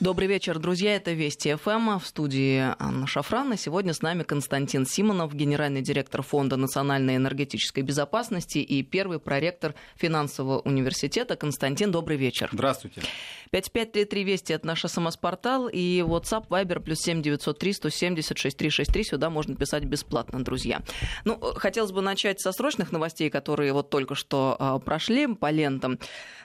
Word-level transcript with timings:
Добрый 0.00 0.28
вечер, 0.28 0.58
друзья. 0.58 0.96
Это 0.96 1.12
Вести 1.12 1.54
ФМ 1.54 1.98
в 1.98 2.06
студии 2.06 2.74
Анна 2.78 3.06
Шафран. 3.06 3.52
И 3.52 3.58
сегодня 3.58 3.92
с 3.92 4.00
нами 4.00 4.22
Константин 4.22 4.86
Симонов, 4.86 5.34
генеральный 5.34 5.82
директор 5.82 6.22
Фонда 6.22 6.56
национальной 6.56 7.16
энергетической 7.16 7.82
безопасности 7.82 8.56
и 8.56 8.82
первый 8.82 9.18
проректор 9.18 9.74
финансового 9.96 10.60
университета. 10.60 11.36
Константин, 11.36 11.92
добрый 11.92 12.16
вечер. 12.16 12.48
Здравствуйте. 12.50 13.02
5533 13.50 14.24
Вести– 14.24 14.52
это 14.54 14.66
наш 14.66 14.86
СМС-портал. 14.86 15.68
И 15.68 16.00
WhatsApp, 16.00 16.48
Viber, 16.48 16.80
плюс 16.80 17.00
7903 17.00 17.72
170 17.74 18.38
6363. 18.38 19.04
Сюда 19.04 19.28
можно 19.28 19.54
писать 19.54 19.84
бесплатно, 19.84 20.42
друзья. 20.42 20.80
Ну, 21.26 21.38
хотелось 21.56 21.92
бы 21.92 22.00
начать 22.00 22.40
со 22.40 22.52
срочных 22.52 22.90
новостей, 22.90 23.28
которые 23.28 23.74
вот 23.74 23.90
только 23.90 24.14
что 24.14 24.56
а, 24.58 24.78
прошли 24.78 25.26
по 25.26 25.50
лентам. 25.50 25.98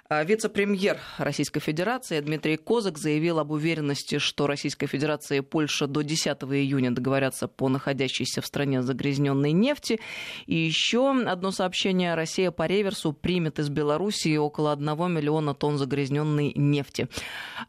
А, 0.08 0.24
вице-премьер 0.24 1.00
Российской 1.18 1.60
Федерации 1.60 2.20
Дмитрий 2.20 2.58
Козак 2.58 3.00
заявил 3.00 3.40
об 3.46 3.52
уверенности, 3.52 4.18
что 4.18 4.48
Российская 4.48 4.88
Федерация 4.88 5.38
и 5.38 5.42
Польша 5.42 5.86
до 5.88 6.02
10 6.02 6.28
июня 6.44 6.92
договорятся 6.92 7.48
по 7.48 7.70
находящейся 7.70 8.42
в 8.42 8.46
стране 8.46 8.82
загрязненной 8.82 9.52
нефти. 9.52 10.00
И 10.48 10.56
еще 10.56 11.12
одно 11.12 11.52
сообщение. 11.52 12.16
Россия 12.16 12.52
по 12.52 12.66
реверсу 12.66 13.14
примет 13.14 13.60
из 13.60 13.70
Белоруссии 13.70 14.36
около 14.36 14.72
1 14.74 14.86
миллиона 15.12 15.54
тонн 15.54 15.78
загрязненной 15.78 16.54
нефти 16.56 17.08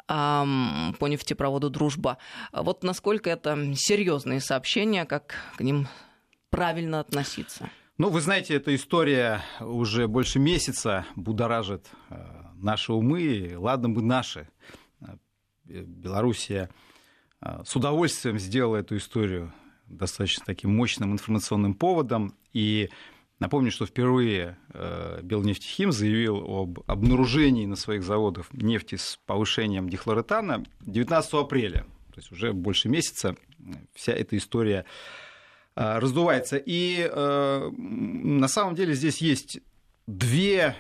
по 0.07 1.07
нефтепроводу 1.07 1.71
«Дружба». 1.71 2.17
Вот 2.53 2.83
насколько 2.83 3.29
это 3.29 3.75
серьезные 3.75 4.41
сообщения, 4.41 5.05
как 5.05 5.35
к 5.57 5.61
ним 5.61 5.89
правильно 6.51 7.01
относиться? 7.01 7.69
Ну, 7.99 8.11
вы 8.11 8.21
знаете, 8.21 8.55
эта 8.55 8.75
история 8.75 9.43
уже 9.61 10.07
больше 10.09 10.39
месяца 10.39 11.07
будоражит 11.17 11.91
э, 12.11 12.17
наши 12.57 12.93
умы. 12.93 13.55
Ладно 13.57 13.89
бы 13.89 14.03
наши. 14.03 14.49
Э, 15.69 15.83
Белоруссия 15.83 16.71
э, 17.41 17.63
с 17.65 17.77
удовольствием 17.77 18.39
сделала 18.39 18.77
эту 18.77 18.97
историю 18.97 19.53
достаточно 19.87 20.45
таким 20.45 20.75
мощным 20.75 21.13
информационным 21.13 21.75
поводом. 21.75 22.35
И 22.53 22.91
напомню, 23.39 23.71
что 23.71 23.87
впервые 23.87 24.59
Белнефтехим 25.23 25.93
заявил 25.93 26.39
об 26.39 26.81
обнаружении 26.89 27.67
на 27.67 27.77
своих 27.77 28.03
заводах 28.03 28.53
нефти 28.53 28.97
с 28.97 29.21
повышением 29.27 29.89
дихлоретана 29.89 30.65
19 30.81 31.35
апреля. 31.35 31.87
То 32.13 32.21
есть 32.21 32.33
уже 32.33 32.53
больше 32.53 32.89
месяца 32.89 33.37
вся 33.95 34.13
эта 34.13 34.37
история 34.37 34.87
Э, 35.77 35.99
раздувается. 35.99 36.57
И 36.57 37.07
э, 37.11 37.71
на 37.77 38.49
самом 38.49 38.75
деле 38.75 38.95
здесь 38.95 39.19
есть 39.19 39.61
две 40.07 40.75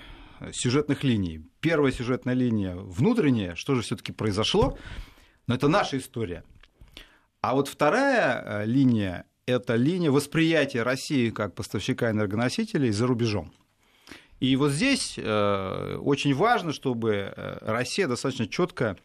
сюжетных 0.52 1.04
линий. 1.04 1.42
Первая 1.60 1.92
сюжетная 1.92 2.34
линия 2.34 2.74
внутренняя, 2.76 3.54
что 3.54 3.74
же 3.74 3.82
все-таки 3.82 4.12
произошло, 4.12 4.78
но 5.46 5.54
это 5.54 5.68
наша 5.68 5.98
история. 5.98 6.44
А 7.40 7.54
вот 7.54 7.68
вторая 7.68 8.62
э, 8.62 8.66
линия 8.66 9.26
это 9.46 9.76
линия 9.76 10.10
восприятия 10.10 10.82
России 10.82 11.30
как 11.30 11.54
поставщика 11.54 12.10
энергоносителей 12.10 12.90
за 12.90 13.06
рубежом. 13.06 13.52
И 14.40 14.54
вот 14.56 14.72
здесь 14.72 15.14
э, 15.16 15.96
очень 16.02 16.34
важно, 16.34 16.72
чтобы 16.72 17.32
Россия 17.62 18.08
достаточно 18.08 18.46
четко 18.46 18.96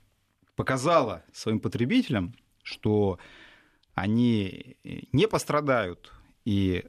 показала 0.56 1.24
своим 1.32 1.59
потребителям, 1.59 2.34
что 2.64 3.20
они 3.94 4.78
не 4.84 5.28
пострадают. 5.28 6.12
И 6.44 6.86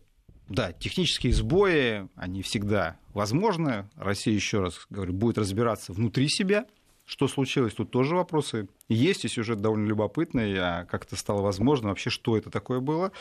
да, 0.52 0.72
технические 0.72 1.32
сбои, 1.32 2.08
они 2.14 2.42
всегда 2.42 2.98
возможны. 3.14 3.88
Россия, 3.96 4.34
еще 4.34 4.60
раз 4.60 4.86
говорю, 4.90 5.14
будет 5.14 5.38
разбираться 5.38 5.92
внутри 5.92 6.28
себя, 6.28 6.66
что 7.04 7.26
случилось, 7.26 7.74
тут 7.74 7.90
тоже 7.90 8.14
вопросы 8.14 8.68
есть, 8.88 9.24
и 9.24 9.28
сюжет 9.28 9.60
довольно 9.60 9.86
любопытный, 9.86 10.54
а 10.58 10.84
как 10.84 11.04
это 11.04 11.16
стало 11.16 11.42
возможно, 11.42 11.88
вообще 11.88 12.10
что 12.10 12.36
это 12.36 12.50
такое 12.50 12.80
было. 12.80 13.12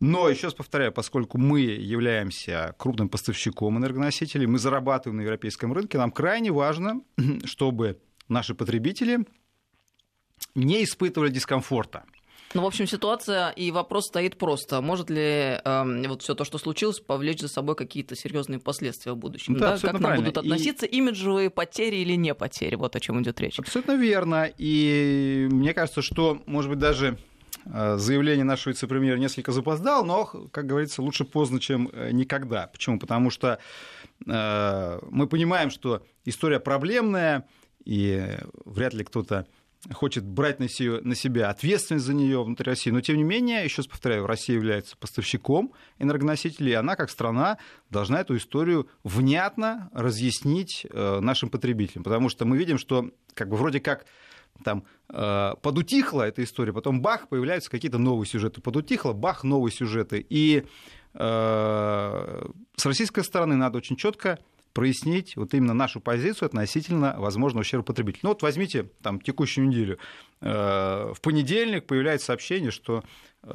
Но, 0.00 0.28
еще 0.28 0.48
раз 0.48 0.54
повторяю, 0.54 0.92
поскольку 0.92 1.38
мы 1.38 1.60
являемся 1.60 2.74
крупным 2.78 3.08
поставщиком 3.08 3.78
энергоносителей, 3.78 4.46
мы 4.46 4.58
зарабатываем 4.58 5.18
на 5.18 5.22
европейском 5.22 5.72
рынке, 5.72 5.98
нам 5.98 6.12
крайне 6.12 6.52
важно, 6.52 7.02
чтобы 7.44 7.98
наши 8.28 8.54
потребители 8.54 9.26
не 10.54 10.84
испытывали 10.84 11.30
дискомфорта. 11.30 12.04
Ну, 12.54 12.62
в 12.62 12.66
общем, 12.66 12.86
ситуация 12.86 13.50
и 13.50 13.70
вопрос 13.70 14.06
стоит 14.06 14.38
просто. 14.38 14.80
Может 14.80 15.10
ли 15.10 15.60
э, 15.62 16.08
вот 16.08 16.22
все 16.22 16.34
то, 16.34 16.44
что 16.44 16.56
случилось, 16.56 16.98
повлечь 16.98 17.40
за 17.40 17.48
собой 17.48 17.76
какие-то 17.76 18.16
серьезные 18.16 18.58
последствия 18.58 19.12
в 19.12 19.16
будущем? 19.16 19.54
Да, 19.54 19.72
да? 19.72 19.78
Как 19.78 19.92
нам 19.92 20.02
правильно. 20.02 20.24
будут 20.24 20.38
относиться 20.38 20.86
и... 20.86 20.96
имиджевые 20.96 21.50
потери 21.50 21.96
или 21.96 22.14
не 22.14 22.34
потери? 22.34 22.74
Вот 22.74 22.96
о 22.96 23.00
чем 23.00 23.20
идет 23.22 23.38
речь. 23.40 23.58
Абсолютно 23.58 23.96
верно. 23.96 24.50
И 24.56 25.46
мне 25.50 25.74
кажется, 25.74 26.00
что, 26.00 26.40
может 26.46 26.70
быть, 26.70 26.78
даже 26.78 27.18
э, 27.66 27.96
заявление 27.98 28.44
нашего 28.44 28.72
вице-премьера 28.72 29.18
несколько 29.18 29.52
запоздал, 29.52 30.06
но, 30.06 30.24
как 30.24 30.66
говорится, 30.66 31.02
лучше 31.02 31.24
поздно, 31.24 31.60
чем 31.60 31.90
э, 31.92 32.12
никогда. 32.12 32.68
Почему? 32.68 32.98
Потому 32.98 33.28
что 33.28 33.58
э, 34.26 34.98
мы 35.10 35.26
понимаем, 35.26 35.70
что 35.70 36.02
история 36.24 36.60
проблемная, 36.60 37.46
и 37.84 38.38
вряд 38.64 38.94
ли 38.94 39.04
кто-то 39.04 39.46
хочет 39.92 40.24
брать 40.24 40.58
на, 40.58 40.68
себе, 40.68 41.00
на 41.00 41.14
себя 41.14 41.50
ответственность 41.50 42.04
за 42.04 42.14
нее 42.14 42.42
внутри 42.42 42.64
России. 42.64 42.90
Но, 42.90 43.00
тем 43.00 43.16
не 43.16 43.22
менее, 43.22 43.64
еще 43.64 43.78
раз 43.78 43.86
повторяю, 43.86 44.26
Россия 44.26 44.56
является 44.56 44.96
поставщиком 44.96 45.72
энергоносителей, 45.98 46.72
и 46.72 46.74
она, 46.74 46.96
как 46.96 47.10
страна, 47.10 47.58
должна 47.90 48.20
эту 48.20 48.36
историю 48.36 48.88
внятно 49.04 49.90
разъяснить 49.92 50.86
э, 50.90 51.20
нашим 51.20 51.48
потребителям. 51.48 52.04
Потому 52.04 52.28
что 52.28 52.44
мы 52.44 52.56
видим, 52.56 52.78
что 52.78 53.10
как 53.34 53.48
бы 53.48 53.56
вроде 53.56 53.80
как 53.80 54.06
там 54.64 54.84
э, 55.08 55.52
подутихла 55.62 56.22
эта 56.22 56.42
история, 56.42 56.72
потом 56.72 57.00
бах, 57.00 57.28
появляются 57.28 57.70
какие-то 57.70 57.98
новые 57.98 58.26
сюжеты. 58.26 58.60
Подутихла, 58.60 59.12
бах, 59.12 59.44
новые 59.44 59.72
сюжеты. 59.72 60.24
И 60.28 60.64
э, 61.14 62.46
с 62.76 62.86
российской 62.86 63.22
стороны 63.22 63.54
надо 63.54 63.78
очень 63.78 63.96
четко 63.96 64.38
прояснить 64.78 65.34
вот 65.34 65.54
именно 65.54 65.74
нашу 65.74 66.00
позицию 66.00 66.46
относительно 66.46 67.16
возможного 67.18 67.62
ущерба 67.62 67.82
потребителя. 67.82 68.20
Ну 68.22 68.28
вот 68.28 68.42
возьмите 68.42 68.84
там 69.02 69.20
текущую 69.20 69.66
неделю. 69.66 69.98
Э, 70.40 71.12
в 71.12 71.20
понедельник 71.20 71.88
появляется 71.88 72.26
сообщение, 72.26 72.70
что 72.70 73.02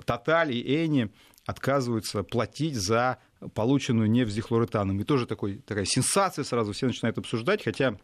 Тоталь 0.06 0.52
и 0.52 0.86
Эни 0.86 1.12
отказываются 1.46 2.24
платить 2.24 2.76
за 2.76 3.20
полученную 3.54 4.12
нефть 4.12 4.34
с 4.34 4.36
дихлоретаном. 4.36 5.00
И 5.00 5.06
тоже 5.06 5.26
такой, 5.26 5.60
такая 5.60 5.86
сенсация 5.86 6.44
сразу, 6.44 6.74
все 6.74 6.88
начинают 6.88 7.18
обсуждать, 7.18 7.64
хотя 7.64 7.98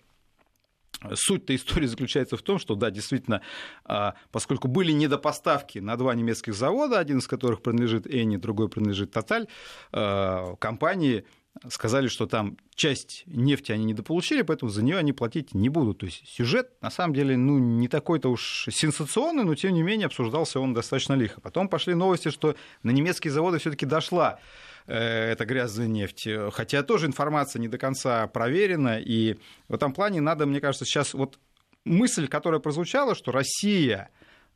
Суть-то 1.14 1.56
истории 1.56 1.86
заключается 1.86 2.36
в 2.36 2.42
том, 2.42 2.60
что, 2.60 2.76
да, 2.76 2.90
действительно, 2.90 3.42
а, 3.86 4.16
поскольку 4.32 4.68
были 4.68 4.92
недопоставки 4.92 5.80
на 5.80 5.96
два 5.96 6.14
немецких 6.14 6.54
завода, 6.54 7.00
один 7.00 7.20
из 7.20 7.28
которых 7.28 7.62
принадлежит 7.62 8.06
Эни, 8.06 8.36
другой 8.36 8.68
принадлежит 8.68 9.12
Тоталь, 9.12 9.48
компании 9.92 11.26
сказали, 11.68 12.08
что 12.08 12.26
там 12.26 12.58
часть 12.76 13.24
нефти 13.26 13.72
они 13.72 13.86
недополучили, 13.86 14.42
поэтому 14.42 14.72
за 14.72 14.84
нее 14.84 14.98
они 14.98 15.14
платить 15.14 15.54
не 15.54 15.70
будут. 15.70 16.00
То 16.00 16.06
есть 16.06 16.28
сюжет, 16.28 16.72
на 16.82 16.90
самом 16.90 17.14
деле, 17.14 17.38
ну, 17.38 17.60
не 17.60 17.88
такой-то 17.88 18.30
уж 18.30 18.68
сенсационный, 18.72 19.44
но 19.44 19.56
тем 19.56 19.74
не 19.74 19.84
менее 19.84 20.08
обсуждался 20.08 20.60
он 20.60 20.74
достаточно 20.74 21.14
лихо. 21.14 21.42
Потом 21.42 21.68
пошли 21.68 21.94
новости, 21.94 22.30
что 22.30 22.56
на 22.84 22.92
немецкие 22.92 23.32
заводы 23.32 23.60
все-таки 23.60 23.86
дошла 23.86 24.40
э, 24.88 25.32
эта 25.32 25.46
грязная 25.46 25.88
нефть. 25.88 26.28
Хотя 26.54 26.84
тоже 26.84 27.08
информация 27.08 27.60
не 27.60 27.68
до 27.68 27.78
конца 27.78 28.28
проверена. 28.28 29.00
И 29.00 29.38
в 29.68 29.74
этом 29.74 29.94
плане 29.94 30.22
надо, 30.22 30.46
мне 30.46 30.62
кажется, 30.62 30.86
сейчас 30.86 31.14
вот 31.14 31.40
мысль, 31.84 32.28
которая 32.28 32.60
прозвучала, 32.60 33.16
что 33.16 33.32
Россия 33.32 34.10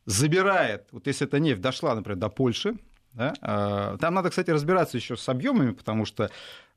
забирает, 0.06 0.86
вот 0.92 1.06
если 1.06 1.26
эта 1.26 1.38
нефть 1.38 1.60
дошла, 1.60 1.94
например, 1.94 2.18
до 2.18 2.28
Польши, 2.28 2.76
да? 3.14 3.32
А, 3.42 3.96
там 3.98 4.14
надо, 4.14 4.30
кстати, 4.30 4.50
разбираться 4.50 4.96
еще 4.96 5.16
с 5.16 5.28
объемами, 5.28 5.70
потому 5.70 6.04
что 6.04 6.24
Э, 6.24 6.30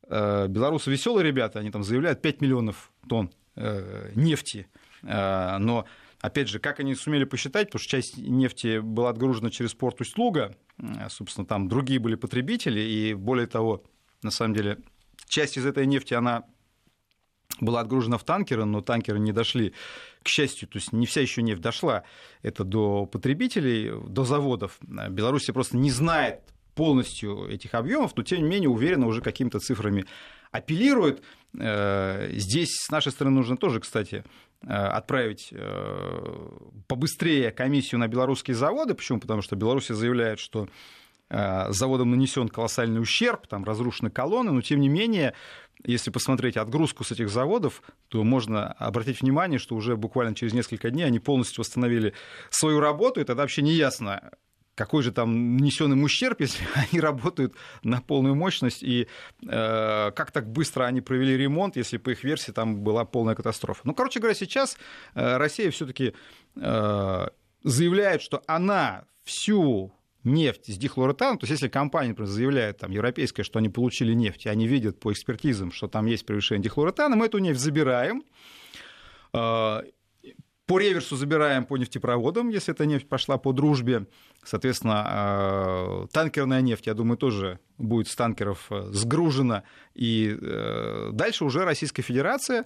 белорусы 0.09 0.91
веселые 0.91 1.25
ребята, 1.25 1.59
они 1.59 1.72
там 1.72 1.84
заявляют 1.84 2.22
5 2.22 2.41
миллионов 2.41 2.91
тонн 3.07 3.31
э, 3.56 4.12
нефти, 4.16 4.68
э, 5.03 5.57
но 5.57 5.85
Опять 6.19 6.50
же, 6.50 6.57
как 6.57 6.79
они 6.79 6.95
сумели 6.95 7.25
посчитать, 7.25 7.68
потому 7.68 7.79
что 7.79 7.91
часть 7.91 8.17
нефти 8.17 8.79
была 8.79 9.11
отгружена 9.11 9.52
через 9.52 9.76
порт 9.76 10.02
Усть-Луга, 10.02 10.58
собственно, 11.09 11.46
там 11.46 11.67
другие 11.67 11.99
были 11.99 12.16
потребители, 12.16 12.79
и 12.79 13.14
более 13.14 13.46
того, 13.46 13.84
на 14.23 14.31
самом 14.31 14.55
деле, 14.55 14.79
часть 15.28 15.58
из 15.58 15.66
этой 15.67 15.85
нефти, 15.85 16.16
она 16.16 16.46
была 17.59 17.81
отгружена 17.81 18.17
в 18.17 18.23
танкеры, 18.23 18.66
но 18.66 18.81
танкеры 18.81 19.20
не 19.20 19.31
дошли, 19.31 19.73
к 20.23 20.28
счастью, 20.28 20.67
то 20.67 20.78
есть 20.78 20.91
не 20.91 21.05
вся 21.05 21.22
еще 21.22 21.41
нефть 21.41 21.61
дошла 21.61 22.03
это 22.41 22.64
до 22.64 23.05
потребителей, 23.05 23.91
до 24.08 24.23
заводов. 24.23 24.79
Беларусь 24.81 25.46
просто 25.46 25.78
не 25.78 25.91
знает 25.91 26.41
полностью 26.78 27.50
этих 27.50 27.74
объемов, 27.74 28.16
но 28.16 28.24
тем 28.24 28.44
не 28.44 28.47
менее 28.47 28.70
уверенно 28.70 29.08
уже 29.08 29.22
какими-то 29.22 29.59
цифрами 29.59 30.06
апеллирует. 30.52 31.24
Э, 31.59 32.29
здесь 32.34 32.70
с 32.76 32.91
нашей 32.91 33.12
стороны 33.12 33.35
нужно 33.35 33.58
тоже, 33.58 33.79
кстати, 33.79 34.24
э, 34.62 34.68
отправить 34.68 35.50
э, 35.52 36.50
побыстрее 36.88 37.52
комиссию 37.52 38.00
на 38.00 38.08
белорусские 38.08 38.56
заводы. 38.56 38.94
Почему? 38.94 39.20
Потому 39.20 39.41
что 39.41 39.56
Беларусь 39.56 39.88
заявляет, 39.88 40.40
что 40.40 40.70
заводом 41.29 42.12
нанесен 42.12 42.47
колоссальный 42.47 43.02
ущерб, 43.02 43.47
там 43.47 43.66
разрушены 43.66 44.09
колонны, 44.09 44.52
но 44.52 44.62
тем 44.62 44.79
не 44.79 44.88
менее 44.88 45.34
если 45.84 46.09
посмотреть 46.09 46.56
отгрузку 46.56 47.03
с 47.03 47.12
этих 47.12 47.29
заводов, 47.29 47.82
то 48.08 48.24
можно 48.24 48.72
обратить 48.72 49.22
внимание, 49.22 49.59
что 49.59 49.76
уже 49.76 49.96
буквально 49.97 50.35
через 50.35 50.53
несколько 50.53 50.90
дней 50.90 51.03
они 51.03 51.20
полностью 51.20 51.62
восстановили 51.62 52.14
свою 52.50 52.79
работу, 52.79 53.20
и 53.20 53.26
тогда 53.26 53.44
вообще 53.44 53.62
не 53.62 53.74
ясно, 53.74 54.32
какой 54.78 55.02
же 55.02 55.12
там 55.12 55.58
нанесен 55.58 55.91
им 55.91 56.03
ущерб, 56.03 56.40
если 56.41 56.64
они 56.76 57.02
работают 57.02 57.56
на 57.84 58.00
полную 58.00 58.35
мощность, 58.35 58.84
и 58.84 59.08
э, 59.44 60.12
как 60.12 60.32
так 60.32 60.47
быстро 60.47 60.85
они 60.85 61.02
провели 61.02 61.35
ремонт, 61.35 61.76
если 61.76 61.97
по 61.97 62.12
их 62.12 62.24
версии 62.24 62.52
там 62.52 62.82
была 62.84 63.03
полная 63.03 63.35
катастрофа. 63.35 63.82
Ну, 63.84 63.94
короче 63.96 64.20
говоря, 64.20 64.35
сейчас 64.35 64.78
э, 65.16 65.38
Россия 65.38 65.72
все-таки 65.72 66.14
э, 66.56 67.28
заявляет, 67.64 68.22
что 68.22 68.44
она 68.46 69.06
всю 69.24 69.91
нефть 70.24 70.68
с 70.68 70.78
дихлоретаном, 70.78 71.40
то 71.40 71.46
есть 71.46 71.52
если 71.52 71.70
компания, 71.70 72.09
например, 72.09 72.29
заявляет, 72.29 72.78
там, 72.78 72.91
европейская, 72.91 73.44
что 73.44 73.59
они 73.59 73.70
получили 73.70 74.14
нефть, 74.14 74.46
и 74.46 74.50
они 74.50 74.68
видят 74.68 75.00
по 75.00 75.12
экспертизам, 75.12 75.72
что 75.72 75.88
там 75.88 76.06
есть 76.06 76.26
превышение 76.26 76.64
дихлоретана, 76.64 77.16
мы 77.16 77.26
эту 77.26 77.40
нефть 77.40 77.59
забираем, 77.59 78.24
э, 79.34 79.82
по 80.67 80.79
реверсу 80.79 81.16
забираем 81.16 81.66
по 81.66 81.78
нефтепроводам, 81.78 82.49
если 82.49 82.73
эта 82.73 82.85
нефть 82.85 83.08
пошла 83.08 83.37
по 83.37 83.53
дружбе. 83.53 84.05
Соответственно, 84.43 85.08
э, 85.09 86.08
танкерная 86.11 86.61
нефть, 86.61 86.87
я 86.87 86.93
думаю, 86.93 87.17
тоже 87.17 87.59
будет 87.78 88.09
с 88.09 88.16
танкеров 88.16 88.67
э, 88.69 88.90
сгружена. 88.91 89.64
И 89.96 90.37
дальше 91.14 91.46
уже 91.46 91.64
Российская 91.64 92.02
Федерация 92.02 92.66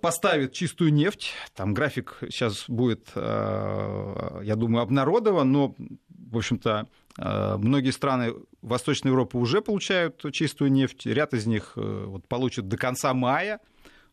поставит 0.00 0.52
чистую 0.52 0.92
нефть. 0.92 1.34
Там 1.54 1.74
график 1.74 2.16
сейчас 2.30 2.64
будет, 2.68 3.10
я 3.14 4.54
думаю, 4.56 4.82
обнародован, 4.82 5.52
но, 5.52 5.74
в 6.08 6.36
общем-то, 6.38 6.88
многие 7.18 7.90
страны 7.90 8.32
Восточной 8.62 9.08
Европы 9.08 9.36
уже 9.36 9.60
получают 9.60 10.24
чистую 10.32 10.72
нефть. 10.72 11.04
Ряд 11.04 11.34
из 11.34 11.46
них 11.46 11.72
вот, 11.74 12.26
получат 12.26 12.68
до 12.68 12.78
конца 12.78 13.12
мая 13.12 13.60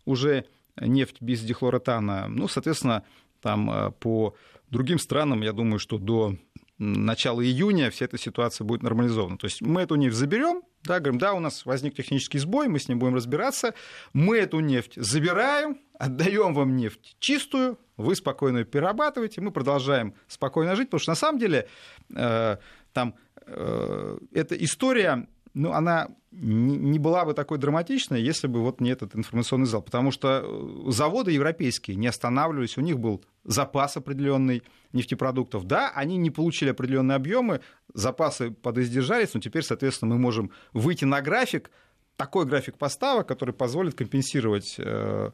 уже 0.03 0.45
нефть 0.79 1.17
без 1.21 1.41
дихлоротана. 1.41 2.27
Ну, 2.27 2.47
соответственно, 2.47 3.03
там 3.41 3.93
по 3.99 4.35
другим 4.69 4.99
странам, 4.99 5.41
я 5.41 5.53
думаю, 5.53 5.79
что 5.79 5.97
до 5.97 6.35
начала 6.77 7.41
июня 7.43 7.89
вся 7.89 8.05
эта 8.05 8.17
ситуация 8.17 8.65
будет 8.65 8.83
нормализована. 8.83 9.37
То 9.37 9.45
есть 9.45 9.61
мы 9.61 9.81
эту 9.81 9.95
нефть 9.95 10.15
заберем, 10.15 10.63
да, 10.83 10.99
говорим, 10.99 11.19
да, 11.19 11.33
у 11.33 11.39
нас 11.39 11.65
возник 11.65 11.95
технический 11.95 12.39
сбой, 12.39 12.67
мы 12.67 12.79
с 12.79 12.87
ним 12.87 12.99
будем 12.99 13.15
разбираться, 13.15 13.73
мы 14.11 14.37
эту 14.37 14.59
нефть 14.59 14.93
забираем, 14.95 15.79
отдаем 15.97 16.53
вам 16.53 16.75
нефть 16.75 17.15
чистую, 17.19 17.79
вы 17.95 18.15
спокойно 18.15 18.59
ее 18.59 18.65
перерабатываете, 18.65 19.39
мы 19.41 19.51
продолжаем 19.51 20.15
спокойно 20.27 20.75
жить, 20.75 20.87
потому 20.87 20.99
что 20.99 21.11
на 21.11 21.15
самом 21.15 21.39
деле 21.39 21.69
э, 22.13 22.57
там 22.91 23.15
э, 23.45 24.17
эта 24.33 24.55
история 24.55 25.27
ну, 25.53 25.71
она 25.71 26.09
не 26.31 26.97
была 26.97 27.25
бы 27.25 27.33
такой 27.33 27.59
драматичной, 27.59 28.21
если 28.21 28.47
бы 28.47 28.61
вот 28.61 28.81
не 28.81 28.89
этот 28.89 29.15
информационный 29.15 29.67
зал. 29.67 29.83
Потому 29.83 30.11
что 30.11 30.41
э, 30.43 30.91
заводы 30.91 31.31
европейские 31.31 31.95
не 31.95 32.07
останавливались, 32.07 32.77
у 32.77 32.81
них 32.81 32.97
был 32.99 33.23
запас 33.43 33.97
определенный 33.97 34.63
нефтепродуктов. 34.93 35.65
Да, 35.65 35.91
они 35.93 36.17
не 36.17 36.31
получили 36.31 36.71
определенные 36.71 37.15
объемы, 37.15 37.61
запасы 37.93 38.49
подиздержались, 38.49 39.33
но 39.35 39.41
теперь, 39.41 39.63
соответственно, 39.63 40.15
мы 40.15 40.19
можем 40.19 40.51
выйти 40.73 41.05
на 41.05 41.21
график, 41.21 41.69
такой 42.15 42.45
график 42.45 42.77
поставок, 42.77 43.27
который 43.27 43.53
позволит 43.53 43.93
компенсировать 43.93 44.75
э, 44.79 45.31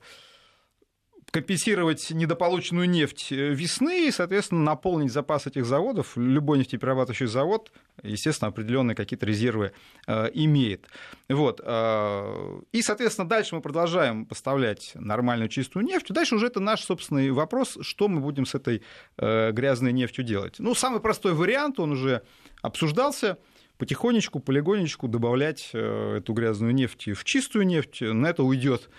компенсировать 1.31 2.11
недополученную 2.11 2.89
нефть 2.89 3.31
э, 3.31 3.53
весны 3.53 4.07
и, 4.07 4.11
соответственно, 4.11 4.61
наполнить 4.61 5.11
запас 5.11 5.47
этих 5.47 5.65
заводов. 5.65 6.15
Любой 6.15 6.59
нефтеперерабатывающий 6.59 7.27
завод, 7.27 7.71
естественно, 8.03 8.49
определенные 8.49 8.95
какие-то 8.95 9.25
резервы 9.25 9.71
э, 10.07 10.29
имеет. 10.33 10.87
Вот. 11.27 11.61
Э, 11.63 12.59
и, 12.71 12.81
соответственно, 12.81 13.27
дальше 13.27 13.55
мы 13.55 13.61
продолжаем 13.61 14.25
поставлять 14.25 14.91
нормальную 14.95 15.49
чистую 15.49 15.85
нефть. 15.85 16.07
Дальше 16.09 16.35
уже 16.35 16.47
это 16.47 16.59
наш 16.59 16.81
собственный 16.81 17.31
вопрос, 17.31 17.77
что 17.81 18.07
мы 18.07 18.21
будем 18.21 18.45
с 18.45 18.55
этой 18.55 18.81
э, 19.17 19.51
грязной 19.51 19.93
нефтью 19.93 20.23
делать. 20.23 20.55
Ну, 20.59 20.75
самый 20.75 20.99
простой 20.99 21.33
вариант, 21.33 21.79
он 21.79 21.91
уже 21.91 22.23
обсуждался, 22.61 23.37
потихонечку, 23.77 24.39
полигонечку 24.39 25.07
добавлять 25.07 25.69
э, 25.73 26.17
эту 26.17 26.33
грязную 26.33 26.73
нефть 26.73 27.09
в 27.15 27.23
чистую 27.23 27.65
нефть. 27.65 28.01
На 28.01 28.27
это 28.27 28.43
уйдет 28.43 28.89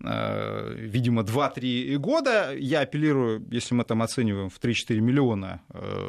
видимо, 0.00 1.22
2-3 1.22 1.96
года. 1.96 2.54
Я 2.54 2.80
апеллирую, 2.80 3.46
если 3.50 3.74
мы 3.74 3.84
там 3.84 4.02
оцениваем 4.02 4.50
в 4.50 4.60
3-4 4.60 5.00
миллиона 5.00 5.62
э, 5.70 6.08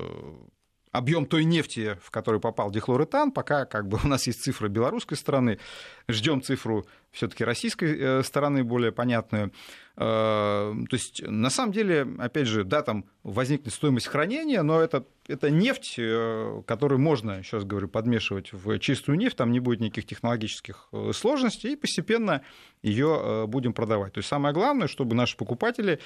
объем 0.97 1.25
той 1.25 1.45
нефти, 1.45 1.97
в 2.01 2.11
который 2.11 2.39
попал 2.39 2.71
дихлоретан, 2.71 3.31
пока 3.31 3.65
как 3.65 3.87
бы 3.87 3.99
у 4.03 4.07
нас 4.07 4.27
есть 4.27 4.43
цифра 4.43 4.67
белорусской 4.67 5.17
стороны, 5.17 5.59
ждем 6.07 6.41
цифру 6.41 6.85
все-таки 7.11 7.43
российской 7.43 7.97
э, 7.97 8.23
стороны 8.23 8.63
более 8.63 8.91
понятную. 8.91 9.51
Э, 9.95 10.73
то 10.89 10.93
есть, 10.93 11.23
на 11.25 11.49
самом 11.49 11.71
деле, 11.71 12.07
опять 12.19 12.47
же, 12.47 12.63
да, 12.63 12.81
там 12.81 13.05
возникнет 13.23 13.73
стоимость 13.73 14.07
хранения, 14.07 14.61
но 14.61 14.81
это, 14.81 15.05
это 15.27 15.49
нефть, 15.49 15.95
э, 15.97 16.61
которую 16.67 16.99
можно, 16.99 17.43
сейчас 17.43 17.63
говорю, 17.63 17.87
подмешивать 17.87 18.53
в 18.53 18.77
чистую 18.79 19.17
нефть, 19.17 19.37
там 19.37 19.51
не 19.51 19.59
будет 19.59 19.79
никаких 19.79 20.05
технологических 20.05 20.89
сложностей, 21.13 21.73
и 21.73 21.75
постепенно 21.75 22.41
ее 22.83 23.45
будем 23.47 23.73
продавать. 23.73 24.13
То 24.13 24.19
есть, 24.19 24.29
самое 24.29 24.53
главное, 24.53 24.87
чтобы 24.87 25.15
наши 25.15 25.37
покупатели 25.37 25.99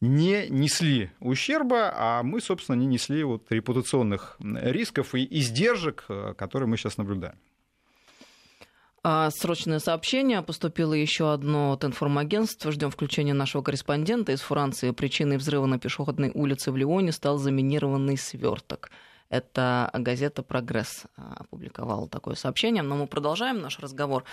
не 0.00 0.48
несли 0.48 1.10
ущерба, 1.20 1.92
а 1.94 2.22
мы, 2.22 2.40
собственно, 2.40 2.76
не 2.76 2.86
несли 2.86 3.22
вот 3.24 3.50
репутационных 3.50 4.36
рисков 4.40 5.14
и 5.14 5.26
издержек, 5.30 6.06
которые 6.36 6.68
мы 6.68 6.76
сейчас 6.76 6.96
наблюдаем. 6.96 7.36
А, 9.02 9.30
срочное 9.30 9.78
сообщение. 9.78 10.42
Поступило 10.42 10.92
еще 10.92 11.32
одно 11.32 11.72
от 11.72 11.84
информагентства. 11.84 12.70
Ждем 12.70 12.90
включения 12.90 13.32
нашего 13.32 13.62
корреспондента 13.62 14.32
из 14.32 14.40
Франции. 14.40 14.90
Причиной 14.90 15.38
взрыва 15.38 15.64
на 15.64 15.78
пешеходной 15.78 16.30
улице 16.34 16.70
в 16.70 16.76
Лионе 16.76 17.10
стал 17.12 17.38
заминированный 17.38 18.18
сверток. 18.18 18.90
Это 19.30 19.90
газета 19.94 20.42
«Прогресс» 20.42 21.04
опубликовала 21.16 22.08
такое 22.08 22.34
сообщение. 22.34 22.82
Но 22.82 22.96
мы 22.96 23.06
продолжаем 23.06 23.60
наш 23.60 23.78
разговор. 23.78 24.24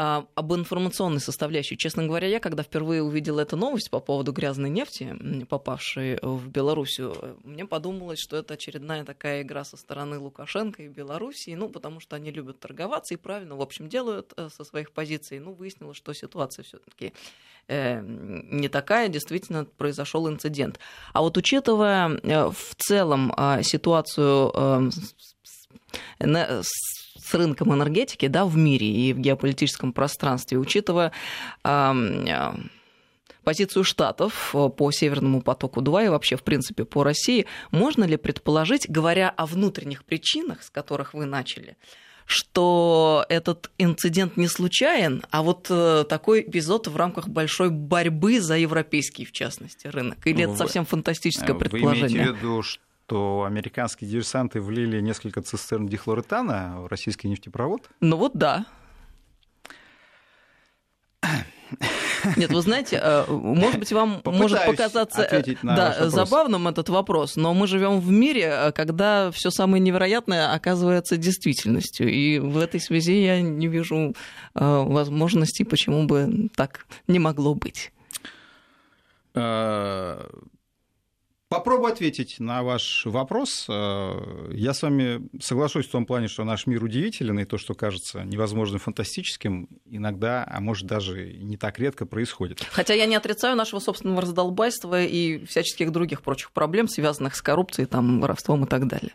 А, 0.00 0.26
об 0.36 0.54
информационной 0.54 1.18
составляющей. 1.18 1.76
Честно 1.76 2.06
говоря, 2.06 2.28
я, 2.28 2.38
когда 2.38 2.62
впервые 2.62 3.02
увидела 3.02 3.40
эту 3.40 3.56
новость 3.56 3.90
по 3.90 3.98
поводу 3.98 4.30
грязной 4.30 4.70
нефти, 4.70 5.44
попавшей 5.48 6.20
в 6.22 6.46
Белоруссию, 6.46 7.36
мне 7.42 7.66
подумалось, 7.66 8.20
что 8.20 8.36
это 8.36 8.54
очередная 8.54 9.04
такая 9.04 9.42
игра 9.42 9.64
со 9.64 9.76
стороны 9.76 10.20
Лукашенко 10.20 10.84
и 10.84 10.88
Белоруссии, 10.88 11.56
ну, 11.56 11.68
потому 11.68 11.98
что 11.98 12.14
они 12.14 12.30
любят 12.30 12.60
торговаться 12.60 13.14
и 13.14 13.16
правильно, 13.16 13.56
в 13.56 13.60
общем, 13.60 13.88
делают 13.88 14.32
э, 14.36 14.48
со 14.56 14.62
своих 14.62 14.92
позиций. 14.92 15.40
Ну, 15.40 15.52
выяснилось, 15.52 15.96
что 15.96 16.12
ситуация 16.12 16.62
все 16.62 16.78
таки 16.78 17.12
э, 17.66 18.00
не 18.00 18.68
такая, 18.68 19.08
действительно 19.08 19.64
произошел 19.64 20.28
инцидент. 20.28 20.78
А 21.12 21.22
вот 21.22 21.36
учитывая 21.36 22.20
э, 22.22 22.50
в 22.50 22.74
целом 22.76 23.32
а, 23.36 23.64
ситуацию 23.64 24.92
с 26.20 26.97
рынком 27.34 27.74
энергетики 27.74 28.26
да, 28.26 28.44
в 28.44 28.56
мире 28.56 28.86
и 28.86 29.12
в 29.12 29.18
геополитическом 29.18 29.92
пространстве, 29.92 30.58
учитывая 30.58 31.12
э, 31.64 32.52
позицию 33.44 33.84
Штатов 33.84 34.50
по 34.52 34.90
Северному 34.90 35.40
потоку-2 35.40 36.06
и 36.06 36.08
вообще, 36.08 36.36
в 36.36 36.42
принципе, 36.42 36.84
по 36.84 37.02
России, 37.02 37.46
можно 37.70 38.04
ли 38.04 38.16
предположить, 38.16 38.88
говоря 38.90 39.30
о 39.30 39.46
внутренних 39.46 40.04
причинах, 40.04 40.62
с 40.62 40.70
которых 40.70 41.14
вы 41.14 41.24
начали, 41.24 41.76
что 42.26 43.24
этот 43.30 43.70
инцидент 43.78 44.36
не 44.36 44.48
случайен, 44.48 45.24
а 45.30 45.42
вот 45.42 45.68
э, 45.70 46.04
такой 46.06 46.42
эпизод 46.42 46.88
в 46.88 46.96
рамках 46.96 47.28
большой 47.28 47.70
борьбы 47.70 48.38
за 48.42 48.58
европейский, 48.58 49.24
в 49.24 49.32
частности, 49.32 49.86
рынок? 49.86 50.18
Или 50.26 50.44
это 50.44 50.54
совсем 50.54 50.84
фантастическое 50.84 51.54
предположение? 51.54 52.08
Вы 52.08 52.14
имеете 52.16 52.32
в 52.32 52.36
виду, 52.36 52.62
что 52.62 52.82
что 53.08 53.44
американские 53.44 54.10
диверсанты 54.10 54.60
влили 54.60 55.00
несколько 55.00 55.40
цистерн 55.40 55.88
дихлоретана 55.88 56.82
в 56.82 56.88
российский 56.88 57.28
нефтепровод? 57.28 57.88
Ну 58.00 58.18
вот 58.18 58.32
да. 58.34 58.66
Нет, 62.36 62.50
вы 62.50 62.60
знаете, 62.60 63.00
э, 63.02 63.24
может 63.28 63.78
быть, 63.78 63.92
вам 63.92 64.16
Попытаюсь 64.16 64.40
может 64.42 64.66
показаться 64.66 65.22
э, 65.22 65.42
да, 65.62 66.10
забавным 66.10 66.68
этот 66.68 66.90
вопрос, 66.90 67.36
но 67.36 67.54
мы 67.54 67.66
живем 67.66 68.00
в 68.00 68.10
мире, 68.10 68.52
э, 68.52 68.72
когда 68.72 69.30
все 69.30 69.50
самое 69.50 69.80
невероятное 69.82 70.52
оказывается 70.52 71.16
действительностью. 71.16 72.12
И 72.12 72.38
в 72.38 72.58
этой 72.58 72.80
связи 72.80 73.22
я 73.22 73.40
не 73.40 73.68
вижу 73.68 74.14
возможностей, 74.54 75.64
почему 75.64 76.04
бы 76.04 76.50
так 76.54 76.86
не 77.06 77.18
могло 77.18 77.54
быть. 77.54 77.90
Попробую 81.48 81.90
ответить 81.90 82.40
на 82.40 82.62
ваш 82.62 83.06
вопрос. 83.06 83.64
Э, 83.70 84.50
я 84.52 84.74
с 84.74 84.82
вами 84.82 85.26
соглашусь 85.40 85.86
в 85.86 85.90
том 85.90 86.04
плане, 86.04 86.28
что 86.28 86.44
наш 86.44 86.66
мир 86.66 86.84
удивителен, 86.84 87.38
и 87.38 87.46
то, 87.46 87.56
что 87.56 87.72
кажется 87.72 88.22
невозможным 88.22 88.78
фантастическим, 88.78 89.66
иногда, 89.86 90.46
а 90.46 90.60
может 90.60 90.86
даже 90.86 91.32
не 91.32 91.56
так 91.56 91.78
редко 91.78 92.04
происходит. 92.04 92.62
Хотя 92.70 92.92
я 92.92 93.06
не 93.06 93.14
отрицаю 93.14 93.56
нашего 93.56 93.80
собственного 93.80 94.20
раздолбайства 94.20 95.02
и 95.02 95.42
всяческих 95.46 95.90
других 95.90 96.20
прочих 96.20 96.52
проблем, 96.52 96.86
связанных 96.86 97.34
с 97.34 97.40
коррупцией, 97.40 97.86
там, 97.86 98.20
воровством 98.20 98.64
и 98.64 98.66
так 98.66 98.86
далее. 98.86 99.12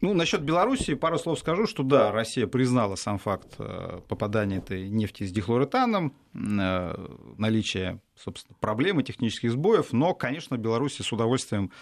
Ну, 0.00 0.14
насчет 0.14 0.42
Беларуси 0.42 0.94
пару 0.94 1.18
слов 1.18 1.40
скажу, 1.40 1.66
что 1.66 1.82
да, 1.82 2.12
Россия 2.12 2.46
признала 2.46 2.94
сам 2.94 3.18
факт 3.18 3.56
э, 3.58 4.00
попадания 4.06 4.58
этой 4.58 4.88
нефти 4.88 5.24
с 5.24 5.32
дихлоретаном, 5.32 6.14
э, 6.34 7.06
наличие, 7.36 8.00
собственно, 8.14 8.56
проблемы, 8.60 9.02
технических 9.02 9.50
сбоев, 9.50 9.92
но, 9.92 10.14
конечно, 10.14 10.56
Беларусь 10.56 10.98
с 10.98 11.12
удовольствием 11.12 11.72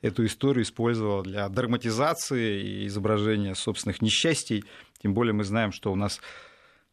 эту 0.00 0.24
историю 0.24 0.62
использовала 0.62 1.22
для 1.22 1.46
драматизации 1.50 2.62
и 2.62 2.86
изображения 2.86 3.54
собственных 3.54 4.00
несчастий. 4.00 4.64
Тем 5.02 5.12
более 5.12 5.34
мы 5.34 5.44
знаем, 5.44 5.70
что 5.70 5.92
у 5.92 5.96
нас 5.96 6.20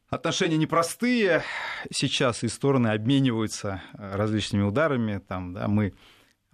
отношения 0.10 0.58
непростые 0.58 1.44
сейчас, 1.92 2.44
и 2.44 2.50
стороны 2.50 2.90
обмениваются 2.90 3.82
э, 3.94 4.16
различными 4.18 4.63
ударами. 4.63 5.22
Там, 5.25 5.54
да, 5.54 5.70
мы 5.70 5.94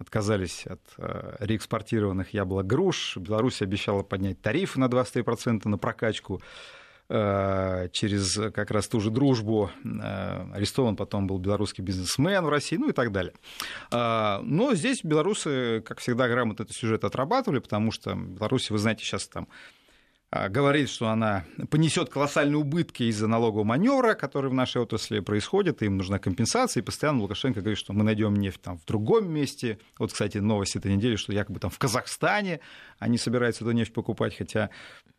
отказались 0.00 0.66
от 0.66 0.80
э, 0.96 1.36
реэкспортированных 1.40 2.32
яблок 2.32 2.66
груш. 2.66 3.16
Беларусь 3.18 3.60
обещала 3.60 4.02
поднять 4.02 4.40
тарифы 4.40 4.80
на 4.80 4.86
23% 4.86 5.68
на 5.68 5.76
прокачку 5.76 6.40
э, 7.10 7.88
через 7.92 8.34
как 8.52 8.70
раз 8.70 8.88
ту 8.88 9.00
же 9.00 9.10
дружбу. 9.10 9.70
Э, 9.84 10.50
арестован 10.54 10.96
потом 10.96 11.26
был 11.26 11.38
белорусский 11.38 11.84
бизнесмен 11.84 12.44
в 12.44 12.48
России, 12.48 12.76
ну 12.76 12.88
и 12.88 12.92
так 12.92 13.12
далее. 13.12 13.34
Но 13.92 14.74
здесь 14.74 15.04
белорусы, 15.04 15.82
как 15.82 15.98
всегда, 15.98 16.28
грамотно 16.28 16.62
этот 16.62 16.74
сюжет 16.74 17.04
отрабатывали, 17.04 17.58
потому 17.58 17.92
что 17.92 18.14
Беларусь, 18.14 18.70
вы 18.70 18.78
знаете, 18.78 19.04
сейчас 19.04 19.28
там 19.28 19.48
говорит, 20.32 20.88
что 20.88 21.08
она 21.08 21.44
понесет 21.70 22.08
колоссальные 22.08 22.58
убытки 22.58 23.02
из-за 23.04 23.26
налогового 23.26 23.64
маневра, 23.64 24.14
который 24.14 24.50
в 24.50 24.54
нашей 24.54 24.80
отрасли 24.80 25.20
происходит, 25.20 25.82
им 25.82 25.96
нужна 25.96 26.18
компенсация, 26.18 26.82
и 26.82 26.84
постоянно 26.84 27.22
Лукашенко 27.22 27.60
говорит, 27.60 27.78
что 27.78 27.92
мы 27.92 28.04
найдем 28.04 28.34
нефть 28.36 28.62
там 28.62 28.78
в 28.78 28.84
другом 28.84 29.30
месте. 29.30 29.78
Вот, 29.98 30.12
кстати, 30.12 30.38
новость 30.38 30.76
этой 30.76 30.94
недели, 30.94 31.16
что 31.16 31.32
якобы 31.32 31.58
там 31.58 31.70
в 31.70 31.78
Казахстане 31.78 32.60
они 33.00 33.16
собираются 33.16 33.64
эту 33.64 33.72
нефть 33.72 33.94
покупать, 33.94 34.36
хотя 34.36 34.68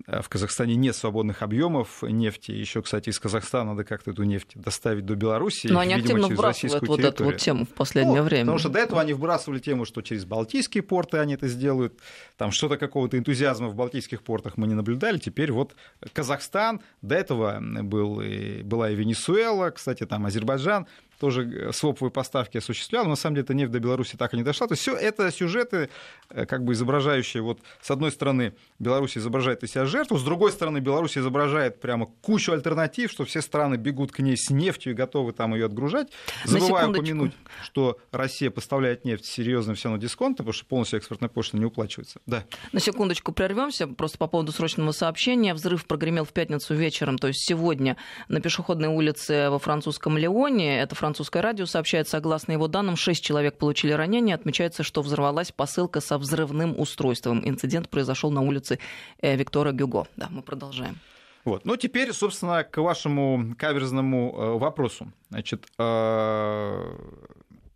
э, 0.06 0.22
в 0.22 0.30
Казахстане 0.30 0.75
нет 0.75 0.96
свободных 0.96 1.41
объемов 1.41 2.03
нефти. 2.03 2.51
Еще, 2.51 2.84
кстати, 2.84 3.10
из 3.10 3.20
Казахстана 3.20 3.72
надо 3.72 3.84
как-то 3.84 4.12
эту 4.12 4.24
нефть 4.24 4.51
доставить 4.53 5.06
до 5.06 5.15
Беларуси. 5.15 5.68
Но 5.68 5.80
они 5.80 5.96
видимо, 5.96 6.20
активно 6.20 6.36
вбрасывают 6.36 6.88
вот 6.88 7.00
эту 7.00 7.24
вот 7.25 7.38
тему 7.38 7.65
в 7.65 7.70
последнее 7.70 8.22
ну, 8.22 8.24
время. 8.24 8.44
Потому 8.44 8.60
что 8.60 8.70
до 8.70 8.80
этого 8.80 9.01
они 9.01 9.13
вбрасывали 9.13 9.58
тему, 9.58 9.86
что 9.86 10.01
через 10.03 10.25
Балтийские 10.25 10.84
порты 10.84 11.18
они 11.18 11.34
это 11.34 11.48
сделают. 11.48 12.00
Там 12.38 12.51
что-то 12.51 12.77
какого-то 12.77 13.18
энтузиазма 13.18 13.68
в 13.68 13.75
Балтийских 13.75 14.22
портах 14.22 14.58
мы 14.58 14.68
не 14.68 14.75
наблюдали. 15.01 15.17
Теперь 15.20 15.51
вот 15.51 15.75
Казахстан, 16.13 16.81
до 17.01 17.15
этого 17.15 17.60
был, 17.60 18.22
была 18.63 18.89
и 18.89 18.96
Венесуэла, 18.96 19.72
кстати, 19.72 20.05
там 20.05 20.25
Азербайджан 20.25 20.88
тоже 21.22 21.44
э, 21.44 21.72
своповые 21.72 22.12
поставки 22.12 22.58
осуществлял, 22.58 23.04
но 23.04 23.12
на 23.12 23.16
самом 23.16 23.36
деле 23.36 23.44
эта 23.44 23.54
нефть 23.54 23.72
до 23.72 23.80
Беларуси 23.80 24.18
так 24.18 24.34
и 24.34 24.38
не 24.38 24.44
дошла. 24.44 24.68
То 24.68 24.74
есть 24.74 24.82
все 24.82 24.96
это 24.96 25.32
сюжеты, 25.32 25.90
э, 26.30 26.48
как 26.48 26.66
бы 26.66 26.74
изображающие, 26.74 27.44
вот 27.44 27.60
с 27.80 27.92
одной 27.92 28.12
стороны 28.12 28.54
Беларусь 28.80 29.18
изображает 29.18 29.63
из 29.63 29.72
себя 29.72 29.86
жертву, 29.86 30.18
с 30.18 30.24
другой 30.24 30.51
стороны 30.51 30.80
Беларусь 30.80 31.18
изображает 31.18 31.80
прямо 31.80 32.08
кучу 32.22 32.51
альтернатив, 32.51 33.12
что 33.12 33.24
все 33.24 33.42
страны 33.42 33.75
бегут 33.75 34.12
к 34.12 34.20
ней 34.20 34.36
с 34.36 34.50
нефтью 34.50 34.94
и 34.94 34.96
готовы 34.96 35.32
там 35.32 35.54
ее 35.54 35.68
отгружать. 35.68 36.08
Забываю 36.44 36.90
упомянуть, 36.90 37.34
что 37.63 38.00
Россия 38.12 38.50
поставляет 38.50 39.06
нефть 39.06 39.25
с 39.25 39.30
серьезным 39.30 39.75
все 39.75 39.90
равно 39.90 40.01
дисконтом, 40.01 40.46
потому 40.48 40.54
что 40.54 40.66
полностью 40.66 40.98
экспортная 40.98 41.30
пошлина 41.30 41.62
не 41.62 41.66
уплачивается. 41.68 42.20
Да. 42.25 42.46
На 42.72 42.80
секундочку 42.80 43.32
прервемся, 43.32 43.86
просто 43.88 44.18
по 44.18 44.25
поводу 44.25 44.51
срочного 44.51 44.92
сообщения. 44.92 45.54
Взрыв 45.54 45.86
прогремел 45.86 46.25
в 46.25 46.34
пятницу 46.34 46.74
вечером, 46.74 47.20
то 47.20 47.28
есть 47.28 47.48
сегодня 47.48 47.96
на 48.28 48.42
пешеходной 48.42 48.88
улице 48.88 49.51
во 49.51 49.60
французском 49.60 50.18
Леоне. 50.18 50.82
Это 50.82 50.96
французский 50.96 51.11
французское 51.12 51.41
радио 51.41 51.65
сообщает, 51.65 52.08
согласно 52.08 52.53
его 52.53 52.70
данным, 52.70 52.96
шесть 52.96 53.22
человек 53.22 53.58
получили 53.58 53.91
ранения. 53.91 54.34
Отмечается, 54.34 54.82
что 54.82 55.01
взорвалась 55.01 55.51
посылка 55.51 56.00
со 56.00 56.18
взрывным 56.18 56.80
устройством. 56.80 57.41
Инцидент 57.44 57.89
произошел 57.89 58.32
на 58.32 58.39
улице 58.39 58.80
э, 59.22 59.36
Виктора 59.36 59.74
Гюго. 59.74 60.08
Да, 60.15 60.30
мы 60.30 60.41
продолжаем. 60.41 61.00
Вот. 61.44 61.65
Ну, 61.65 61.75
теперь, 61.75 62.13
собственно, 62.13 62.63
к 62.63 62.77
вашему 62.77 63.56
каверзному 63.58 64.34
э, 64.34 64.58
вопросу. 64.58 65.12
Значит, 65.30 65.68
э, 65.77 66.96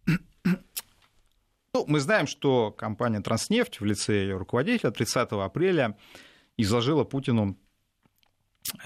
ну, 1.74 1.86
мы 1.88 2.00
знаем, 2.00 2.28
что 2.28 2.72
компания 2.72 3.20
«Транснефть» 3.20 3.82
в 3.82 3.86
лице 3.86 4.14
ее 4.14 4.38
руководителя 4.38 4.92
30 4.92 5.28
апреля 5.34 5.98
изложила 6.56 7.04
Путину 7.04 7.58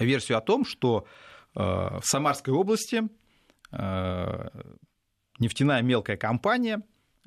версию 0.00 0.38
о 0.38 0.40
том, 0.40 0.64
что 0.64 1.06
в 1.54 2.02
Самарской 2.04 2.54
области 2.54 3.08
нефтяная 3.72 5.82
мелкая 5.82 6.16
компания 6.16 6.82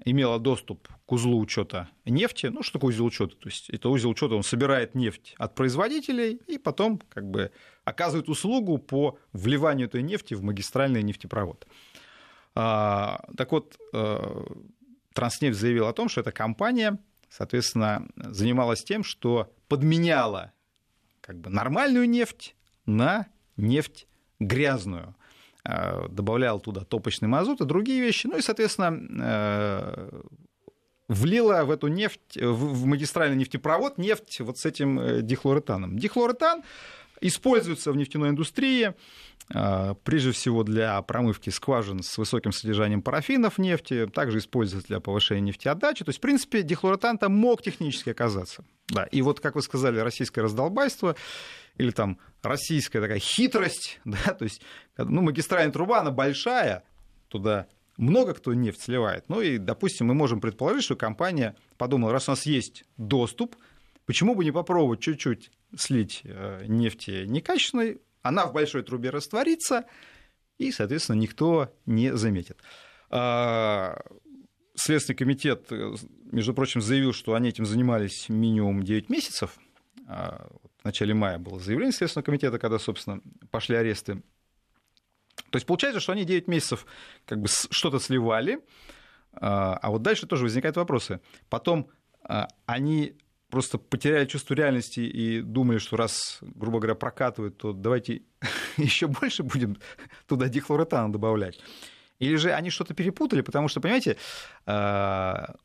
имела 0.05 0.39
доступ 0.39 0.87
к 1.05 1.11
узлу 1.11 1.39
учета 1.39 1.89
нефти. 2.05 2.47
Ну, 2.47 2.63
что 2.63 2.73
такое 2.73 2.93
узел 2.93 3.05
учета? 3.05 3.35
То 3.35 3.49
есть 3.49 3.69
это 3.69 3.89
узел 3.89 4.09
учета, 4.09 4.35
он 4.35 4.43
собирает 4.43 4.95
нефть 4.95 5.35
от 5.37 5.55
производителей 5.55 6.41
и 6.47 6.57
потом 6.57 6.99
как 7.09 7.29
бы 7.29 7.51
оказывает 7.83 8.29
услугу 8.29 8.77
по 8.77 9.17
вливанию 9.31 9.87
этой 9.87 10.01
нефти 10.01 10.33
в 10.33 10.43
магистральный 10.43 11.03
нефтепровод. 11.03 11.67
А, 12.55 13.25
так 13.35 13.51
вот, 13.51 13.77
э, 13.93 14.45
Транснефть 15.13 15.59
заявил 15.59 15.87
о 15.87 15.93
том, 15.93 16.09
что 16.09 16.21
эта 16.21 16.31
компания, 16.31 16.99
соответственно, 17.29 18.07
занималась 18.15 18.83
тем, 18.83 19.03
что 19.03 19.53
подменяла 19.67 20.51
как 21.21 21.39
бы 21.39 21.49
нормальную 21.49 22.09
нефть 22.09 22.55
на 22.85 23.27
нефть 23.57 24.07
грязную. 24.39 25.15
Э, 25.65 26.07
добавлял 26.09 26.59
туда 26.59 26.81
топочный 26.81 27.29
мазут 27.29 27.61
и 27.61 27.65
другие 27.65 28.01
вещи. 28.01 28.27
Ну 28.27 28.37
и, 28.37 28.41
соответственно, 28.41 28.99
э, 29.21 30.21
влила 31.07 31.63
в 31.63 31.71
эту 31.71 31.87
нефть, 31.87 32.37
в 32.37 32.85
магистральный 32.85 33.37
нефтепровод 33.37 33.97
нефть 33.97 34.41
вот 34.41 34.57
с 34.57 34.65
этим 34.65 34.99
э, 34.99 35.21
дихлоретаном. 35.21 35.97
Дихлоретан 35.97 36.63
используется 37.21 37.93
в 37.93 37.95
нефтяной 37.95 38.29
индустрии, 38.29 38.93
прежде 39.47 40.31
всего 40.31 40.63
для 40.63 41.01
промывки 41.01 41.49
скважин 41.51 42.03
с 42.03 42.17
высоким 42.17 42.51
содержанием 42.51 43.01
парафинов 43.01 43.57
нефти, 43.57 44.07
также 44.07 44.39
используется 44.39 44.87
для 44.89 44.99
повышения 44.99 45.41
нефтеотдачи. 45.41 46.03
То 46.03 46.09
есть, 46.09 46.19
в 46.19 46.21
принципе, 46.21 46.63
дихлоретан 46.63 47.17
там 47.17 47.33
мог 47.33 47.61
технически 47.61 48.09
оказаться. 48.09 48.65
Да. 48.89 49.05
И 49.05 49.21
вот, 49.21 49.39
как 49.39 49.55
вы 49.55 49.61
сказали, 49.61 49.99
российское 49.99 50.41
раздолбайство 50.41 51.15
или 51.77 51.91
там 51.91 52.19
российская 52.43 53.01
такая 53.01 53.19
хитрость, 53.19 53.99
да, 54.05 54.33
то 54.33 54.43
есть, 54.43 54.61
ну, 54.97 55.21
магистральная 55.21 55.71
труба, 55.71 56.01
она 56.01 56.11
большая, 56.11 56.83
туда 57.27 57.67
много 57.97 58.33
кто 58.33 58.53
нефть 58.53 58.83
сливает. 58.83 59.25
Ну 59.29 59.41
и, 59.41 59.57
допустим, 59.57 60.07
мы 60.07 60.13
можем 60.13 60.41
предположить, 60.41 60.83
что 60.83 60.95
компания 60.95 61.55
подумала, 61.77 62.11
раз 62.11 62.27
у 62.27 62.31
нас 62.31 62.45
есть 62.45 62.85
доступ, 62.97 63.55
почему 64.05 64.35
бы 64.35 64.43
не 64.43 64.51
попробовать 64.51 64.99
чуть-чуть 64.99 65.51
слить 65.77 66.21
э, 66.23 66.65
нефти 66.67 67.25
некачественной, 67.25 68.01
она 68.21 68.45
в 68.45 68.53
большой 68.53 68.83
трубе 68.83 69.09
растворится, 69.09 69.85
и, 70.57 70.71
соответственно, 70.71 71.17
никто 71.17 71.73
не 71.85 72.15
заметит. 72.15 72.59
А, 73.09 74.01
Следственный 74.75 75.17
комитет, 75.17 75.67
э, 75.71 75.93
между 76.31 76.53
прочим, 76.53 76.81
заявил, 76.81 77.13
что 77.13 77.35
они 77.35 77.49
этим 77.49 77.65
занимались 77.65 78.27
минимум 78.29 78.81
9 78.83 79.09
месяцев. 79.09 79.57
В 80.83 80.85
начале 80.85 81.13
мая 81.13 81.39
было 81.39 81.59
заявление 81.59 81.93
Следственного 81.93 82.25
комитета, 82.25 82.59
когда, 82.59 82.77
собственно, 82.77 83.21
пошли 83.51 83.77
аресты. 83.77 84.21
То 85.49 85.55
есть 85.55 85.65
получается, 85.65 86.01
что 86.01 86.11
они 86.11 86.25
9 86.25 86.49
месяцев 86.49 86.85
как 87.25 87.39
бы 87.41 87.47
что-то 87.47 87.99
сливали, 87.99 88.59
а, 89.31 89.77
а 89.81 89.91
вот 89.91 90.01
дальше 90.01 90.27
тоже 90.27 90.43
возникают 90.43 90.75
вопросы. 90.75 91.21
Потом 91.49 91.89
а, 92.21 92.49
они 92.65 93.15
просто 93.49 93.77
потеряли 93.77 94.25
чувство 94.25 94.55
реальности 94.55 94.99
и 94.99 95.41
думали, 95.41 95.77
что 95.77 95.95
раз, 95.95 96.39
грубо 96.41 96.79
говоря, 96.79 96.95
прокатывают, 96.95 97.57
то 97.57 97.71
давайте 97.71 98.23
еще 98.77 99.07
больше 99.07 99.43
будем 99.43 99.77
туда 100.27 100.49
дихлоретана 100.49 101.13
добавлять. 101.13 101.61
Или 102.19 102.35
же 102.35 102.51
они 102.51 102.69
что-то 102.69 102.93
перепутали, 102.93 103.39
потому 103.41 103.69
что, 103.69 103.79
понимаете, 103.79 104.17
а, 104.65 105.55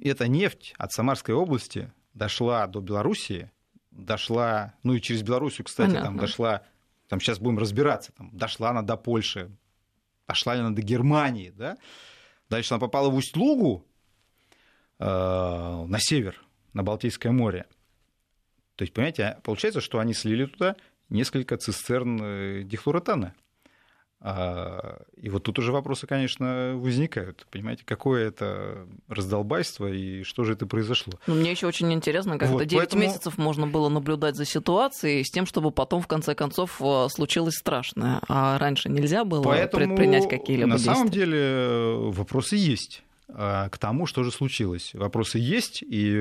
эта 0.00 0.28
нефть 0.28 0.72
от 0.78 0.92
Самарской 0.92 1.34
области 1.34 1.92
дошла 2.14 2.68
до 2.68 2.80
Белоруссии 2.80 3.50
дошла, 3.92 4.74
ну 4.82 4.94
и 4.94 5.00
через 5.00 5.22
Белоруссию, 5.22 5.64
кстати, 5.64 5.88
Понятно. 5.88 6.08
там 6.08 6.18
дошла, 6.18 6.62
там 7.08 7.20
сейчас 7.20 7.38
будем 7.38 7.58
разбираться, 7.58 8.12
там 8.12 8.30
дошла 8.32 8.70
она 8.70 8.82
до 8.82 8.96
Польши, 8.96 9.50
дошла 10.26 10.54
она 10.54 10.70
до 10.70 10.82
Германии, 10.82 11.50
да? 11.50 11.76
Дальше 12.48 12.74
она 12.74 12.80
попала 12.80 13.08
в 13.08 13.14
Усть-Лугу 13.14 13.86
э, 14.98 15.04
на 15.04 15.98
север, 15.98 16.42
на 16.72 16.82
Балтийское 16.82 17.32
море. 17.32 17.66
То 18.76 18.82
есть, 18.82 18.92
понимаете, 18.92 19.38
получается, 19.42 19.80
что 19.80 19.98
они 19.98 20.14
слили 20.14 20.46
туда 20.46 20.76
несколько 21.08 21.56
цистерн 21.56 22.20
э, 22.22 22.62
дихлоретана. 22.64 23.34
А, 24.24 25.02
и 25.20 25.28
вот 25.30 25.42
тут 25.42 25.58
уже 25.58 25.72
вопросы, 25.72 26.06
конечно, 26.06 26.74
возникают. 26.76 27.44
Понимаете, 27.50 27.82
какое 27.84 28.28
это 28.28 28.86
раздолбайство 29.08 29.88
и 29.88 30.22
что 30.22 30.44
же 30.44 30.52
это 30.52 30.64
произошло? 30.64 31.14
Ну, 31.26 31.34
мне 31.34 31.50
еще 31.50 31.66
очень 31.66 31.92
интересно, 31.92 32.38
как 32.38 32.48
вот, 32.50 32.60
это 32.60 32.66
9 32.66 32.80
поэтому... 32.82 33.02
месяцев 33.02 33.36
можно 33.36 33.66
было 33.66 33.88
наблюдать 33.88 34.36
за 34.36 34.44
ситуацией 34.44 35.24
с 35.24 35.30
тем, 35.30 35.44
чтобы 35.44 35.72
потом, 35.72 36.00
в 36.00 36.06
конце 36.06 36.36
концов, 36.36 36.80
э, 36.80 37.08
случилось 37.10 37.56
страшное. 37.56 38.20
А 38.28 38.58
раньше 38.58 38.88
нельзя 38.88 39.24
было 39.24 39.42
поэтому 39.42 39.88
предпринять 39.88 40.28
какие-либо 40.28 40.68
на 40.68 40.76
действия? 40.76 40.90
На 40.90 40.96
самом 40.96 41.10
деле 41.10 41.94
вопросы 42.12 42.56
есть. 42.56 43.02
к 43.26 43.78
тому, 43.80 44.06
что 44.06 44.22
же 44.22 44.30
случилось. 44.30 44.92
Вопросы 44.94 45.38
есть, 45.38 45.82
и 45.82 46.16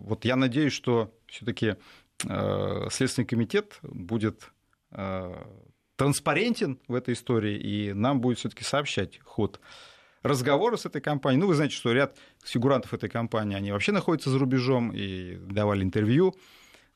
вот 0.00 0.24
я 0.24 0.36
надеюсь, 0.36 0.72
что 0.72 1.14
все-таки 1.26 1.76
Следственный 2.18 3.26
комитет 3.26 3.78
будет 3.82 4.50
транспарентен 6.00 6.78
в 6.88 6.94
этой 6.94 7.12
истории, 7.12 7.58
и 7.58 7.92
нам 7.92 8.22
будет 8.22 8.38
все-таки 8.38 8.64
сообщать 8.64 9.20
ход 9.22 9.60
разговора 10.22 10.78
с 10.78 10.86
этой 10.86 11.02
компанией. 11.02 11.38
Ну, 11.42 11.46
вы 11.46 11.54
знаете, 11.54 11.74
что 11.74 11.92
ряд 11.92 12.16
фигурантов 12.42 12.94
этой 12.94 13.10
компании, 13.10 13.54
они 13.54 13.70
вообще 13.70 13.92
находятся 13.92 14.30
за 14.30 14.38
рубежом 14.38 14.92
и 14.94 15.36
давали 15.36 15.82
интервью 15.82 16.34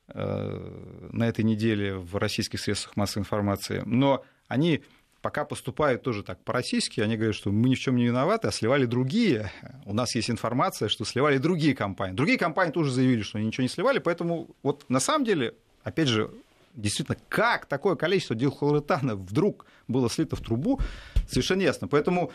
э, 0.07 1.09
на 1.11 1.27
этой 1.27 1.43
неделе 1.43 1.97
в 1.97 2.15
российских 2.15 2.59
средствах 2.59 2.95
массовой 2.95 3.21
информации. 3.21 3.83
Но 3.85 4.25
они 4.47 4.83
пока 5.21 5.45
поступают 5.45 6.01
тоже 6.01 6.23
так 6.23 6.43
по-российски, 6.43 6.99
они 6.99 7.15
говорят, 7.15 7.35
что 7.35 7.51
мы 7.51 7.69
ни 7.69 7.75
в 7.75 7.79
чем 7.79 7.97
не 7.97 8.07
виноваты, 8.07 8.47
а 8.47 8.51
сливали 8.51 8.87
другие. 8.87 9.51
У 9.85 9.93
нас 9.93 10.15
есть 10.15 10.31
информация, 10.31 10.89
что 10.89 11.05
сливали 11.05 11.37
другие 11.37 11.75
компании. 11.75 12.15
Другие 12.15 12.39
компании 12.39 12.71
тоже 12.71 12.91
заявили, 12.91 13.21
что 13.21 13.37
они 13.37 13.45
ничего 13.45 13.61
не 13.61 13.69
сливали, 13.69 13.99
поэтому 13.99 14.55
вот 14.63 14.83
на 14.89 14.99
самом 14.99 15.25
деле, 15.25 15.53
опять 15.83 16.07
же, 16.07 16.31
действительно, 16.75 17.17
как 17.29 17.65
такое 17.65 17.95
количество 17.95 18.35
дихлоретана 18.35 19.15
вдруг 19.15 19.65
было 19.87 20.09
слито 20.09 20.35
в 20.35 20.41
трубу, 20.41 20.79
совершенно 21.27 21.61
ясно. 21.61 21.87
Поэтому, 21.87 22.31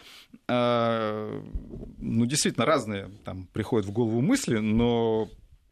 э, 0.49 1.43
ну, 1.99 2.27
действительно, 2.27 2.67
разные 2.67 3.11
там 3.25 3.47
приходят 3.53 3.87
в 3.87 3.93
голову 3.93 4.21
мысли, 4.21 4.59
но 4.59 5.29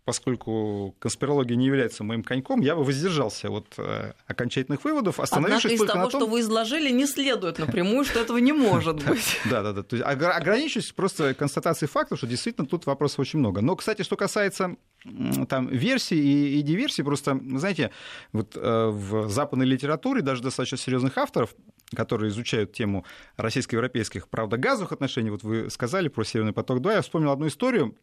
поскольку 0.08 0.94
конспирология 1.00 1.54
не 1.54 1.66
является 1.66 2.02
моим 2.02 2.24
коньком, 2.24 2.62
я 2.62 2.74
бы 2.74 2.82
воздержался 2.82 3.50
от 3.50 3.66
э, 3.76 4.14
окончательных 4.26 4.82
выводов, 4.82 5.20
остановившись 5.20 5.72
Однако 5.72 5.84
из 5.84 5.92
того, 5.92 6.08
том... 6.08 6.20
что 6.22 6.30
вы 6.30 6.40
изложили, 6.40 6.88
не 6.88 7.04
следует 7.06 7.58
напрямую, 7.58 8.06
что 8.06 8.18
этого 8.18 8.38
не 8.38 8.54
может 8.54 9.04
быть. 9.04 9.38
Да, 9.50 9.62
да, 9.62 9.74
да. 9.74 9.82
То 9.82 9.96
есть 9.96 10.08
ограничусь 10.08 10.92
просто 10.92 11.34
констатацией 11.34 11.90
факта, 11.90 12.16
что 12.16 12.26
действительно 12.26 12.66
тут 12.66 12.86
вопросов 12.86 13.18
очень 13.18 13.38
много. 13.38 13.60
Но, 13.60 13.76
кстати, 13.76 14.00
что 14.00 14.16
касается 14.16 14.76
там 15.46 15.66
версий 15.68 16.18
и, 16.18 16.58
и 16.58 16.62
диверсий, 16.62 17.04
просто, 17.04 17.38
знаете, 17.56 17.90
вот 18.32 18.56
э, 18.56 18.86
в 18.88 19.28
западной 19.28 19.66
литературе 19.66 20.22
даже 20.22 20.42
достаточно 20.42 20.78
серьезных 20.78 21.18
авторов, 21.18 21.54
которые 21.94 22.30
изучают 22.30 22.72
тему 22.72 23.04
российско-европейских, 23.36 24.28
правда, 24.28 24.56
газовых 24.56 24.92
отношений, 24.92 25.28
вот 25.28 25.42
вы 25.42 25.68
сказали 25.68 26.08
про 26.08 26.24
Северный 26.24 26.54
поток-2, 26.54 26.92
я 26.94 27.02
вспомнил 27.02 27.30
одну 27.30 27.46
историю, 27.46 27.94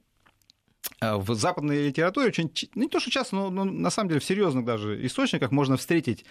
в 1.13 1.35
западной 1.35 1.87
литературе 1.87 2.27
очень, 2.27 2.51
не 2.75 2.87
то 2.87 2.99
что 2.99 3.11
часто, 3.11 3.35
но, 3.35 3.49
но 3.49 3.63
на 3.65 3.89
самом 3.89 4.09
деле 4.09 4.19
в 4.19 4.25
серьезных 4.25 4.65
даже 4.65 5.05
источниках 5.05 5.51
можно 5.51 5.77
встретить 5.77 6.25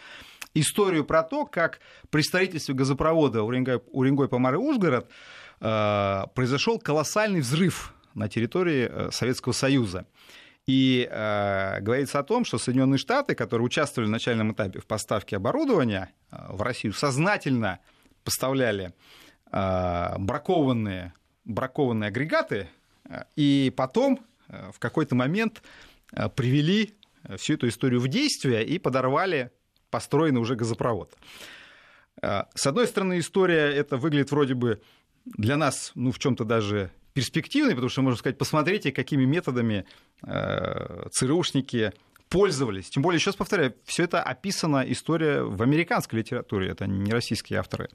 историю 0.54 1.04
про 1.04 1.22
то, 1.22 1.44
как 1.44 1.80
при 2.10 2.22
строительстве 2.22 2.74
газопровода 2.74 3.42
Уренгой, 3.42 4.28
Помары, 4.28 4.58
Ужгород 4.58 5.10
э, 5.60 6.22
произошел 6.34 6.78
колоссальный 6.78 7.40
взрыв 7.40 7.94
на 8.14 8.28
территории 8.28 8.88
э, 8.90 9.10
Советского 9.10 9.52
Союза. 9.52 10.06
И 10.66 11.06
э, 11.10 11.80
говорится 11.80 12.20
о 12.20 12.22
том, 12.22 12.44
что 12.44 12.58
Соединенные 12.58 12.98
Штаты, 12.98 13.34
которые 13.34 13.66
участвовали 13.66 14.08
в 14.08 14.12
начальном 14.12 14.52
этапе 14.52 14.80
в 14.80 14.86
поставке 14.86 15.36
оборудования 15.36 16.12
в 16.30 16.62
Россию, 16.62 16.94
сознательно 16.94 17.80
поставляли 18.22 18.94
э, 19.52 20.14
бракованные, 20.18 21.12
бракованные 21.44 22.08
агрегаты, 22.08 22.68
и 23.36 23.70
потом 23.76 24.20
в 24.48 24.78
какой-то 24.78 25.14
момент 25.14 25.62
э, 26.12 26.28
привели 26.28 26.94
э, 27.24 27.36
всю 27.36 27.54
эту 27.54 27.68
историю 27.68 28.00
в 28.00 28.08
действие 28.08 28.64
и 28.64 28.78
подорвали 28.78 29.50
построенный 29.90 30.40
уже 30.40 30.56
газопровод. 30.56 31.16
С 32.20 32.66
одной 32.66 32.86
стороны, 32.86 33.18
история 33.18 33.72
это 33.72 33.96
выглядит 33.96 34.30
вроде 34.30 34.54
бы 34.54 34.80
для 35.24 35.56
нас, 35.56 35.92
ну, 35.94 36.10
в 36.10 36.18
чем-то 36.18 36.44
даже 36.44 36.90
перспективной, 37.12 37.74
потому 37.74 37.88
что, 37.88 38.02
можно 38.02 38.18
сказать, 38.18 38.38
посмотрите, 38.38 38.92
какими 38.92 39.24
методами 39.24 39.84
ЦРУшники 40.22 41.92
пользовались. 42.28 42.88
Тем 42.90 43.02
более, 43.02 43.20
сейчас 43.20 43.36
повторяю, 43.36 43.74
все 43.84 44.04
это 44.04 44.22
описана 44.22 44.84
история 44.88 45.42
в 45.42 45.62
американской 45.62 46.20
литературе, 46.20 46.70
это 46.70 46.86
не 46.86 47.12
российские 47.12 47.60
авторы. 47.60 47.88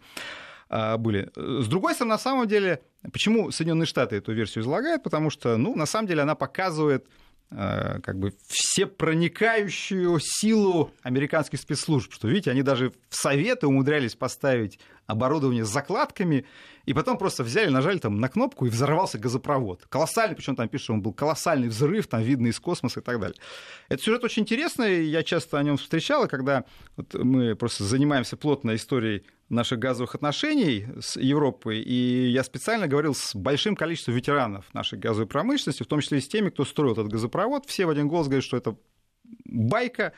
А, 0.70 0.98
были. 0.98 1.32
С 1.36 1.68
другой 1.68 1.96
стороны, 1.96 2.14
на 2.14 2.20
самом 2.20 2.48
деле, 2.48 2.82
почему 3.12 3.52
Соединенные 3.52 3.88
Штаты 3.88 4.18
эту 4.18 4.34
версию 4.34 4.64
излагают? 4.64 5.04
Потому 5.04 5.32
что, 5.32 5.58
ну, 5.58 5.76
на 5.76 5.88
самом 5.88 6.08
деле, 6.08 6.22
она 6.22 6.36
показывает 6.36 7.08
а, 7.50 8.00
как 8.01 8.20
бы 8.20 8.34
всепроникающую 8.48 10.20
силу 10.22 10.92
американских 11.01 11.60
спецслужб, 11.60 12.14
что, 12.14 12.27
видите, 12.27 12.51
они 12.51 12.62
даже 12.62 12.92
в 13.10 13.16
Советы 13.16 13.66
умудрялись 13.66 14.14
поставить 14.16 14.79
оборудование 15.09 15.65
с 15.65 15.69
закладками, 15.69 16.45
и 16.85 16.93
потом 16.93 17.17
просто 17.17 17.43
взяли, 17.43 17.69
нажали 17.69 17.98
там 17.98 18.19
на 18.19 18.29
кнопку, 18.29 18.67
и 18.67 18.69
взорвался 18.69 19.17
газопровод. 19.17 19.85
Колоссальный, 19.89 20.35
причем 20.35 20.55
там 20.55 20.69
пишут, 20.69 20.83
что 20.83 20.93
он 20.93 21.01
был 21.01 21.13
колоссальный 21.13 21.67
взрыв, 21.67 22.05
там 22.07 22.22
видно 22.22 22.48
из 22.48 22.59
космоса 22.59 23.00
и 23.00 23.03
так 23.03 23.19
далее. 23.19 23.35
Этот 23.89 24.05
сюжет 24.05 24.24
очень 24.24 24.43
интересный, 24.43 25.05
я 25.05 25.24
часто 25.24 25.57
о 25.57 25.63
нем 25.63 25.77
встречал, 25.77 26.25
и 26.25 26.27
когда 26.27 26.63
вот 26.95 27.15
мы 27.15 27.55
просто 27.55 27.83
занимаемся 27.83 28.37
плотно 28.37 28.75
историей 28.75 29.24
наших 29.50 29.79
газовых 29.79 30.13
отношений 30.13 30.85
с 31.01 31.17
Европой, 31.19 31.81
и 31.81 32.29
я 32.29 32.43
специально 32.43 32.87
говорил 32.87 33.15
с 33.15 33.33
большим 33.33 33.75
количеством 33.75 34.13
ветеранов 34.13 34.72
нашей 34.75 35.00
газовой 35.00 35.27
промышленности, 35.27 35.81
в 35.81 35.87
том 35.87 36.01
числе 36.01 36.19
и 36.19 36.22
с 36.22 36.27
теми, 36.27 36.50
кто 36.50 36.65
строил 36.65 36.93
этот 36.93 37.07
газопровод, 37.07 37.65
все 37.65 37.87
в 37.87 37.89
один 37.89 38.07
голос 38.07 38.27
говорят, 38.27 38.43
что 38.43 38.57
это 38.57 38.75
байка, 39.45 40.13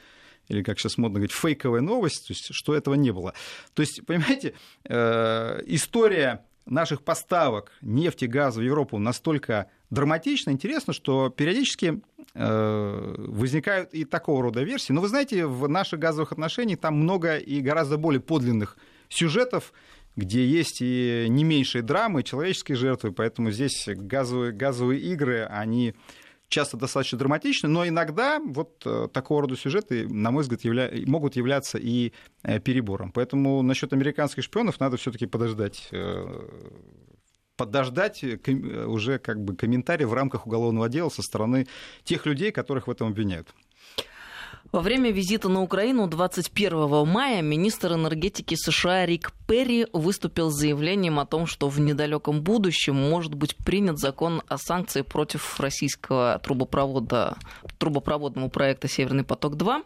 или, 0.52 0.64
как 0.64 0.80
сейчас 0.80 0.98
модно 0.98 1.20
говорить, 1.20 1.32
фейковая 1.32 1.82
новость, 1.82 2.28
то 2.28 2.34
есть, 2.34 2.50
что 2.52 2.76
этого 2.76 2.96
не 2.96 3.12
было. 3.12 3.34
То 3.74 3.82
есть, 3.82 4.02
понимаете, 4.06 4.54
э, 4.84 5.62
история 5.66 6.46
наших 6.66 7.04
поставок 7.04 7.72
нефти, 7.82 8.26
газа 8.26 8.60
в 8.60 8.64
Европу 8.64 8.98
настолько 9.00 9.68
драматична, 9.90 10.52
интересно, 10.52 10.94
что 10.94 11.30
периодически 11.30 12.02
э, 12.34 13.16
возникают 13.18 13.94
и 13.94 14.06
такого 14.06 14.44
рода 14.44 14.62
версии. 14.62 14.94
Но 14.94 15.02
вы 15.02 15.08
знаете, 15.08 15.46
в 15.46 15.68
наших 15.68 16.00
газовых 16.00 16.34
отношениях 16.34 16.80
там 16.80 16.96
много 16.96 17.38
и 17.38 17.62
гораздо 17.62 17.98
более 17.98 18.22
подлинных 18.22 18.78
сюжетов, 19.10 19.74
где 20.16 20.46
есть 20.46 20.82
и 20.82 21.26
не 21.30 21.44
меньшие 21.44 21.82
драмы, 21.82 22.24
человеческие 22.24 22.76
жертвы, 22.76 23.12
поэтому 23.12 23.52
здесь 23.52 23.88
газовые, 23.88 24.52
газовые 24.52 25.00
игры, 25.00 25.46
они 25.50 25.96
часто 26.52 26.78
достаточно 26.78 27.18
драматичны, 27.18 27.70
но 27.70 27.88
иногда 27.88 28.40
вот 28.40 28.84
э, 28.86 29.08
такого 29.12 29.42
рода 29.42 29.56
сюжеты, 29.56 30.08
на 30.08 30.32
мой 30.32 30.44
взгляд, 30.44 30.62
явля... 30.62 30.92
могут 31.08 31.36
являться 31.36 31.78
и 31.78 32.12
э, 32.44 32.60
перебором. 32.60 33.12
Поэтому 33.12 33.62
насчет 33.62 33.94
американских 33.94 34.44
шпионов 34.44 34.80
надо 34.80 34.98
все-таки 34.98 35.26
подождать 35.26 35.88
э, 35.92 36.50
подождать 37.56 38.24
уже 38.24 39.20
как 39.20 39.44
бы 39.44 39.56
комментарий 39.56 40.06
в 40.06 40.14
рамках 40.14 40.48
уголовного 40.48 40.90
дела 40.90 41.10
со 41.10 41.22
стороны 41.22 41.68
тех 42.04 42.26
людей, 42.26 42.52
которых 42.52 42.88
в 42.88 42.92
этом 42.92 43.10
обвиняют. 43.10 43.54
Во 44.72 44.80
время 44.80 45.12
визита 45.12 45.50
на 45.50 45.62
Украину 45.62 46.08
21 46.08 47.06
мая 47.06 47.42
министр 47.42 47.96
энергетики 47.96 48.56
США 48.56 49.06
Рик 49.06 49.34
Перри 49.46 49.86
выступил 49.92 50.50
с 50.50 50.58
заявлением 50.58 51.20
о 51.20 51.26
том, 51.26 51.46
что 51.46 51.68
в 51.68 51.78
недалеком 51.82 52.42
будущем 52.42 52.96
может 52.96 53.34
быть 53.34 53.58
принят 53.58 54.00
закон 54.00 54.42
о 54.48 54.58
санкции 54.58 55.02
против 55.02 55.60
российского 55.60 56.40
трубопровода, 56.42 57.36
трубопроводного 57.80 58.48
проекта 58.48 58.88
«Северный 58.88 59.26
поток-2». 59.26 59.84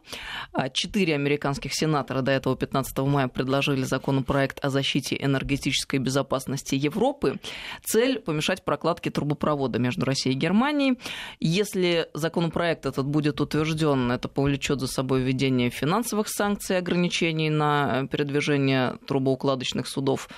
А 0.53 0.69
четыре 0.69 1.15
американских 1.15 1.73
сенатора 1.73 2.21
до 2.21 2.31
этого 2.33 2.55
15 2.55 2.95
мая 2.99 3.27
предложили 3.27 3.81
законопроект 3.81 4.63
о 4.63 4.69
защите 4.69 5.17
энергетической 5.19 5.97
безопасности 5.97 6.75
Европы. 6.75 7.39
Цель– 7.83 8.19
помешать 8.25 8.63
прокладке 8.63 9.09
трубопровода 9.09 9.79
между 9.79 10.05
Россией 10.05 10.35
и 10.35 10.37
Германией. 10.37 10.99
Если 11.39 12.07
законопроект 12.13 12.85
этот 12.85 13.07
будет 13.07 13.41
утвержден, 13.41 14.11
это 14.11 14.27
повлечет 14.27 14.74
за 14.79 14.87
собой 14.87 15.21
введение 15.21 15.71
финансовых 15.71 16.27
санкций, 16.29 16.77
ограничений 16.77 17.49
на 17.49 18.07
передвижение 18.11 18.97
трубоукладов 19.07 19.55
наладочных 19.55 19.87
судов 19.87 20.29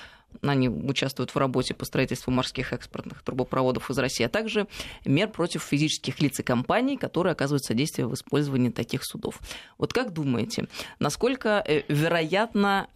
они 0.42 0.68
участвуют 0.68 1.30
в 1.30 1.38
работе 1.38 1.74
по 1.74 1.84
строительству 1.84 2.30
морских 2.30 2.72
экспортных 2.72 3.22
трубопроводов 3.22 3.90
из 3.90 3.98
России, 3.98 4.24
а 4.24 4.28
также 4.28 4.68
мер 5.06 5.28
против 5.28 5.62
физических 5.62 6.20
лиц 6.20 6.38
и 6.38 6.42
компаний, 6.42 6.96
которые 6.98 7.32
оказывают 7.32 7.64
содействие 7.64 8.06
в 8.06 8.14
использовании 8.14 8.70
таких 8.70 9.04
судов. 9.04 9.40
Вот 9.78 9.92
как 9.92 10.12
думаете, 10.12 10.68
насколько 11.00 11.64
э, 11.66 11.82
вероятно 11.88 12.88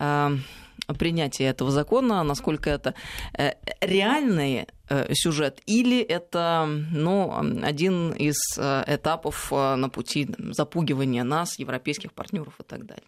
э, 0.93 0.99
принятие 0.99 1.49
этого 1.49 1.71
закона, 1.71 2.23
насколько 2.23 2.71
это 2.71 2.95
э, 3.39 3.53
реальный 3.81 4.67
сюжет, 5.13 5.63
или 5.65 6.03
это 6.03 6.69
ну, 6.91 7.35
один 7.63 8.13
из 8.13 8.37
этапов 8.59 9.51
на 9.51 9.89
пути 9.89 10.29
запугивания 10.51 11.25
нас, 11.25 11.59
европейских 11.59 12.13
партнеров 12.13 12.55
и 12.61 12.63
так 12.63 12.85
далее? 12.85 13.05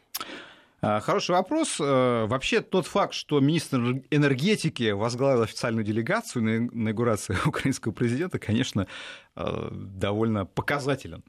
А, 0.87 1.01
хороший 1.01 1.31
вопрос. 1.31 1.81
Э, 1.81 2.27
вообще 2.27 2.61
тот 2.61 2.87
факт, 2.87 3.15
что 3.15 3.41
министр 3.41 4.03
энергетики 4.11 4.91
возглавил 4.91 5.41
официальную 5.41 5.83
делегацию 5.83 6.43
на 6.43 6.57
инаугурации 6.59 7.37
украинского 7.47 7.93
президента, 7.93 8.39
конечно, 8.39 8.87
э, 9.35 9.69
довольно 9.73 10.45
показателен. 10.45 11.25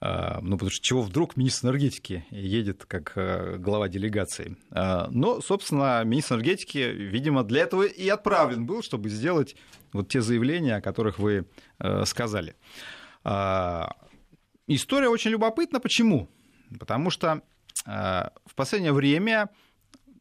А, 0.00 0.38
ну, 0.42 0.52
потому 0.56 0.70
что 0.70 0.80
чего 0.80 1.02
вдруг 1.02 1.36
министр 1.36 1.68
энергетики 1.68 2.24
едет 2.30 2.84
как 2.84 3.12
э, 3.16 3.56
глава 3.58 3.88
делегации. 3.88 4.56
А, 4.70 5.08
но, 5.10 5.40
собственно, 5.40 6.04
министр 6.04 6.36
энергетики, 6.36 6.78
видимо, 6.78 7.42
для 7.42 7.62
этого 7.62 7.82
и 7.82 8.08
отправлен 8.08 8.64
был, 8.64 8.82
чтобы 8.82 9.08
сделать 9.08 9.56
вот 9.92 10.08
те 10.08 10.20
заявления, 10.20 10.76
о 10.76 10.80
которых 10.80 11.18
вы 11.18 11.46
э, 11.80 12.04
сказали. 12.04 12.54
А, 13.24 13.96
история 14.68 15.08
очень 15.08 15.32
любопытна. 15.32 15.80
Почему? 15.80 16.28
Потому 16.78 17.10
что 17.10 17.42
в 17.86 18.54
последнее 18.54 18.92
время 18.92 19.48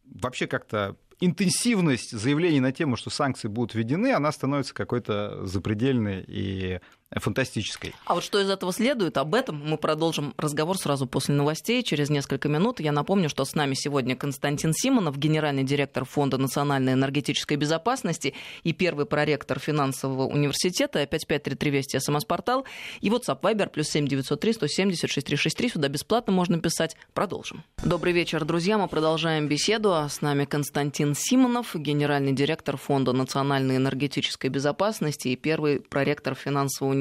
вообще 0.05 0.47
как-то 0.47 0.95
интенсивность 1.19 2.11
заявлений 2.11 2.59
на 2.59 2.71
тему, 2.71 2.95
что 2.95 3.09
санкции 3.09 3.47
будут 3.47 3.75
введены, 3.75 4.13
она 4.13 4.31
становится 4.31 4.73
какой-то 4.73 5.45
запредельной 5.45 6.23
и 6.25 6.79
фантастической. 7.15 7.95
А 8.05 8.15
вот 8.15 8.23
что 8.23 8.39
из 8.39 8.49
этого 8.49 8.73
следует, 8.73 9.17
об 9.17 9.33
этом 9.33 9.61
мы 9.63 9.77
продолжим 9.77 10.33
разговор 10.37 10.77
сразу 10.77 11.07
после 11.07 11.35
новостей, 11.35 11.81
через 11.83 12.09
несколько 12.09 12.49
минут. 12.49 12.79
Я 12.79 12.91
напомню, 12.91 13.29
что 13.29 13.45
с 13.45 13.55
нами 13.55 13.75
сегодня 13.75 14.15
Константин 14.15 14.73
Симонов, 14.73 15.17
генеральный 15.17 15.63
директор 15.63 16.03
Фонда 16.03 16.37
национальной 16.37 16.93
энергетической 16.93 17.55
безопасности 17.55 18.33
и 18.63 18.73
первый 18.73 19.05
проректор 19.05 19.59
финансового 19.59 20.27
университета, 20.27 21.05
5533 21.05 21.71
Вести, 21.71 21.99
СМС-портал, 21.99 22.65
и 22.99 23.09
WhatsApp 23.09 23.39
Viber, 23.41 23.69
плюс 23.69 23.87
7903 23.87 24.53
170 24.53 25.09
6363, 25.09 25.69
сюда 25.69 25.87
бесплатно 25.87 26.33
можно 26.33 26.59
писать. 26.59 26.97
Продолжим. 27.13 27.63
Добрый 27.83 28.11
вечер, 28.11 28.43
друзья, 28.43 28.77
мы 28.77 28.87
продолжаем 28.87 29.47
беседу. 29.47 29.95
С 30.09 30.21
нами 30.21 30.45
Константин 30.45 31.15
Симонов, 31.15 31.73
генеральный 31.73 32.33
директор 32.33 32.75
Фонда 32.75 33.13
национальной 33.13 33.77
энергетической 33.77 34.47
безопасности 34.49 35.29
и 35.29 35.35
первый 35.37 35.79
проректор 35.79 36.35
финансового. 36.35 36.96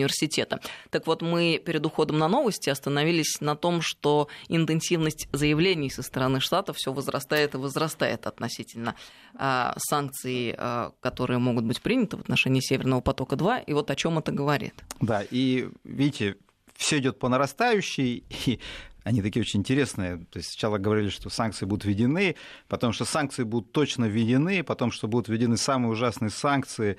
Так 0.90 1.06
вот, 1.06 1.22
мы 1.22 1.60
перед 1.64 1.84
уходом 1.86 2.18
на 2.18 2.28
новости 2.28 2.70
остановились 2.70 3.40
на 3.40 3.56
том, 3.56 3.80
что 3.80 4.28
интенсивность 4.48 5.28
заявлений 5.32 5.90
со 5.90 6.02
стороны 6.02 6.40
Штатов 6.40 6.76
все 6.76 6.92
возрастает 6.92 7.54
и 7.54 7.58
возрастает 7.58 8.26
относительно 8.26 8.94
а, 9.34 9.74
санкций, 9.78 10.54
а, 10.56 10.92
которые 11.00 11.38
могут 11.38 11.64
быть 11.64 11.80
приняты 11.80 12.16
в 12.16 12.20
отношении 12.20 12.60
Северного 12.60 13.00
потока-2, 13.00 13.64
и 13.66 13.72
вот 13.72 13.90
о 13.90 13.96
чем 13.96 14.18
это 14.18 14.32
говорит. 14.32 14.74
Да, 15.00 15.22
и 15.30 15.68
видите, 15.84 16.36
все 16.74 16.98
идет 16.98 17.18
по 17.18 17.28
нарастающей, 17.28 18.24
и 18.46 18.60
они 19.06 19.22
такие 19.22 19.42
очень 19.42 19.60
интересные. 19.60 20.18
То 20.30 20.38
есть 20.38 20.50
сначала 20.50 20.78
говорили, 20.78 21.10
что 21.10 21.30
санкции 21.30 21.64
будут 21.64 21.84
введены, 21.84 22.34
потом, 22.66 22.92
что 22.92 23.04
санкции 23.04 23.44
будут 23.44 23.70
точно 23.70 24.06
введены, 24.06 24.64
потом, 24.64 24.90
что 24.90 25.06
будут 25.06 25.28
введены 25.28 25.56
самые 25.56 25.92
ужасные 25.92 26.30
санкции, 26.30 26.96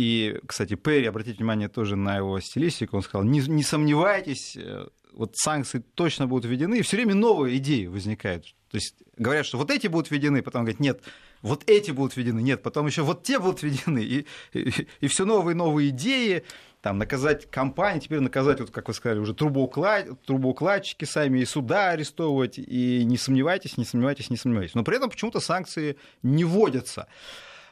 и, 0.00 0.40
кстати, 0.46 0.76
Перри, 0.76 1.04
обратите 1.06 1.36
внимание 1.36 1.68
тоже 1.68 1.94
на 1.94 2.16
его 2.16 2.40
стилистику, 2.40 2.96
он 2.96 3.02
сказал, 3.02 3.24
не, 3.26 3.40
не 3.40 3.62
сомневайтесь, 3.62 4.56
э, 4.56 4.86
вот 5.12 5.36
санкции 5.36 5.84
точно 5.94 6.26
будут 6.26 6.46
введены, 6.46 6.78
и 6.78 6.82
все 6.82 6.96
время 6.96 7.14
новые 7.14 7.58
идеи 7.58 7.84
возникают. 7.84 8.46
То 8.70 8.76
есть 8.76 8.94
говорят, 9.18 9.44
что 9.44 9.58
вот 9.58 9.70
эти 9.70 9.88
будут 9.88 10.10
введены, 10.10 10.40
потом 10.40 10.62
говорят, 10.62 10.80
нет, 10.80 11.02
вот 11.42 11.68
эти 11.68 11.90
будут 11.90 12.16
введены, 12.16 12.40
нет, 12.40 12.62
потом 12.62 12.86
еще 12.86 13.02
вот 13.02 13.24
те 13.24 13.38
будут 13.38 13.62
введены, 13.62 13.98
и, 13.98 14.26
и, 14.54 14.72
и 15.00 15.06
все 15.06 15.26
новые 15.26 15.54
новые 15.54 15.90
идеи, 15.90 16.44
там, 16.80 16.96
наказать 16.96 17.50
компании, 17.50 18.00
теперь 18.00 18.20
наказать, 18.20 18.60
вот, 18.60 18.70
как 18.70 18.88
вы 18.88 18.94
сказали, 18.94 19.18
уже 19.18 19.34
трубоуклад... 19.34 20.22
трубоукладчики 20.24 21.04
сами, 21.04 21.40
и 21.40 21.44
суда 21.44 21.90
арестовывать, 21.90 22.58
и 22.58 23.04
не 23.04 23.18
сомневайтесь, 23.18 23.76
не 23.76 23.84
сомневайтесь, 23.84 24.30
не 24.30 24.38
сомневайтесь. 24.38 24.74
Но 24.74 24.82
при 24.82 24.96
этом 24.96 25.10
почему-то 25.10 25.40
санкции 25.40 25.98
не 26.22 26.44
вводятся. 26.44 27.06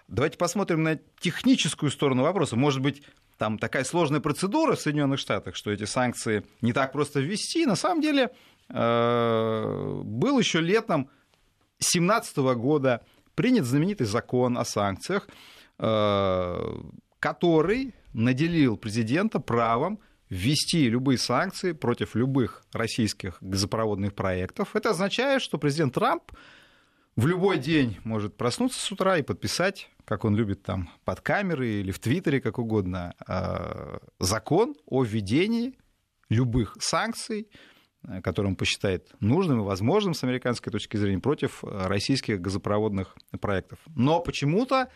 Давайте 0.09 0.39
посмотрим 0.39 0.83
на 0.83 0.99
техническую 1.21 1.91
сторону 1.91 2.23
вопроса. 2.23 2.57
Может 2.57 2.81
быть, 2.81 3.03
там 3.37 3.59
такая 3.59 3.85
сложная 3.85 4.21
процедура 4.21 4.75
в 4.75 4.81
Соединенных 4.81 5.21
Штатах, 5.21 5.55
что 5.55 5.71
эти 5.71 5.85
санкции 5.85 6.45
не 6.63 6.73
так 6.73 6.93
просто 6.93 7.21
ввести. 7.21 7.67
На 7.67 7.77
самом 7.77 8.01
деле, 8.01 8.31
э, 8.71 10.01
был 10.05 10.39
еще 10.39 10.61
летом 10.61 11.11
2017 11.79 12.55
года 12.55 13.05
принят 13.35 13.67
знаменитый 13.67 14.07
закон 14.07 14.57
о 14.57 14.65
санкциях, 14.65 15.29
э, 15.79 16.81
который 17.21 17.95
наделил 18.15 18.77
президента 18.79 19.41
правом 19.41 20.01
ввести 20.31 20.89
любые 20.89 21.19
санкции 21.19 21.73
против 21.73 22.15
любых 22.15 22.65
российских 22.73 23.37
газопроводных 23.43 24.15
проектов. 24.15 24.75
Это 24.75 24.91
означает, 24.91 25.43
что 25.43 25.59
президент 25.59 25.95
Трамп 25.95 26.33
в 27.19 27.27
любой 27.27 27.59
день 27.59 27.99
может 28.05 28.37
проснуться 28.37 28.81
с 28.81 28.93
утра 28.93 29.19
и 29.19 29.23
подписать 29.23 29.91
как 30.09 30.25
он 30.25 30.35
любит 30.35 30.63
там 30.63 30.89
под 31.05 31.21
камеры 31.21 31.69
или 31.69 31.91
в 31.91 31.99
Твиттере, 31.99 32.41
как 32.41 32.59
угодно, 32.59 33.15
а, 33.27 33.99
закон 34.19 34.75
о 34.87 35.05
введении 35.05 35.75
любых 36.31 36.79
санкций, 36.81 37.51
э, 38.05 38.23
которые 38.23 38.51
он 38.51 38.57
посчитает 38.57 39.13
нужным 39.21 39.61
и 39.61 39.65
возможным 39.65 40.15
с 40.15 40.25
американской 40.25 40.73
точки 40.73 40.97
зрения 40.97 41.21
против 41.21 41.63
российских 41.63 42.41
газопроводных 42.41 43.15
проектов. 43.39 43.81
Но 43.95 44.21
почему-то 44.21 44.89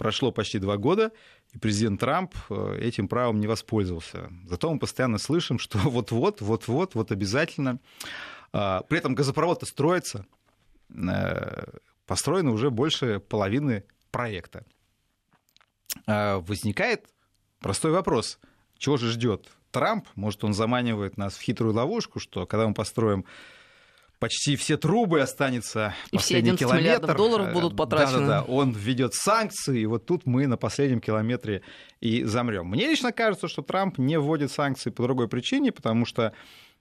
прошло 0.00 0.32
почти 0.32 0.58
два 0.58 0.78
года, 0.78 1.12
и 1.52 1.58
президент 1.58 2.00
Трамп 2.00 2.34
э, 2.48 2.78
этим 2.80 3.06
правом 3.06 3.38
не 3.38 3.46
воспользовался. 3.46 4.32
Зато 4.48 4.72
мы 4.72 4.80
постоянно 4.80 5.18
слышим, 5.18 5.60
что 5.60 5.78
вот-вот, 5.84 6.40
вот-вот, 6.40 6.96
вот 6.96 7.12
обязательно. 7.12 7.78
А, 8.52 8.82
при 8.88 8.98
этом 8.98 9.14
газопровод 9.14 9.62
строится, 9.62 10.18
э, 10.18 10.39
построено 12.06 12.50
уже 12.50 12.70
больше 12.70 13.20
половины 13.20 13.84
проекта. 14.10 14.64
А, 16.06 16.40
возникает 16.40 17.06
простой 17.60 17.92
вопрос. 17.92 18.38
Чего 18.78 18.96
же 18.96 19.10
ждет 19.10 19.48
Трамп? 19.70 20.06
Может, 20.14 20.44
он 20.44 20.54
заманивает 20.54 21.16
нас 21.16 21.36
в 21.36 21.40
хитрую 21.40 21.74
ловушку, 21.74 22.18
что 22.18 22.46
когда 22.46 22.66
мы 22.66 22.74
построим 22.74 23.24
почти 24.18 24.54
все 24.56 24.76
трубы 24.76 25.20
останется 25.20 25.94
и 26.10 26.16
последний 26.16 26.50
все 26.50 26.58
километр. 26.58 26.82
миллиардов 26.82 27.16
долларов 27.16 27.48
э, 27.48 27.52
будут 27.52 27.76
потрачены. 27.76 28.20
Да, 28.20 28.26
да, 28.26 28.40
да. 28.40 28.42
Он 28.44 28.70
введет 28.72 29.14
санкции, 29.14 29.80
и 29.80 29.86
вот 29.86 30.04
тут 30.04 30.26
мы 30.26 30.46
на 30.46 30.56
последнем 30.56 31.00
километре 31.00 31.62
и 32.00 32.24
замрем. 32.24 32.66
Мне 32.66 32.86
лично 32.86 33.12
кажется, 33.12 33.48
что 33.48 33.62
Трамп 33.62 33.98
не 33.98 34.18
вводит 34.18 34.52
санкции 34.52 34.90
по 34.90 35.02
другой 35.02 35.28
причине, 35.28 35.72
потому 35.72 36.04
что 36.04 36.34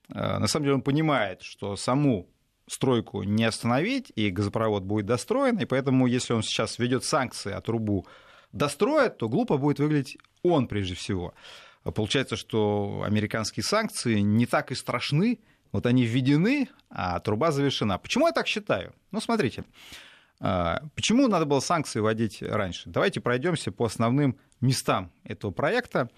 э, 0.10 0.38
на 0.38 0.48
самом 0.48 0.66
деле 0.66 0.76
он 0.76 0.82
понимает, 0.82 1.42
что 1.42 1.78
саму 1.78 2.28
стройку 2.70 3.24
не 3.24 3.44
остановить, 3.44 4.12
и 4.16 4.30
газопровод 4.30 4.84
будет 4.84 5.06
достроен, 5.06 5.58
и 5.58 5.66
поэтому, 5.66 6.08
если 6.08 6.34
он 6.34 6.44
сейчас 6.44 6.80
введет 6.80 7.04
санкции, 7.04 7.52
а 7.52 7.62
трубу 7.62 8.06
достроит, 8.52 9.18
то 9.18 9.28
глупо 9.28 9.58
будет 9.58 9.80
выглядеть 9.80 10.18
он 10.44 10.68
прежде 10.68 10.96
всего. 10.96 11.34
Получается, 11.84 12.36
что 12.36 13.04
американские 13.06 13.64
санкции 13.64 14.20
не 14.20 14.46
так 14.46 14.72
и 14.72 14.76
страшны, 14.76 15.40
вот 15.72 15.86
они 15.86 16.04
введены, 16.04 16.70
а 16.90 17.20
труба 17.20 17.52
завершена. 17.52 17.98
Почему 17.98 18.28
я 18.28 18.34
так 18.34 18.48
считаю? 18.48 18.94
Ну, 19.12 19.22
смотрите, 19.22 19.64
а, 20.40 20.82
почему 20.96 21.28
надо 21.28 21.46
было 21.46 21.60
санкции 21.60 22.00
вводить 22.00 22.42
раньше? 22.42 22.90
Давайте 22.90 23.22
пройдемся 23.22 23.72
по 23.72 23.86
основным 23.86 24.38
местам 24.62 25.12
этого 25.24 25.52
проекта. 25.52 26.10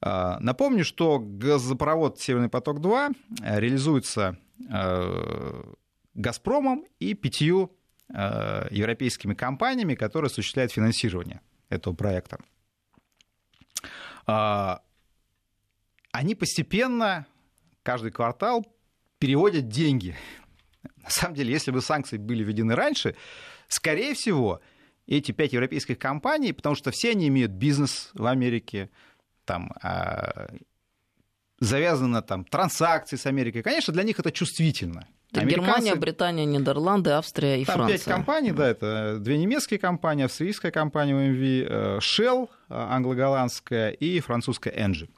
А, 0.00 0.38
напомню, 0.40 0.84
что 0.84 1.18
газопровод 1.18 2.18
«Северный 2.20 2.48
поток-2» 2.48 3.14
реализуется 3.40 4.36
а, 4.70 5.72
«Газпромом» 6.14 6.84
и 6.98 7.14
пятью 7.14 7.76
э, 8.08 8.66
европейскими 8.70 9.34
компаниями, 9.34 9.94
которые 9.94 10.28
осуществляют 10.28 10.72
финансирование 10.72 11.40
этого 11.68 11.94
проекта. 11.94 12.38
Э, 14.26 14.76
они 16.12 16.34
постепенно 16.34 17.26
каждый 17.82 18.10
квартал 18.10 18.66
переводят 19.18 19.68
деньги. 19.68 20.16
На 20.96 21.10
самом 21.10 21.34
деле, 21.34 21.52
если 21.52 21.70
бы 21.70 21.80
санкции 21.80 22.16
были 22.16 22.44
введены 22.44 22.74
раньше, 22.74 23.16
скорее 23.68 24.14
всего, 24.14 24.60
эти 25.06 25.32
пять 25.32 25.52
европейских 25.52 25.98
компаний, 25.98 26.52
потому 26.52 26.74
что 26.74 26.90
все 26.90 27.10
они 27.10 27.28
имеют 27.28 27.52
бизнес 27.52 28.10
в 28.14 28.26
Америке, 28.26 28.90
там, 29.44 29.72
э, 29.82 30.58
завязаны 31.58 32.22
там 32.22 32.44
транзакции 32.44 33.16
с 33.16 33.26
Америкой, 33.26 33.62
конечно, 33.62 33.92
для 33.92 34.02
них 34.02 34.18
это 34.18 34.30
чувствительно. 34.30 35.08
Германия, 35.32 35.94
Британия, 35.94 36.44
Нидерланды, 36.44 37.10
Австрия 37.10 37.60
и 37.60 37.64
Там 37.64 37.76
Франция. 37.76 37.98
пять 37.98 38.06
компаний, 38.06 38.52
да, 38.52 38.68
это 38.68 39.18
две 39.18 39.38
немецкие 39.38 39.78
компании, 39.80 40.24
австрийская 40.24 40.70
компания 40.70 41.14
OMV, 41.14 41.66
э, 41.68 41.98
Shell, 41.98 42.48
э, 42.48 42.48
англо-голландская, 42.68 43.90
и 43.90 44.20
французская 44.20 44.70
Engie. 44.70 45.08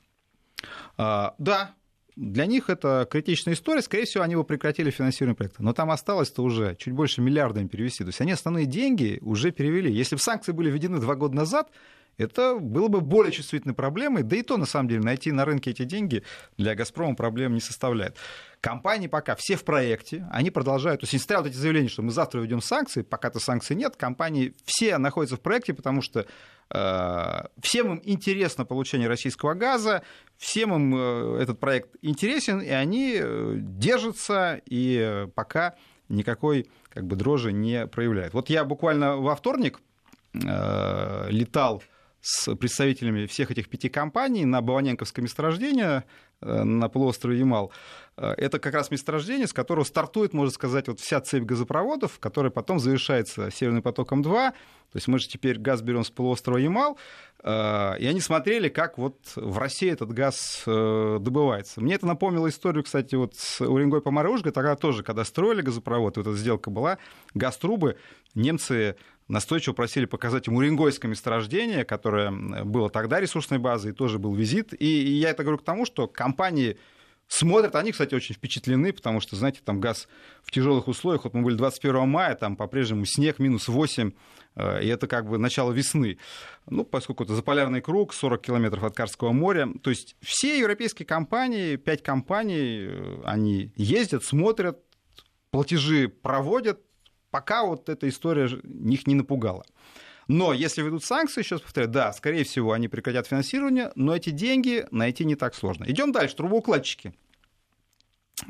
А, 0.97 1.35
да, 1.39 1.75
для 2.17 2.47
них 2.47 2.71
это 2.71 3.09
критичная 3.11 3.55
история. 3.55 3.83
Скорее 3.83 4.05
всего, 4.05 4.23
они 4.23 4.37
бы 4.37 4.45
прекратили 4.45 4.91
финансирование 4.91 5.35
проекта. 5.35 5.63
Но 5.63 5.73
там 5.73 5.91
осталось-то 5.91 6.43
уже 6.43 6.77
чуть 6.77 6.95
больше 6.95 7.21
миллиарда 7.21 7.61
им 7.61 7.69
перевести. 7.69 8.05
То 8.05 8.09
есть 8.09 8.21
они 8.21 8.33
основные 8.33 8.67
деньги 8.67 9.19
уже 9.21 9.51
перевели. 9.51 9.93
Если 9.93 10.15
бы 10.15 10.21
санкции 10.21 10.53
были 10.53 10.71
введены 10.71 11.01
два 11.01 11.17
года 11.17 11.35
назад, 11.35 11.71
это 12.17 12.57
было 12.57 12.89
бы 12.89 13.01
более 13.01 13.33
чувствительной 13.33 13.75
проблемой, 13.75 14.23
да 14.23 14.37
и 14.37 14.43
то, 14.43 14.57
на 14.57 14.67
самом 14.67 14.89
деле, 14.89 15.03
найти 15.03 15.33
на 15.33 15.45
рынке 15.45 15.71
эти 15.71 15.85
деньги 15.85 16.23
для 16.57 16.75
«Газпрома» 16.75 17.15
проблем 17.17 17.55
не 17.55 17.61
составляет. 17.61 18.17
Компании 18.61 19.09
пока 19.09 19.35
все 19.37 19.57
в 19.57 19.65
проекте, 19.65 20.27
они 20.31 20.51
продолжают, 20.51 21.01
то 21.01 21.05
есть 21.05 21.13
несмотря 21.13 21.39
вот 21.39 21.49
эти 21.49 21.57
заявления, 21.57 21.89
что 21.89 22.03
мы 22.03 22.13
завтра 22.13 22.41
введем 22.41 22.63
санкции, 22.63 23.03
пока-то 23.03 23.39
санкций 23.39 23.77
нет, 23.77 23.97
компании 23.97 24.55
все 24.65 24.97
находятся 24.99 25.37
в 25.37 25.41
проекте, 25.41 25.75
потому 25.75 26.01
что 26.01 26.27
э, 26.71 27.41
всем 27.61 27.93
им 27.93 28.01
интересно 28.05 28.65
получение 28.65 29.09
российского 29.09 29.55
газа, 29.55 30.03
всем 30.39 30.75
им 30.75 30.95
э, 30.97 31.43
этот 31.43 31.61
проект 31.61 31.97
интересен, 32.01 32.61
и 32.61 32.71
они 32.71 33.19
э, 33.21 33.57
держатся, 33.59 34.63
и 34.65 35.27
пока 35.35 35.75
никакой 36.09 36.71
как 36.89 37.07
бы, 37.07 37.17
дрожи 37.17 37.53
не 37.53 37.87
проявляют. 37.87 38.33
Вот 38.33 38.49
я 38.49 38.65
буквально 38.65 39.17
во 39.17 39.37
вторник 39.37 39.81
летал 40.33 41.83
с 42.25 42.55
представителями 42.57 43.27
всех 43.27 43.51
этих 43.51 43.69
пяти 43.69 43.91
компаний 43.91 44.47
на 44.47 44.63
Баваненковское 44.63 45.23
месторождение 45.23 46.05
э, 46.41 46.63
на 46.65 46.89
полуострове 46.89 47.39
Ямал. 47.39 47.71
Э, 48.17 48.33
это 48.39 48.59
как 48.59 48.73
раз 48.73 48.91
месторождение, 48.91 49.47
с 49.47 49.53
которого 49.53 49.85
стартует, 49.85 50.33
можно 50.33 50.51
сказать, 50.51 50.89
вот 50.89 51.01
вся 51.01 51.21
цепь 51.21 51.45
газопроводов, 51.45 52.19
которая 52.19 52.51
потом 52.51 52.81
завершается 52.81 53.51
Северным 53.51 53.83
потоком-2. 53.83 54.53
То 54.53 54.97
есть 54.97 55.07
мы 55.07 55.19
же 55.19 55.29
теперь 55.29 55.59
газ 55.59 55.83
берем 55.83 56.03
с 56.03 56.11
полуострова 56.11 56.57
Ямал, 56.57 56.97
э, 57.43 57.99
и 57.99 58.07
они 58.07 58.23
смотрели, 58.23 58.71
как 58.71 58.97
вот 58.97 59.19
в 59.37 59.59
России 59.59 59.91
этот 59.91 60.11
газ 60.15 60.63
добывается. 60.65 61.83
Мне 61.83 61.97
это 61.97 62.07
напомнило 62.07 62.49
историю, 62.49 62.85
кстати, 62.85 63.17
вот 63.17 63.35
с 63.35 63.61
Уренгой 63.61 64.01
по 64.01 64.09
Ужга, 64.09 64.51
тогда 64.51 64.77
тоже, 64.77 65.03
когда 65.03 65.25
строили 65.25 65.61
газопровод, 65.61 66.17
вот 66.17 66.27
эта 66.27 66.37
сделка 66.39 66.71
была, 66.71 66.97
газ-трубы, 67.35 67.99
немцы 68.35 68.97
настойчиво 69.29 69.75
просили 69.75 70.05
показать 70.05 70.49
им 70.49 70.55
Уренгойское 70.55 71.11
месторождение, 71.11 71.85
которое 71.85 72.31
было 72.31 72.91
тогда 72.91 73.21
ресурсной 73.21 73.59
базой, 73.59 73.93
и 73.93 73.95
тоже 73.95 74.19
был 74.19 74.35
визит. 74.35 74.75
И 74.81 74.87
я 74.87 75.31
это 75.31 75.43
говорю 75.43 75.59
к 75.59 75.65
тому, 75.65 75.87
что 75.87 76.07
компании 76.07 76.77
смотрят, 77.27 77.75
они, 77.75 77.93
кстати, 77.93 78.15
очень 78.15 78.35
впечатлены, 78.35 78.93
потому 78.93 79.21
что, 79.21 79.37
знаете, 79.37 79.61
там 79.65 79.81
газ 79.81 80.09
в 80.43 80.51
тяжелых 80.51 80.89
условиях, 80.89 81.25
вот 81.25 81.35
мы 81.35 81.43
были 81.43 81.57
21 81.57 82.09
мая, 82.09 82.35
там 82.35 82.57
по-прежнему 82.57 83.05
снег 83.07 83.39
минус 83.39 83.69
8, 83.69 84.13
э, 84.57 84.85
и 84.85 84.89
это 84.89 85.07
как 85.07 85.29
бы 85.29 85.39
начало 85.39 85.73
весны. 85.73 86.19
Ну, 86.67 86.85
поскольку 86.85 87.25
это 87.25 87.35
заполярный 87.35 87.81
круг, 87.81 88.13
40 88.13 88.43
километров 88.43 88.85
от 88.85 88.95
Карского 88.95 89.33
моря. 89.33 89.69
То 89.83 89.91
есть 89.91 90.17
все 90.21 90.59
европейские 90.59 91.07
компании, 91.07 91.77
пять 91.77 92.03
компаний, 92.03 92.87
э, 92.89 93.23
они 93.25 93.73
ездят, 93.77 94.25
смотрят, 94.25 94.79
платежи 95.51 96.09
проводят, 96.09 96.81
пока 97.35 97.65
вот 97.65 97.89
эта 97.89 98.09
история 98.09 98.47
их 98.47 99.09
не 99.09 99.17
напугала. 99.17 99.65
Но 100.29 100.53
если 100.53 100.83
ведут 100.83 101.03
санкции, 101.03 101.43
раз 101.51 101.61
повторяю, 101.61 101.91
да, 101.91 102.13
скорее 102.13 102.45
всего, 102.45 102.71
они 102.71 102.87
прекратят 102.87 103.27
финансирование, 103.27 103.91
но 103.97 104.15
эти 104.15 104.31
деньги 104.31 104.87
найти 104.93 105.25
не 105.25 105.35
так 105.35 105.57
сложно. 105.57 105.85
Идем 105.89 106.13
дальше. 106.13 106.37
Трубоукладчики. 106.37 107.13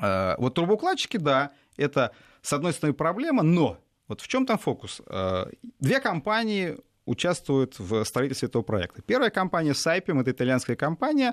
Э, 0.03 0.35
вот 0.37 0.53
трубоукладчики, 0.55 1.17
да, 1.17 1.53
это, 1.79 2.13
с 2.43 2.53
одной 2.53 2.75
стороны, 2.75 2.93
проблема, 2.93 3.43
но 3.43 3.79
вот 4.07 4.21
в 4.21 4.29
чем 4.29 4.45
там 4.45 4.59
фокус? 4.59 5.01
Э, 5.07 5.47
две 5.81 5.99
компании 6.01 6.77
участвуют 7.07 7.79
в 7.79 8.05
строительстве 8.05 8.49
этого 8.49 8.63
проекта. 8.63 9.01
Первая 9.01 9.31
компания 9.31 9.73
Saipem, 9.73 10.21
это 10.21 10.31
итальянская 10.31 10.77
компания, 10.77 11.33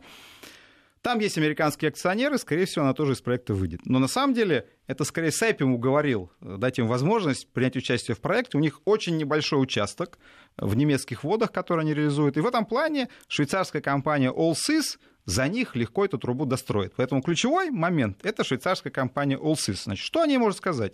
там 1.02 1.20
есть 1.20 1.38
американские 1.38 1.90
акционеры, 1.90 2.38
скорее 2.38 2.66
всего, 2.66 2.86
она 2.86 2.94
тоже 2.94 3.14
из 3.14 3.22
проекта 3.22 3.54
выйдет. 3.54 3.82
Но 3.86 3.98
на 3.98 4.08
самом 4.08 4.36
деле 4.36 4.68
это 4.86 5.04
скорее 5.04 5.32
Сайпим 5.32 5.74
уговорил 5.74 6.32
э, 6.42 6.58
дать 6.58 6.78
им 6.78 6.88
возможность 6.88 7.48
принять 7.52 7.76
участие 7.76 8.16
в 8.16 8.22
проекте. 8.22 8.58
У 8.58 8.62
них 8.62 8.82
очень 8.86 9.18
небольшой 9.18 9.62
участок 9.62 10.20
в 10.58 10.76
немецких 10.76 11.24
водах, 11.24 11.52
который 11.52 11.82
они 11.82 11.94
реализуют. 11.94 12.38
И 12.38 12.42
в 12.42 12.46
этом 12.46 12.66
плане 12.66 13.10
швейцарская 13.28 13.82
компания 13.82 14.32
Allsys 14.32 15.00
за 15.26 15.48
них 15.48 15.76
легко 15.76 16.06
эту 16.06 16.20
трубу 16.20 16.46
достроит. 16.46 16.94
Поэтому 16.96 17.24
ключевой 17.24 17.72
момент– 17.72 18.20
это 18.24 18.44
швейцарская 18.44 18.92
компания 18.92 19.38
Allsys. 19.38 19.84
Значит, 19.84 20.06
что 20.06 20.22
о 20.22 20.28
ней 20.28 20.38
можно 20.38 20.58
сказать? 20.58 20.94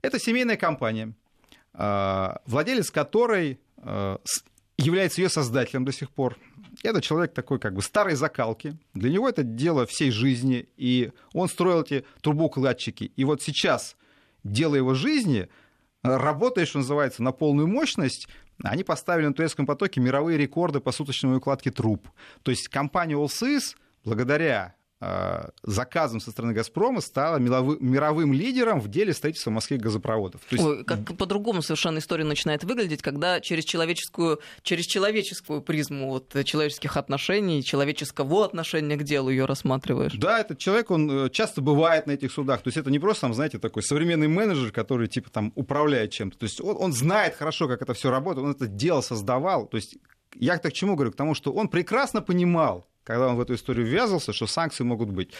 Это 0.00 0.18
семейная 0.18 0.56
компания, 0.56 1.12
э, 1.74 2.28
владелец 2.46 2.90
которой 2.90 3.60
э, 3.76 4.18
является 4.76 5.20
ее 5.22 5.28
создателем 5.28 5.84
до 5.84 5.92
сих 5.92 6.10
пор. 6.10 6.36
Это 6.82 7.00
человек 7.00 7.32
такой 7.32 7.58
как 7.58 7.74
бы 7.74 7.82
старой 7.82 8.14
закалки. 8.14 8.76
Для 8.94 9.10
него 9.10 9.28
это 9.28 9.42
дело 9.42 9.86
всей 9.86 10.10
жизни. 10.10 10.68
И 10.76 11.12
он 11.32 11.48
строил 11.48 11.82
эти 11.82 12.04
трубокладчики. 12.20 13.12
И 13.16 13.24
вот 13.24 13.42
сейчас 13.42 13.96
дело 14.42 14.74
его 14.74 14.94
жизни 14.94 15.48
работает, 16.02 16.68
что 16.68 16.78
называется, 16.78 17.22
на 17.22 17.32
полную 17.32 17.68
мощность. 17.68 18.28
Они 18.62 18.84
поставили 18.84 19.26
на 19.26 19.34
турецком 19.34 19.66
потоке 19.66 20.00
мировые 20.00 20.38
рекорды 20.38 20.80
по 20.80 20.92
суточной 20.92 21.36
укладке 21.36 21.70
труб. 21.70 22.08
То 22.42 22.50
есть 22.50 22.68
компания 22.68 23.14
Allsys, 23.14 23.76
благодаря 24.04 24.74
заказом 25.62 26.20
со 26.20 26.30
стороны 26.30 26.54
«Газпрома» 26.54 27.00
стала 27.00 27.38
мировым 27.38 28.32
лидером 28.32 28.80
в 28.80 28.88
деле 28.88 29.12
строительства 29.12 29.50
морских 29.50 29.80
газопроводов. 29.80 30.40
То 30.48 30.56
есть... 30.56 30.64
Ой, 30.64 30.84
как 30.84 31.16
по-другому 31.16 31.62
совершенно 31.62 31.98
история 31.98 32.24
начинает 32.24 32.64
выглядеть, 32.64 33.02
когда 33.02 33.40
через 33.40 33.64
человеческую, 33.64 34.40
через 34.62 34.86
человеческую 34.86 35.62
призму 35.62 36.10
вот, 36.10 36.34
человеческих 36.44 36.96
отношений, 36.96 37.62
человеческого 37.62 38.44
отношения 38.44 38.96
к 38.96 39.02
делу 39.02 39.30
ее 39.30 39.44
рассматриваешь. 39.44 40.14
Да, 40.14 40.40
этот 40.40 40.58
человек, 40.58 40.90
он 40.90 41.26
э, 41.26 41.30
часто 41.30 41.60
бывает 41.60 42.06
на 42.06 42.12
этих 42.12 42.32
судах. 42.32 42.62
То 42.62 42.68
есть 42.68 42.76
это 42.76 42.90
не 42.90 42.98
просто, 42.98 43.22
там, 43.22 43.34
знаете, 43.34 43.58
такой 43.58 43.82
современный 43.82 44.28
менеджер, 44.28 44.70
который 44.72 45.08
типа 45.08 45.30
там 45.30 45.52
управляет 45.54 46.10
чем-то. 46.12 46.38
То 46.38 46.44
есть 46.44 46.60
он, 46.60 46.76
он 46.78 46.92
знает 46.92 47.34
хорошо, 47.34 47.68
как 47.68 47.82
это 47.82 47.94
все 47.94 48.10
работает, 48.10 48.46
он 48.46 48.52
это 48.52 48.66
дело 48.66 49.00
создавал. 49.00 49.66
То 49.66 49.76
есть 49.76 49.96
я 50.34 50.58
так 50.58 50.72
к 50.72 50.74
чему 50.74 50.94
говорю? 50.94 51.12
К 51.12 51.16
тому, 51.16 51.34
что 51.34 51.52
он 51.52 51.68
прекрасно 51.68 52.20
понимал, 52.20 52.86
когда 53.04 53.28
он 53.28 53.36
в 53.36 53.40
эту 53.40 53.54
историю 53.54 53.86
ввязался, 53.86 54.32
что 54.32 54.46
санкции 54.46 54.82
могут 54.82 55.10
быть. 55.10 55.30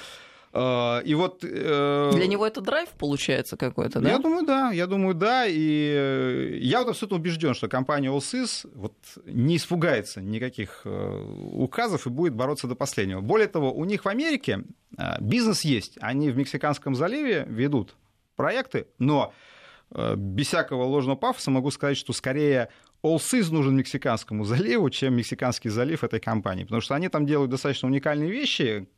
А, 0.57 1.00
и 1.00 1.14
вот... 1.14 1.42
Э, 1.42 2.12
Для 2.14 2.29
него 2.29 2.46
это 2.46 2.61
драйв 2.61 2.88
получается 2.90 3.57
какой-то, 3.57 3.98
да? 3.98 4.09
Я 4.09 4.18
думаю, 4.18 4.46
да. 4.46 4.70
Я 4.70 4.87
думаю, 4.87 5.14
да. 5.14 5.46
И 5.48 5.92
э, 5.96 6.59
я 6.61 6.79
вот 6.79 6.90
абсолютно 6.90 7.16
убежден, 7.16 7.55
что 7.55 7.66
компания 7.66 8.09
Allsys 8.09 8.70
вот 8.72 8.94
не 9.27 9.57
испугается 9.57 10.20
никаких 10.20 10.83
э, 10.85 11.24
указов 11.55 12.07
и 12.07 12.11
будет 12.11 12.35
бороться 12.35 12.68
до 12.68 12.77
последнего. 12.77 13.20
Более 13.20 13.48
того, 13.48 13.72
у 13.72 13.85
них 13.85 14.05
в 14.05 14.09
Америке 14.09 14.62
бизнес 15.20 15.62
есть. 15.62 15.98
Они 16.00 16.31
в 16.31 16.37
Мексиканском 16.37 16.94
заливе 16.94 17.44
ведут 17.48 17.96
проекты, 18.37 18.87
но 19.00 19.33
без 19.90 20.46
всякого 20.46 20.85
ложного 20.85 21.16
пафоса 21.16 21.50
могу 21.50 21.72
сказать, 21.72 21.96
что 21.96 22.12
скорее 22.12 22.68
Allsys 23.04 23.52
нужен 23.52 23.76
Мексиканскому 23.76 24.44
заливу, 24.44 24.88
чем 24.88 25.14
Мексиканский 25.14 25.68
залив 25.68 26.02
этой 26.02 26.20
компании, 26.20 26.64
потому 26.64 26.80
что 26.80 26.94
они 26.94 27.10
там 27.10 27.26
делают 27.26 27.50
достаточно 27.50 27.86
уникальные 27.86 28.30
вещи, 28.30 28.88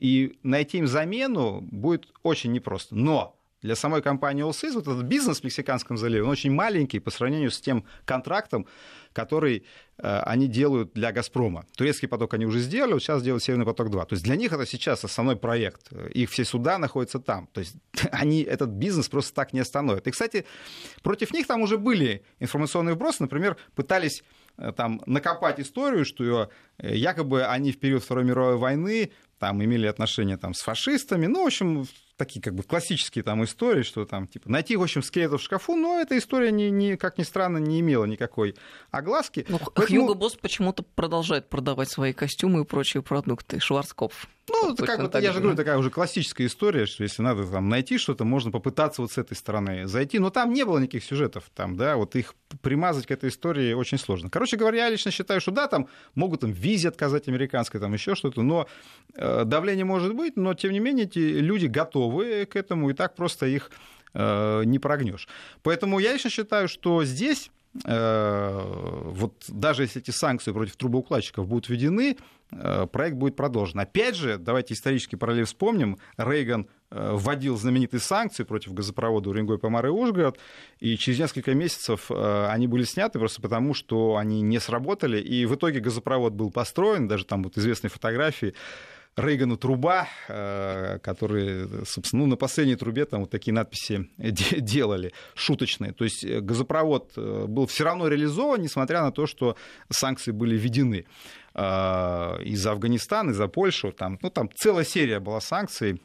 и 0.00 0.36
найти 0.42 0.78
им 0.78 0.88
замену 0.88 1.60
будет 1.60 2.08
очень 2.24 2.50
непросто. 2.50 2.96
Но 2.96 3.40
для 3.62 3.76
самой 3.76 4.02
компании 4.02 4.44
Allsys 4.44 4.72
вот 4.72 4.88
этот 4.88 5.04
бизнес 5.04 5.40
в 5.40 5.44
Мексиканском 5.44 5.96
заливе, 5.96 6.24
он 6.24 6.30
очень 6.30 6.52
маленький 6.52 6.98
по 6.98 7.10
сравнению 7.10 7.50
с 7.50 7.60
тем 7.60 7.84
контрактом, 8.04 8.66
который 9.12 9.64
э, 9.98 10.18
они 10.20 10.48
делают 10.48 10.92
для 10.94 11.12
«Газпрома». 11.12 11.64
Турецкий 11.76 12.08
поток 12.08 12.34
они 12.34 12.44
уже 12.44 12.60
сделали, 12.60 12.94
вот 12.94 13.02
сейчас 13.02 13.22
делают 13.22 13.44
«Северный 13.44 13.66
поток-2». 13.66 14.06
То 14.06 14.14
есть 14.14 14.24
для 14.24 14.36
них 14.36 14.52
это 14.52 14.66
сейчас 14.66 15.04
основной 15.04 15.36
проект. 15.36 15.92
Их 15.92 16.30
все 16.30 16.44
суда 16.44 16.78
находятся 16.78 17.20
там. 17.20 17.46
То 17.52 17.60
есть 17.60 17.76
они 18.10 18.42
этот 18.42 18.70
бизнес 18.70 19.08
просто 19.08 19.34
так 19.34 19.52
не 19.52 19.60
остановят. 19.60 20.06
И, 20.06 20.10
кстати, 20.10 20.44
против 21.02 21.32
них 21.32 21.46
там 21.46 21.62
уже 21.62 21.78
были 21.78 22.24
информационные 22.40 22.94
вбросы. 22.94 23.22
Например, 23.22 23.56
пытались 23.76 24.24
э, 24.56 24.72
там 24.76 25.02
накопать 25.06 25.60
историю, 25.60 26.04
что 26.04 26.50
э, 26.78 26.96
якобы 26.96 27.44
они 27.44 27.70
в 27.70 27.78
период 27.78 28.02
Второй 28.02 28.24
мировой 28.24 28.56
войны 28.56 29.12
там 29.38 29.62
имели 29.62 29.86
отношения 29.86 30.36
там, 30.36 30.54
с 30.54 30.60
фашистами. 30.60 31.26
Ну, 31.26 31.42
в 31.42 31.46
общем, 31.46 31.86
такие 32.24 32.40
как 32.40 32.54
бы 32.54 32.62
классические 32.62 33.24
там 33.24 33.42
истории, 33.44 33.82
что 33.82 34.04
там, 34.04 34.26
типа, 34.26 34.50
найти, 34.50 34.76
в 34.76 34.82
общем, 34.82 35.02
скелетов 35.02 35.40
в 35.40 35.44
шкафу, 35.44 35.74
но 35.74 36.00
эта 36.00 36.16
история, 36.16 36.52
не, 36.52 36.70
не, 36.70 36.96
как 36.96 37.18
ни 37.18 37.22
странно, 37.24 37.58
не 37.58 37.80
имела 37.80 38.04
никакой 38.04 38.54
огласки. 38.90 39.44
Ну, 39.48 39.58
Поэтому... 39.58 39.86
Хьюго 39.86 40.14
Босс 40.14 40.36
почему-то 40.36 40.82
продолжает 40.82 41.48
продавать 41.48 41.90
свои 41.90 42.12
костюмы 42.12 42.62
и 42.62 42.64
прочие 42.64 43.02
продукты. 43.02 43.58
Шварцкопф. 43.60 44.28
Ну, 44.52 44.74
это 44.74 44.86
как 44.86 45.00
вот, 45.00 45.14
я 45.14 45.32
же 45.32 45.40
говорю, 45.40 45.56
такая 45.56 45.78
уже 45.78 45.90
классическая 45.90 46.46
история, 46.46 46.86
что 46.86 47.02
если 47.02 47.22
надо 47.22 47.46
там 47.46 47.68
найти 47.68 47.98
что-то, 47.98 48.24
можно 48.24 48.50
попытаться 48.50 49.02
вот 49.02 49.10
с 49.10 49.18
этой 49.18 49.34
стороны 49.34 49.86
зайти. 49.86 50.18
Но 50.18 50.30
там 50.30 50.52
не 50.52 50.64
было 50.64 50.78
никаких 50.78 51.04
сюжетов, 51.04 51.44
там, 51.54 51.76
да, 51.76 51.96
вот 51.96 52.14
их 52.14 52.34
примазать 52.60 53.06
к 53.06 53.10
этой 53.10 53.30
истории 53.30 53.72
очень 53.72 53.98
сложно. 53.98 54.30
Короче 54.30 54.56
говоря, 54.56 54.84
я 54.84 54.90
лично 54.90 55.10
считаю, 55.10 55.40
что 55.40 55.50
да, 55.50 55.66
там 55.68 55.88
могут 56.14 56.40
там 56.40 56.52
визе 56.52 56.88
отказать 56.88 57.28
американской, 57.28 57.80
там 57.80 57.92
еще 57.92 58.14
что-то, 58.14 58.42
но 58.42 58.68
э, 59.14 59.44
давление 59.44 59.84
может 59.84 60.14
быть, 60.14 60.36
но 60.36 60.54
тем 60.54 60.72
не 60.72 60.80
менее 60.80 61.06
эти 61.06 61.18
люди 61.18 61.66
готовы 61.66 62.46
к 62.46 62.56
этому, 62.56 62.90
и 62.90 62.92
так 62.92 63.14
просто 63.14 63.46
их 63.46 63.70
э, 64.14 64.62
не 64.64 64.78
прогнешь. 64.78 65.28
Поэтому 65.62 65.98
я 65.98 66.12
лично 66.12 66.30
считаю, 66.30 66.68
что 66.68 67.04
здесь 67.04 67.50
вот 67.74 69.44
даже 69.48 69.82
если 69.82 70.02
эти 70.02 70.10
санкции 70.10 70.52
против 70.52 70.76
трубоукладчиков 70.76 71.46
будут 71.48 71.68
введены, 71.68 72.16
проект 72.50 73.16
будет 73.16 73.34
продолжен. 73.34 73.80
Опять 73.80 74.14
же, 74.14 74.36
давайте 74.36 74.74
исторический 74.74 75.16
параллель 75.16 75.46
вспомним. 75.46 75.96
Рейган 76.18 76.68
вводил 76.90 77.56
знаменитые 77.56 78.00
санкции 78.00 78.44
против 78.44 78.74
газопровода 78.74 79.30
Уренгой, 79.30 79.58
Помар 79.58 79.86
и 79.86 79.88
Ужгород, 79.88 80.38
и 80.78 80.98
через 80.98 81.18
несколько 81.18 81.54
месяцев 81.54 82.10
они 82.10 82.66
были 82.66 82.84
сняты 82.84 83.18
просто 83.18 83.40
потому, 83.40 83.72
что 83.72 84.16
они 84.16 84.42
не 84.42 84.60
сработали, 84.60 85.18
и 85.18 85.46
в 85.46 85.54
итоге 85.54 85.80
газопровод 85.80 86.34
был 86.34 86.50
построен, 86.50 87.08
даже 87.08 87.24
там 87.24 87.42
вот 87.42 87.56
известные 87.56 87.90
фотографии, 87.90 88.52
Рейгану 89.16 89.58
труба, 89.58 90.08
э, 90.28 90.98
которые, 91.02 91.84
собственно, 91.84 92.22
ну, 92.22 92.30
на 92.30 92.36
последней 92.36 92.76
трубе 92.76 93.04
там 93.04 93.20
вот 93.20 93.30
такие 93.30 93.52
надписи 93.52 94.08
делали, 94.16 95.12
шуточные. 95.34 95.92
То 95.92 96.04
есть 96.04 96.24
э, 96.24 96.40
газопровод 96.40 97.12
э, 97.16 97.44
был 97.46 97.66
все 97.66 97.84
равно 97.84 98.08
реализован, 98.08 98.62
несмотря 98.62 99.02
на 99.02 99.12
то, 99.12 99.26
что 99.26 99.56
санкции 99.90 100.30
были 100.30 100.56
введены 100.56 101.04
из 101.54 102.66
Афганистана, 102.66 103.32
из-за 103.32 103.46
Польши, 103.46 103.92
там, 103.92 104.18
ну, 104.22 104.30
там 104.30 104.48
целая 104.54 104.86
серия 104.86 105.20
была 105.20 105.42
санкций. 105.42 106.00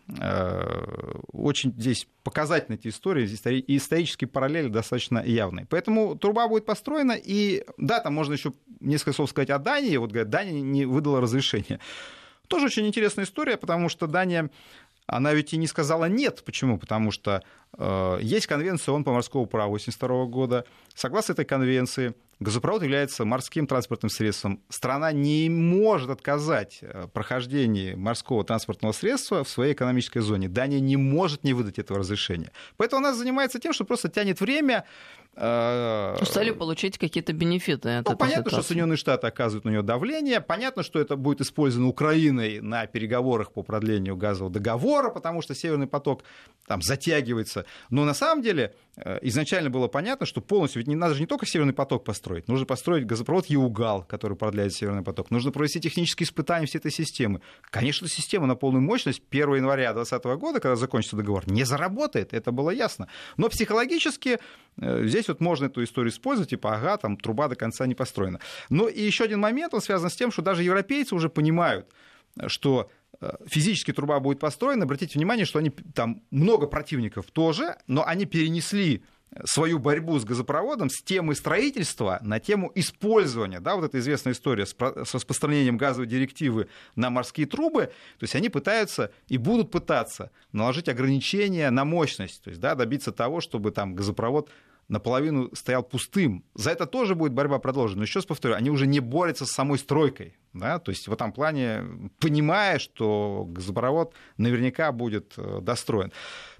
Очень 1.31 1.71
здесь 1.71 2.05
показательны 2.23 2.75
эти 2.75 2.89
истории, 2.89 3.25
и 3.25 3.77
исторические 3.77 4.27
параллели 4.27 4.67
достаточно 4.67 5.23
явные. 5.23 5.65
Поэтому 5.65 6.17
труба 6.17 6.49
будет 6.49 6.65
построена, 6.65 7.13
и 7.13 7.63
да, 7.77 8.01
там 8.01 8.13
можно 8.13 8.33
еще 8.33 8.51
несколько 8.81 9.13
слов 9.13 9.29
сказать 9.29 9.49
о 9.49 9.57
Дании. 9.57 9.95
Вот, 9.95 10.11
говорят, 10.11 10.29
Дания 10.29 10.59
не 10.59 10.83
выдала 10.83 11.21
разрешение. 11.21 11.79
Тоже 12.47 12.67
очень 12.67 12.87
интересная 12.87 13.25
история, 13.25 13.57
потому 13.57 13.89
что 13.89 14.07
Дания, 14.07 14.49
она 15.05 15.33
ведь 15.33 15.53
и 15.53 15.57
не 15.57 15.67
сказала 15.67 16.05
нет. 16.05 16.43
Почему? 16.45 16.77
Потому 16.77 17.11
что 17.11 17.43
э, 17.77 18.19
есть 18.21 18.47
конвенция 18.47 18.93
ООН 18.93 19.03
по 19.03 19.11
морскому 19.11 19.45
праву 19.45 19.75
1982 19.75 20.25
года. 20.25 20.65
Согласно 20.93 21.33
этой 21.33 21.45
конвенции, 21.45 22.13
газопровод 22.39 22.83
является 22.83 23.25
морским 23.25 23.67
транспортным 23.67 24.09
средством. 24.09 24.61
Страна 24.69 25.11
не 25.11 25.49
может 25.49 26.09
отказать 26.09 26.79
э, 26.81 27.07
прохождении 27.13 27.93
морского 27.95 28.43
транспортного 28.43 28.93
средства 28.93 29.43
в 29.43 29.49
своей 29.49 29.73
экономической 29.73 30.19
зоне. 30.19 30.47
Дания 30.47 30.79
не 30.79 30.97
может 30.97 31.43
не 31.43 31.53
выдать 31.53 31.79
этого 31.79 31.99
разрешения. 31.99 32.51
Поэтому 32.77 32.99
она 32.99 33.13
занимается 33.13 33.59
тем, 33.59 33.73
что 33.73 33.85
просто 33.85 34.09
тянет 34.09 34.39
время, 34.39 34.85
с 35.39 36.29
целью 36.29 36.55
получить 36.55 36.97
какие-то 36.97 37.31
бенефиты 37.31 37.89
от 37.89 38.05
ну, 38.05 38.13
этой 38.13 38.17
понятно, 38.17 38.43
ситуации. 38.43 38.57
что 38.57 38.67
Соединенные 38.67 38.97
Штаты 38.97 39.27
оказывают 39.27 39.65
на 39.65 39.69
нее 39.69 39.83
давление. 39.83 40.41
Понятно, 40.41 40.81
что 40.81 40.99
это 40.99 41.15
будет 41.15 41.41
использовано 41.41 41.89
Украиной 41.89 42.59
на 42.59 42.87
переговорах 42.87 43.51
по 43.51 43.61
продлению 43.61 44.17
газового 44.17 44.51
договора, 44.51 45.09
потому 45.11 45.43
что 45.43 45.53
Северный 45.53 45.85
поток 45.85 46.23
там 46.65 46.81
затягивается. 46.81 47.65
Но 47.91 48.03
на 48.03 48.15
самом 48.15 48.41
деле 48.41 48.73
э, 48.95 49.19
изначально 49.21 49.69
было 49.69 49.87
понятно, 49.87 50.25
что 50.25 50.41
полностью, 50.41 50.79
ведь 50.79 50.87
не 50.87 50.95
надо 50.95 51.13
же 51.13 51.21
не 51.21 51.27
только 51.27 51.45
Северный 51.45 51.73
поток 51.73 52.03
построить, 52.03 52.47
нужно 52.47 52.65
построить 52.65 53.05
газопровод 53.05 53.45
Еугал, 53.45 54.03
который 54.03 54.35
продляет 54.35 54.73
Северный 54.73 55.03
поток. 55.03 55.29
Нужно 55.29 55.51
провести 55.51 55.79
технические 55.79 56.25
испытания 56.25 56.65
всей 56.65 56.79
этой 56.79 56.91
системы. 56.91 57.41
Конечно, 57.61 58.07
система 58.07 58.47
на 58.47 58.55
полную 58.55 58.81
мощность 58.81 59.21
1 59.29 59.55
января 59.55 59.93
2020 59.93 60.39
года, 60.39 60.59
когда 60.59 60.75
закончится 60.75 61.15
договор, 61.15 61.43
не 61.47 61.63
заработает, 61.63 62.33
это 62.33 62.51
было 62.51 62.71
ясно. 62.71 63.07
Но 63.37 63.49
психологически 63.49 64.39
э, 64.81 65.05
здесь 65.05 65.26
здесь 65.27 65.35
вот 65.35 65.41
можно 65.41 65.65
эту 65.65 65.83
историю 65.83 66.11
использовать, 66.11 66.49
типа, 66.49 66.75
ага, 66.75 66.97
там 66.97 67.17
труба 67.17 67.47
до 67.47 67.55
конца 67.55 67.85
не 67.85 67.95
построена. 67.95 68.39
Но 68.69 68.87
и 68.87 69.01
еще 69.01 69.25
один 69.25 69.39
момент, 69.39 69.73
он 69.73 69.81
связан 69.81 70.09
с 70.09 70.15
тем, 70.15 70.31
что 70.31 70.41
даже 70.41 70.63
европейцы 70.63 71.15
уже 71.15 71.29
понимают, 71.29 71.87
что 72.47 72.89
э, 73.19 73.31
физически 73.45 73.93
труба 73.93 74.19
будет 74.19 74.39
построена, 74.39 74.83
обратите 74.83 75.19
внимание, 75.19 75.45
что 75.45 75.59
они 75.59 75.69
там 75.69 76.21
много 76.31 76.67
противников 76.67 77.25
тоже, 77.31 77.75
но 77.87 78.05
они 78.05 78.25
перенесли 78.25 79.03
свою 79.45 79.79
борьбу 79.79 80.17
с 80.17 80.25
газопроводом 80.25 80.89
с 80.89 81.01
темы 81.01 81.35
строительства 81.35 82.19
на 82.21 82.39
тему 82.39 82.71
использования. 82.75 83.59
Да, 83.59 83.75
вот 83.75 83.85
эта 83.85 83.99
известная 83.99 84.33
история 84.33 84.65
с, 84.65 84.75
распространением 85.13 85.77
газовой 85.77 86.07
директивы 86.07 86.69
на 86.95 87.09
морские 87.09 87.45
трубы. 87.45 87.91
То 88.17 88.23
есть 88.23 88.35
они 88.35 88.49
пытаются 88.49 89.11
и 89.27 89.37
будут 89.37 89.71
пытаться 89.71 90.31
наложить 90.51 90.89
ограничения 90.89 91.69
на 91.69 91.85
мощность, 91.85 92.43
то 92.43 92.49
есть 92.49 92.61
да, 92.61 92.75
добиться 92.75 93.11
того, 93.11 93.41
чтобы 93.41 93.71
там 93.71 93.95
газопровод 93.95 94.49
наполовину 94.87 95.53
стоял 95.53 95.83
пустым. 95.83 96.43
За 96.55 96.71
это 96.71 96.85
тоже 96.85 97.15
будет 97.15 97.33
борьба 97.33 97.59
продолжена. 97.59 97.99
Но 97.99 98.03
еще 98.03 98.19
раз 98.19 98.25
повторю, 98.25 98.55
они 98.55 98.69
уже 98.69 98.87
не 98.87 98.99
борются 98.99 99.45
с 99.45 99.51
самой 99.51 99.77
стройкой. 99.79 100.35
Да? 100.53 100.79
То 100.79 100.91
есть 100.91 101.07
в 101.07 101.13
этом 101.13 101.31
плане, 101.31 101.83
понимая, 102.19 102.79
что 102.79 103.45
газопровод 103.47 104.13
наверняка 104.37 104.91
будет 104.91 105.33
э, 105.37 105.59
достроен. 105.61 106.11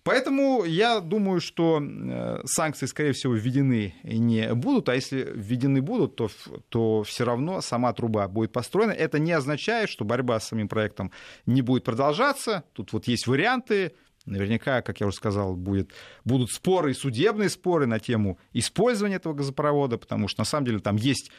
Поэтому 0.04 0.64
я 0.64 1.00
думаю, 1.00 1.42
что 1.42 1.82
э, 1.82 2.42
санкции, 2.46 2.86
скорее 2.86 3.14
всего, 3.14 3.34
введены 3.34 3.96
не 4.04 4.54
будут, 4.54 4.90
а 4.90 4.96
если 4.96 5.22
введены 5.34 5.82
будут, 5.82 6.16
то, 6.16 6.30
то 6.70 7.04
все 7.04 7.26
равно 7.26 7.62
сама 7.62 7.92
труба 7.94 8.28
будет 8.28 8.52
построена. 8.52 8.92
Это 8.92 9.20
не 9.20 9.32
означает, 9.32 9.90
что 9.90 10.06
борьба 10.06 10.40
с 10.40 10.48
самим 10.48 10.68
проектом 10.68 11.12
не 11.46 11.62
будет 11.62 11.84
продолжаться. 11.84 12.64
Тут 12.74 12.94
вот 12.94 13.08
есть 13.08 13.28
варианты, 13.28 13.94
Наверняка, 14.28 14.82
как 14.82 15.00
я 15.00 15.08
уже 15.08 15.16
сказал, 15.16 15.56
будет, 15.56 15.92
будут 16.26 16.52
споры, 16.52 16.94
судебные 16.94 17.50
споры 17.50 17.88
на 17.88 18.00
тему 18.00 18.38
использования 18.54 19.16
этого 19.16 19.34
газопровода, 19.34 19.98
потому 19.98 20.28
что 20.28 20.42
на 20.42 20.46
самом 20.46 20.66
деле 20.66 20.80
там 20.80 20.98
есть 20.98 21.32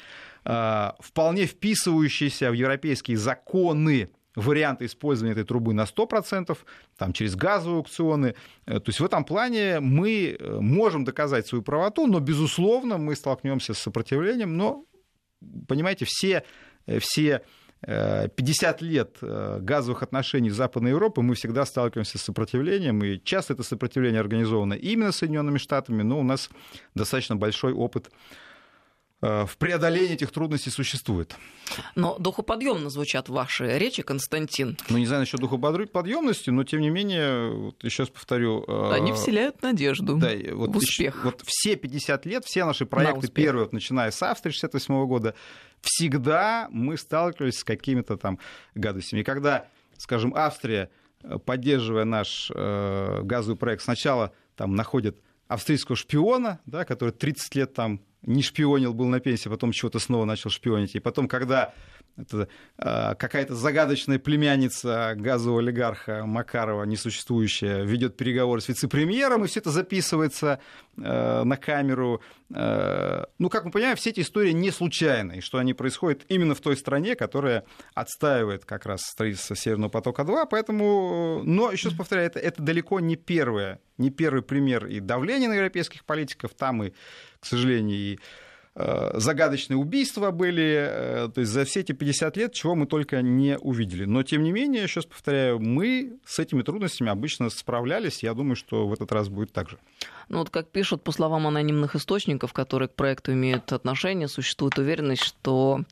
э, 0.44 0.90
вполне 0.98 1.46
вписывающиеся 1.46 2.50
в 2.50 2.54
европейские 2.54 3.18
законы 3.18 4.10
варианты 4.34 4.86
использования 4.86 5.32
этой 5.32 5.44
трубы 5.44 5.74
на 5.74 5.82
100%, 5.82 6.56
там, 6.96 7.12
через 7.12 7.36
газовые 7.36 7.78
аукционы. 7.78 8.34
Э, 8.66 8.80
то 8.80 8.88
есть 8.88 9.00
в 9.00 9.04
этом 9.04 9.24
плане 9.24 9.80
мы 9.80 10.36
э, 10.38 10.60
можем 10.60 11.04
доказать 11.04 11.46
свою 11.46 11.62
правоту, 11.62 12.06
но, 12.06 12.20
безусловно, 12.20 12.98
мы 12.98 13.16
столкнемся 13.16 13.74
с 13.74 13.78
сопротивлением. 13.78 14.56
Но, 14.56 14.84
понимаете, 15.66 16.06
все, 16.06 16.44
э, 16.86 17.00
все 17.00 17.42
50 17.82 18.82
лет 18.82 19.18
э, 19.22 19.58
газовых 19.60 20.02
отношений 20.02 20.50
с 20.50 20.54
Западной 20.54 20.90
Европой 20.90 21.22
мы 21.22 21.36
всегда 21.36 21.64
сталкиваемся 21.64 22.18
с 22.18 22.22
сопротивлением, 22.22 23.04
и 23.04 23.20
часто 23.22 23.52
это 23.52 23.62
сопротивление 23.62 24.20
организовано 24.20 24.74
именно 24.74 25.12
Соединенными 25.12 25.58
Штатами, 25.58 26.02
но 26.02 26.18
у 26.18 26.24
нас 26.24 26.50
достаточно 26.96 27.36
большой 27.36 27.72
опыт 27.72 28.08
э, 28.08 28.10
в 29.20 29.50
преодолении 29.58 30.14
этих 30.14 30.30
трудностей 30.30 30.70
существует. 30.70 31.34
Но 31.96 32.16
духоподъемно 32.18 32.88
звучат 32.88 33.28
ваши 33.28 33.76
речи, 33.78 34.02
Константин. 34.02 34.76
Ну, 34.88 34.98
не 34.98 35.06
знаю 35.06 35.22
насчет 35.22 35.40
духоподъемности, 35.40 36.50
но 36.50 36.64
тем 36.64 36.80
не 36.80 36.90
менее, 36.90 37.50
вот 37.50 37.82
еще 37.82 38.04
раз 38.04 38.10
повторю... 38.10 38.64
Э, 38.68 38.92
Они 38.92 39.12
вселяют 39.12 39.60
надежду 39.62 40.16
да, 40.16 40.30
вот, 40.52 40.70
в 40.70 40.76
успех. 40.76 41.24
Вот 41.24 41.42
все 41.44 41.74
50 41.76 42.26
лет, 42.26 42.44
все 42.44 42.64
наши 42.64 42.86
проекты 42.86 43.28
первые, 43.28 43.64
вот, 43.64 43.72
начиная 43.72 44.10
с 44.10 44.22
Австрии 44.22 44.52
68 44.52 45.06
года, 45.06 45.34
всегда 45.80 46.68
мы 46.70 46.96
сталкивались 46.96 47.58
с 47.58 47.64
какими-то 47.64 48.16
там 48.16 48.38
гадостями. 48.74 49.20
И 49.20 49.24
когда, 49.24 49.66
скажем, 49.96 50.32
Австрия, 50.36 50.90
э, 51.22 51.38
поддерживая 51.38 52.04
наш 52.04 52.52
э, 52.54 53.22
газовый 53.22 53.56
проект, 53.56 53.82
сначала 53.82 54.32
там 54.56 54.74
находит 54.74 55.20
австрийского 55.48 55.96
шпиона, 55.96 56.60
да, 56.66 56.84
который 56.84 57.10
30 57.10 57.54
лет 57.56 57.74
там 57.74 58.00
не 58.22 58.42
шпионил, 58.42 58.94
был 58.94 59.06
на 59.06 59.20
пенсии, 59.20 59.48
потом 59.48 59.72
чего-то 59.72 59.98
снова 59.98 60.24
начал 60.24 60.50
шпионить. 60.50 60.94
И 60.94 61.00
потом, 61.00 61.28
когда 61.28 61.72
это 62.18 62.48
э, 62.78 63.14
какая-то 63.14 63.54
загадочная 63.54 64.18
племянница 64.18 65.14
газового 65.16 65.60
олигарха 65.60 66.26
Макарова, 66.26 66.84
несуществующая, 66.84 67.84
ведет 67.84 68.16
переговоры 68.16 68.60
с 68.60 68.68
вице-премьером, 68.68 69.44
и 69.44 69.46
все 69.46 69.60
это 69.60 69.70
записывается 69.70 70.60
э, 70.96 71.42
на 71.44 71.56
камеру. 71.56 72.20
Э, 72.52 73.24
ну, 73.38 73.48
как 73.48 73.64
мы 73.64 73.70
понимаем, 73.70 73.96
все 73.96 74.10
эти 74.10 74.20
истории 74.20 74.50
не 74.50 74.70
случайны, 74.72 75.38
и 75.38 75.40
что 75.40 75.58
они 75.58 75.74
происходят 75.74 76.22
именно 76.28 76.54
в 76.54 76.60
той 76.60 76.76
стране, 76.76 77.14
которая 77.14 77.64
отстаивает 77.94 78.64
как 78.64 78.84
раз 78.86 79.02
строительство 79.02 79.54
Северного 79.54 79.90
потока-2, 79.90 80.48
поэтому, 80.50 81.42
но, 81.44 81.70
еще 81.70 81.88
раз 81.88 81.96
повторяю, 81.96 82.26
это, 82.26 82.40
это 82.40 82.60
далеко 82.62 82.98
не 82.98 83.14
первое, 83.14 83.80
не 83.96 84.10
первый 84.10 84.42
пример 84.42 84.86
и 84.86 84.98
давления 84.98 85.48
на 85.48 85.54
европейских 85.54 86.04
политиков, 86.04 86.52
там 86.54 86.82
и, 86.82 86.90
к 87.38 87.46
сожалению, 87.46 87.96
и 87.96 88.18
загадочные 89.14 89.76
убийства 89.76 90.30
были, 90.30 90.88
э, 90.88 91.28
то 91.34 91.40
есть 91.40 91.50
за 91.50 91.64
все 91.64 91.80
эти 91.80 91.92
50 91.92 92.36
лет 92.36 92.52
чего 92.52 92.76
мы 92.76 92.86
только 92.86 93.22
не 93.22 93.58
увидели. 93.58 94.04
Но, 94.04 94.22
тем 94.22 94.44
не 94.44 94.52
менее, 94.52 94.86
раз 94.86 95.04
повторяю, 95.04 95.58
мы 95.58 96.18
с 96.24 96.38
этими 96.38 96.62
трудностями 96.62 97.10
обычно 97.10 97.50
справлялись, 97.50 98.22
я 98.22 98.34
думаю, 98.34 98.54
что 98.54 98.86
в 98.86 98.92
этот 98.92 99.10
раз 99.10 99.28
будет 99.28 99.52
так 99.52 99.68
же. 99.68 99.78
Ну 100.28 100.38
вот 100.38 100.50
как 100.50 100.68
пишут, 100.68 101.02
по 101.02 101.10
словам 101.10 101.46
анонимных 101.46 101.96
источников, 101.96 102.52
которые 102.52 102.88
к 102.88 102.94
проекту 102.94 103.32
имеют 103.32 103.72
отношение, 103.72 104.28
существует 104.28 104.78
уверенность, 104.78 105.24
что 105.24 105.82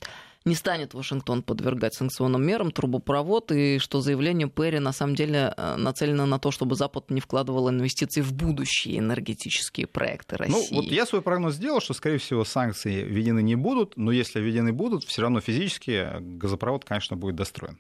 не 0.47 0.55
станет 0.55 0.95
Вашингтон 0.95 1.43
подвергать 1.43 1.95
санкционным 1.95 2.47
мерам 2.47 2.71
трубопровод, 2.71 3.51
и 3.51 3.79
что 3.79 4.01
заявление 4.01 4.49
Перри 4.49 4.79
на 4.79 4.93
самом 4.93 5.17
деле 5.17 5.53
э, 5.57 5.77
нацелено 5.77 6.25
на 6.25 6.39
то, 6.39 6.53
чтобы 6.53 6.77
Запад 6.77 7.11
не 7.11 7.21
вкладывал 7.21 7.69
инвестиции 7.69 8.21
в 8.21 8.33
будущие 8.33 8.99
энергетические 8.99 9.89
проекты 9.89 10.37
России. 10.37 10.69
Ну, 10.71 10.83
вот 10.83 10.85
я 10.87 11.05
свой 11.05 11.21
прогноз 11.21 11.55
сделал, 11.55 11.81
что, 11.81 11.95
скорее 11.95 12.19
всего, 12.19 12.45
санкции 12.45 13.03
введены 13.03 13.43
не 13.43 13.57
будут, 13.57 13.97
но 13.97 14.13
если 14.13 14.41
введены 14.41 14.73
будут, 14.73 15.03
все 15.05 15.23
равно 15.23 15.41
физически 15.41 16.09
газопровод, 16.21 16.85
конечно, 16.85 17.17
будет 17.17 17.35
достроен. 17.35 17.79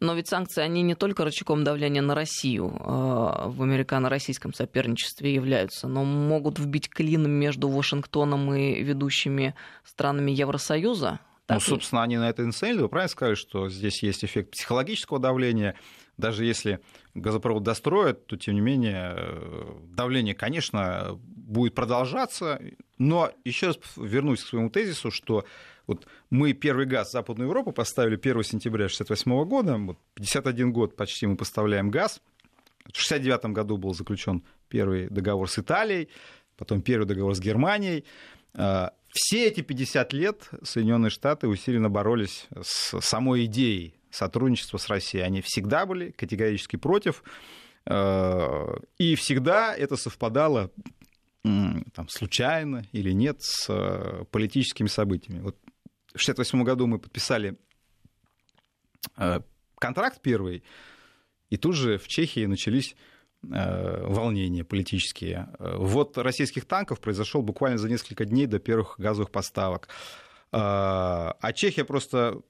Но 0.00 0.14
ведь 0.14 0.28
санкции, 0.28 0.62
они 0.62 0.82
не 0.82 0.94
только 0.94 1.24
рычагом 1.24 1.62
давления 1.62 2.02
на 2.02 2.14
Россию 2.14 2.74
э, 2.74 3.48
в 3.50 3.62
американо-российском 3.62 4.52
соперничестве 4.52 5.32
являются, 5.32 5.86
но 5.86 6.04
могут 6.04 6.58
вбить 6.58 6.88
клин 6.88 7.30
между 7.30 7.68
Вашингтоном 7.68 8.52
и 8.54 8.82
ведущими 8.82 9.54
странами 9.84 10.32
Евросоюза. 10.32 11.20
Так 11.50 11.56
ну, 11.56 11.60
собственно, 11.60 12.04
они 12.04 12.16
на 12.16 12.30
это 12.30 12.44
нацелены. 12.44 12.82
Вы 12.82 12.88
правильно 12.88 13.08
сказали, 13.08 13.34
что 13.34 13.68
здесь 13.68 14.04
есть 14.04 14.24
эффект 14.24 14.52
психологического 14.52 15.18
давления. 15.18 15.74
Даже 16.16 16.44
если 16.44 16.78
газопровод 17.14 17.64
достроят, 17.64 18.24
то, 18.26 18.36
тем 18.36 18.54
не 18.54 18.60
менее, 18.60 19.14
э, 19.16 19.72
давление, 19.88 20.36
конечно, 20.36 21.18
будет 21.24 21.74
продолжаться. 21.74 22.60
Но 22.98 23.32
еще 23.44 23.68
раз 23.68 23.80
вернусь 23.96 24.44
к 24.44 24.46
своему 24.46 24.70
тезису, 24.70 25.10
что 25.10 25.44
вот 25.88 26.06
мы 26.30 26.52
первый 26.52 26.86
газ 26.86 27.08
в 27.08 27.12
Западную 27.12 27.48
Европу 27.48 27.72
поставили 27.72 28.14
1 28.14 28.44
сентября 28.44 28.84
1968 28.84 29.44
года, 29.48 29.76
вот 29.76 29.98
51 30.14 30.72
год 30.72 30.94
почти 30.94 31.26
мы 31.26 31.36
поставляем 31.36 31.90
газ. 31.90 32.22
В 32.84 32.90
1969 32.90 33.52
году 33.56 33.76
был 33.76 33.92
заключен 33.92 34.44
первый 34.68 35.08
договор 35.08 35.50
с 35.50 35.58
Италией, 35.58 36.10
потом 36.56 36.80
первый 36.80 37.06
договор 37.06 37.34
с 37.34 37.40
Германией. 37.40 38.04
Все 39.12 39.46
эти 39.46 39.60
50 39.60 40.12
лет 40.12 40.48
Соединенные 40.62 41.10
Штаты 41.10 41.48
усиленно 41.48 41.90
боролись 41.90 42.46
с 42.62 43.00
самой 43.00 43.46
идеей 43.46 43.94
сотрудничества 44.10 44.78
с 44.78 44.88
Россией. 44.88 45.24
Они 45.24 45.40
всегда 45.40 45.84
были 45.84 46.10
категорически 46.12 46.76
против. 46.76 47.24
А, 47.86 48.80
и 48.98 49.14
всегда 49.16 49.74
это 49.74 49.96
совпадало 49.96 50.70
там, 51.42 52.08
случайно 52.08 52.84
или 52.92 53.12
нет 53.12 53.40
с 53.40 53.66
э, 53.70 54.24
политическими 54.30 54.88
событиями. 54.88 55.40
Вот 55.40 55.56
в 56.08 56.20
1968 56.20 56.64
году 56.64 56.86
мы 56.86 56.98
подписали 56.98 57.56
э, 59.16 59.40
контракт 59.76 60.20
первый, 60.20 60.62
и 61.48 61.56
тут 61.56 61.76
же 61.76 61.96
в 61.96 62.08
Чехии 62.08 62.44
начались 62.44 62.92
э, 62.92 62.96
волнения 63.42 64.64
политические. 64.64 65.48
Вот 65.58 66.18
российских 66.18 66.66
танков 66.66 67.00
произошел 67.00 67.42
буквально 67.42 67.78
за 67.78 67.88
несколько 67.88 68.24
дней 68.24 68.46
до 68.46 68.58
первых 68.58 68.96
газовых 68.98 69.30
поставок. 69.30 69.88
А 70.52 71.52
Чехия 71.54 71.84
просто... 71.84 72.40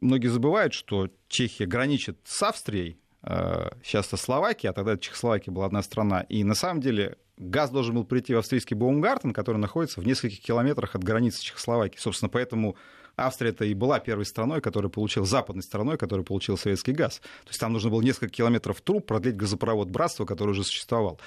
Многие 0.00 0.26
забывают, 0.26 0.74
что 0.74 1.08
Чехия 1.28 1.66
граничит 1.66 2.18
с 2.24 2.42
Австрией, 2.42 2.98
сейчас 3.22 4.08
это 4.08 4.16
Словакия, 4.16 4.70
а 4.70 4.72
тогда 4.72 4.98
Чехословакия 4.98 5.54
была 5.54 5.66
одна 5.66 5.82
страна. 5.82 6.22
И 6.22 6.42
на 6.44 6.54
самом 6.54 6.80
деле 6.80 7.16
газ 7.38 7.70
должен 7.70 7.94
был 7.94 8.04
прийти 8.04 8.34
в 8.34 8.38
австрийский 8.38 8.74
Баумгартен, 8.74 9.32
который 9.32 9.58
находится 9.58 10.00
в 10.00 10.06
нескольких 10.06 10.40
километрах 10.40 10.94
от 10.94 11.04
границы 11.04 11.42
Чехословакии. 11.42 11.98
Собственно, 11.98 12.28
поэтому 12.28 12.76
Австрия 13.16 13.50
это 13.50 13.64
и 13.64 13.74
была 13.74 14.00
первой 14.00 14.26
страной, 14.26 14.60
которая 14.60 14.90
получила, 14.90 15.26
западной 15.26 15.62
страной, 15.62 15.96
которая 15.98 16.24
получила 16.24 16.56
советский 16.56 16.92
газ. 16.92 17.20
То 17.44 17.50
есть 17.50 17.60
там 17.60 17.72
нужно 17.72 17.90
было 17.90 18.02
несколько 18.02 18.28
километров 18.28 18.80
труб 18.80 19.06
продлить 19.06 19.36
газопровод 19.36 19.90
«Братство», 19.90 20.24
который 20.24 20.50
уже 20.50 20.64
существовал 20.64 21.20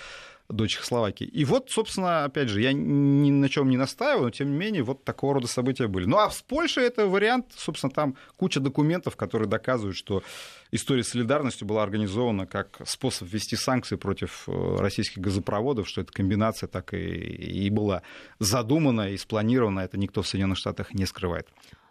до 0.50 0.66
Чехословакии. 0.66 1.26
И 1.26 1.44
вот, 1.44 1.70
собственно, 1.70 2.24
опять 2.24 2.48
же, 2.48 2.62
я 2.62 2.72
ни 2.72 3.32
на 3.32 3.50
чем 3.50 3.70
не 3.70 3.76
настаиваю, 3.76 4.26
но 4.26 4.30
тем 4.32 4.52
не 4.52 4.58
менее 4.58 4.84
вот 4.84 5.04
такого 5.04 5.36
рода 5.36 5.48
события 5.48 5.88
были. 5.88 6.06
Ну 6.06 6.18
а 6.18 6.32
с 6.32 6.42
Польшей 6.42 6.86
это 6.86 7.08
вариант, 7.08 7.48
собственно, 7.56 7.92
там 7.92 8.16
куча 8.38 8.62
документов, 8.62 9.18
которые 9.18 9.50
доказывают, 9.50 9.98
что 9.98 10.24
история 10.72 11.04
солидарностью 11.04 11.68
была 11.68 11.84
организована 11.84 12.48
как 12.48 12.80
способ 12.86 13.28
ввести 13.28 13.58
санкции 13.58 13.98
против 13.98 14.48
э, 14.48 14.78
российских 14.80 15.22
газопроводов, 15.22 15.88
что 15.88 16.02
эта 16.02 16.14
комбинация 16.14 16.68
так 16.68 16.94
и, 16.94 16.98
и 16.98 17.70
была 17.70 18.02
задумана 18.40 19.10
и 19.10 19.18
спланирована, 19.18 19.82
это 19.82 19.98
никто 19.98 20.22
в 20.22 20.28
Соединенных 20.28 20.58
Штатах 20.58 20.94
не 20.94 21.06
скрывает. 21.06 21.48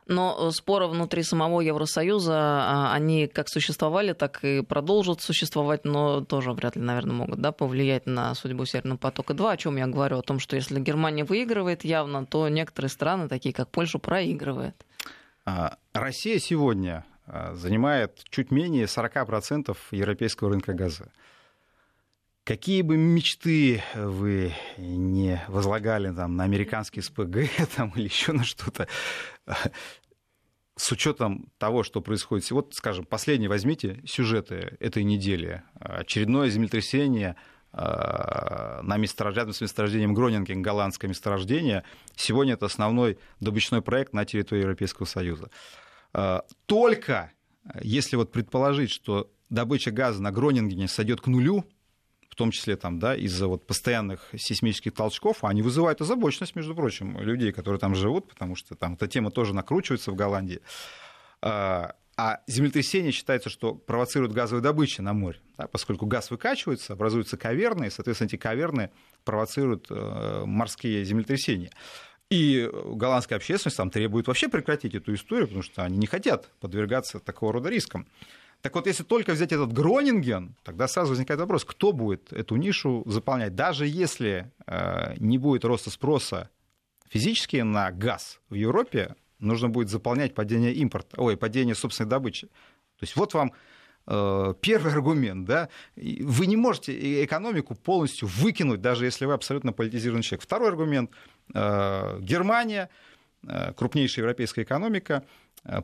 Но 0.07 0.36
э, 0.38 0.50
споры 0.52 0.86
внутри 0.86 1.24
самого 1.24 1.61
Евросоюза, 1.61 2.34
а, 2.36 2.92
они 2.94 3.26
как 3.26 3.48
существовали, 3.48 4.12
так 4.12 4.44
и 4.44 4.62
продолжат 4.62 5.20
существовать, 5.20 5.84
но 5.84 6.20
тоже 6.20 6.52
вряд 6.52 6.76
ли, 6.76 6.82
наверное, 6.82 7.14
могут 7.14 7.40
да, 7.40 7.50
повлиять 7.50 8.07
на 8.07 8.34
судьбу 8.36 8.64
Северного 8.64 8.98
потока-2. 8.98 9.52
О 9.52 9.57
чем 9.57 9.76
я 9.76 9.86
говорю? 9.88 10.18
О 10.18 10.22
том, 10.22 10.38
что 10.38 10.54
если 10.54 10.78
Германия 10.78 11.24
выигрывает 11.24 11.84
явно, 11.84 12.24
то 12.24 12.48
некоторые 12.48 12.90
страны, 12.90 13.28
такие 13.28 13.52
как 13.52 13.68
Польша, 13.68 13.98
проигрывают. 13.98 14.76
А, 15.44 15.76
Россия 15.92 16.38
сегодня 16.38 17.04
а, 17.26 17.54
занимает 17.54 18.22
чуть 18.30 18.52
менее 18.52 18.84
40% 18.84 19.76
европейского 19.90 20.50
рынка 20.50 20.72
газа. 20.72 21.11
Какие 22.47 22.82
бы 22.82 22.97
мечты 22.97 23.82
вы 23.97 24.53
не 24.78 25.42
возлагали 25.49 26.14
там, 26.14 26.36
на 26.36 26.44
американский 26.44 27.01
СПГ 27.01 27.38
там, 27.76 27.90
или 27.97 28.05
еще 28.05 28.30
на 28.30 28.44
что-то, 28.44 28.86
с 30.76 30.92
учетом 30.92 31.51
того, 31.59 31.82
что 31.82 32.01
происходит, 32.01 32.49
вот, 32.53 32.72
скажем, 32.76 33.05
последние 33.05 33.49
возьмите 33.49 34.01
сюжеты 34.07 34.76
этой 34.78 35.03
недели. 35.03 35.64
Очередное 35.80 36.49
землетрясение 36.49 37.34
а, 37.72 38.80
на 38.84 38.97
месторож... 38.97 39.34
рядом 39.34 39.53
с 39.53 39.61
месторождением 39.61 40.14
Гронинген, 40.14 40.62
голландское 40.62 41.09
месторождение. 41.09 41.82
Сегодня 42.14 42.53
это 42.55 42.66
основной 42.66 43.18
добычной 43.40 43.82
проект 43.82 44.12
на 44.12 44.24
территории 44.24 44.61
Европейского 44.61 45.07
Союза. 45.07 45.51
Только 46.66 47.32
если 47.82 48.14
вот 48.14 48.30
предположить, 48.30 48.92
что 48.92 49.32
добыча 49.51 49.90
газа 49.90 50.22
на 50.22 50.30
Гронингене 50.30 50.86
сойдет 50.86 51.20
к 51.20 51.26
нулю, 51.26 51.64
в 52.37 52.39
том 52.39 52.51
числе 52.51 52.76
там, 52.76 52.99
да, 52.99 53.16
из-за 53.16 53.49
вот 53.49 53.66
постоянных 53.66 54.28
сейсмических 54.37 54.93
толчков, 54.93 55.43
они 55.43 55.62
вызывают 55.62 56.03
озабоченность, 56.03 56.55
между 56.55 56.74
прочим, 56.74 57.18
людей, 57.18 57.51
которые 57.51 57.80
там 57.80 57.95
живут, 57.95 58.28
потому 58.28 58.57
что 58.57 58.74
там 58.74 58.93
эта 58.93 59.09
тема 59.09 59.30
тоже 59.30 59.55
накручивается 59.55 60.11
в 60.11 60.16
Голландии. 60.16 60.61
А, 61.41 61.95
а 62.14 62.41
землетрясение 62.47 63.11
считается, 63.11 63.49
что 63.49 63.74
провоцирует 63.74 64.34
газовую 64.34 64.62
добычу 64.62 65.03
на 65.03 65.14
море, 65.14 65.41
да, 65.57 65.66
поскольку 65.66 66.05
газ 66.05 66.30
выкачивается, 66.30 66.93
образуются 66.93 67.39
каверны, 67.39 67.87
и, 67.87 67.91
соответственно, 67.91 68.28
эти 68.28 68.37
каверны 68.37 68.91
провоцируют 69.24 69.87
э, 69.89 70.43
морские 70.45 71.07
землетрясения. 71.07 71.70
И 72.28 72.70
голландская 72.84 73.39
общественность 73.39 73.78
там 73.78 73.89
требует 73.89 74.26
вообще 74.26 74.51
прекратить 74.51 74.95
эту 74.95 75.14
историю, 75.14 75.47
потому 75.47 75.62
что 75.62 75.84
они 75.84 75.97
не 75.97 76.07
хотят 76.07 76.51
подвергаться 76.61 77.18
такого 77.18 77.55
рода 77.55 77.70
рискам. 77.70 78.07
Так 78.66 78.74
вот, 78.74 78.88
если 78.88 79.04
только 79.04 79.30
взять 79.30 79.52
этот 79.52 79.72
Гронинген, 79.72 80.56
тогда 80.64 80.88
сразу 80.88 81.10
возникает 81.10 81.38
вопрос, 81.38 81.64
кто 81.64 81.92
будет 81.92 82.32
эту 82.32 82.56
нишу 82.56 83.04
заполнять. 83.06 83.54
Даже 83.54 83.86
если 83.86 84.50
э, 84.66 85.14
не 85.18 85.38
будет 85.38 85.64
роста 85.64 85.88
спроса 85.88 86.50
физически 87.08 87.58
на 87.58 87.92
газ 87.92 88.40
в 88.50 88.54
Европе, 88.54 89.14
нужно 89.38 89.68
будет 89.68 89.88
заполнять 89.88 90.34
падение 90.34 90.74
импорта, 90.74 91.20
ой, 91.20 91.36
падение 91.36 91.76
собственной 91.76 92.10
добычи. 92.10 92.48
То 92.48 93.02
есть 93.02 93.14
вот 93.14 93.34
вам 93.34 93.52
э, 94.08 94.54
первый 94.60 94.92
аргумент, 94.92 95.46
да, 95.46 95.68
вы 95.94 96.46
не 96.46 96.56
можете 96.56 97.24
экономику 97.24 97.76
полностью 97.76 98.26
выкинуть, 98.26 98.80
даже 98.80 99.04
если 99.04 99.26
вы 99.26 99.34
абсолютно 99.34 99.72
политизированный 99.72 100.24
человек. 100.24 100.42
Второй 100.42 100.70
аргумент, 100.70 101.12
э, 101.54 102.18
Германия, 102.20 102.90
э, 103.46 103.72
крупнейшая 103.74 104.24
европейская 104.24 104.64
экономика, 104.64 105.22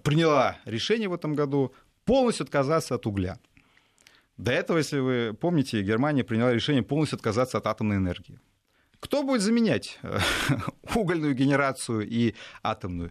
приняла 0.02 0.58
решение 0.64 1.08
в 1.08 1.14
этом 1.14 1.34
году 1.34 1.72
полностью 2.04 2.44
отказаться 2.44 2.94
от 2.94 3.06
угля. 3.06 3.38
До 4.36 4.50
этого, 4.50 4.78
если 4.78 4.98
вы 4.98 5.34
помните, 5.38 5.82
Германия 5.82 6.24
приняла 6.24 6.52
решение 6.52 6.82
полностью 6.82 7.16
отказаться 7.16 7.58
от 7.58 7.66
атомной 7.66 7.96
энергии. 7.96 8.40
Кто 8.98 9.22
будет 9.22 9.42
заменять 9.42 9.98
э, 10.02 10.18
угольную 10.94 11.34
генерацию 11.34 12.08
и 12.08 12.34
атомную? 12.62 13.10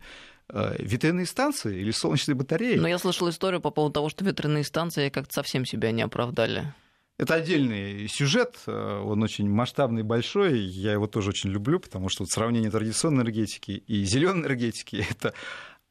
Э, 0.50 0.76
ветряные 0.80 1.26
станции 1.26 1.80
или 1.80 1.92
солнечные 1.92 2.36
батареи? 2.36 2.78
Но 2.78 2.88
я 2.88 2.98
слышал 2.98 3.30
историю 3.30 3.62
по 3.62 3.72
поводу 3.72 3.94
того, 3.94 4.10
что 4.10 4.26
ветряные 4.26 4.64
станции 4.64 5.10
как-то 5.10 5.34
совсем 5.34 5.66
себя 5.66 5.92
не 5.92 6.02
оправдали. 6.02 6.74
Это 7.18 7.36
отдельный 7.36 8.08
сюжет, 8.08 8.58
э, 8.66 9.02
он 9.06 9.22
очень 9.22 9.50
масштабный, 9.50 10.02
большой, 10.04 10.60
я 10.60 10.94
его 10.94 11.08
тоже 11.08 11.30
очень 11.30 11.52
люблю, 11.52 11.80
потому 11.80 12.10
что 12.10 12.24
вот 12.24 12.32
сравнение 12.32 12.72
традиционной 12.72 13.24
энергетики 13.24 13.72
и 13.72 14.04
зеленой 14.04 14.42
энергетики– 14.42 15.06
это 15.10 15.34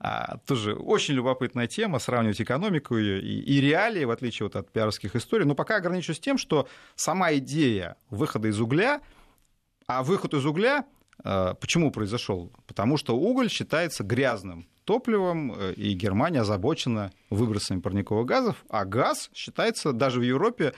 а, 0.00 0.38
тоже 0.46 0.74
очень 0.74 1.14
любопытная 1.14 1.66
тема, 1.66 1.98
сравнивать 1.98 2.40
экономику 2.40 2.96
ее 2.96 3.20
и, 3.20 3.40
и 3.40 3.60
реалии, 3.60 4.04
в 4.04 4.10
отличие 4.10 4.46
вот 4.46 4.56
от 4.56 4.72
пиаровских 4.72 5.14
историй. 5.14 5.44
Но 5.44 5.54
пока 5.54 5.76
ограничусь 5.76 6.18
тем, 6.18 6.38
что 6.38 6.66
сама 6.96 7.34
идея 7.34 7.96
выхода 8.08 8.48
из 8.48 8.58
угля, 8.58 9.02
а 9.86 10.02
выход 10.02 10.32
из 10.32 10.46
угля 10.46 10.86
а, 11.22 11.54
почему 11.54 11.90
произошел? 11.90 12.50
Потому 12.66 12.96
что 12.96 13.16
уголь 13.16 13.50
считается 13.50 14.02
грязным 14.02 14.66
топливом, 14.84 15.52
э, 15.52 15.74
и 15.74 15.92
Германия 15.92 16.40
озабочена 16.40 17.12
выбросами 17.28 17.80
парниковых 17.80 18.26
газов, 18.26 18.64
а 18.70 18.84
газ 18.84 19.30
считается 19.34 19.92
даже 19.92 20.20
в 20.20 20.22
Европе 20.22 20.72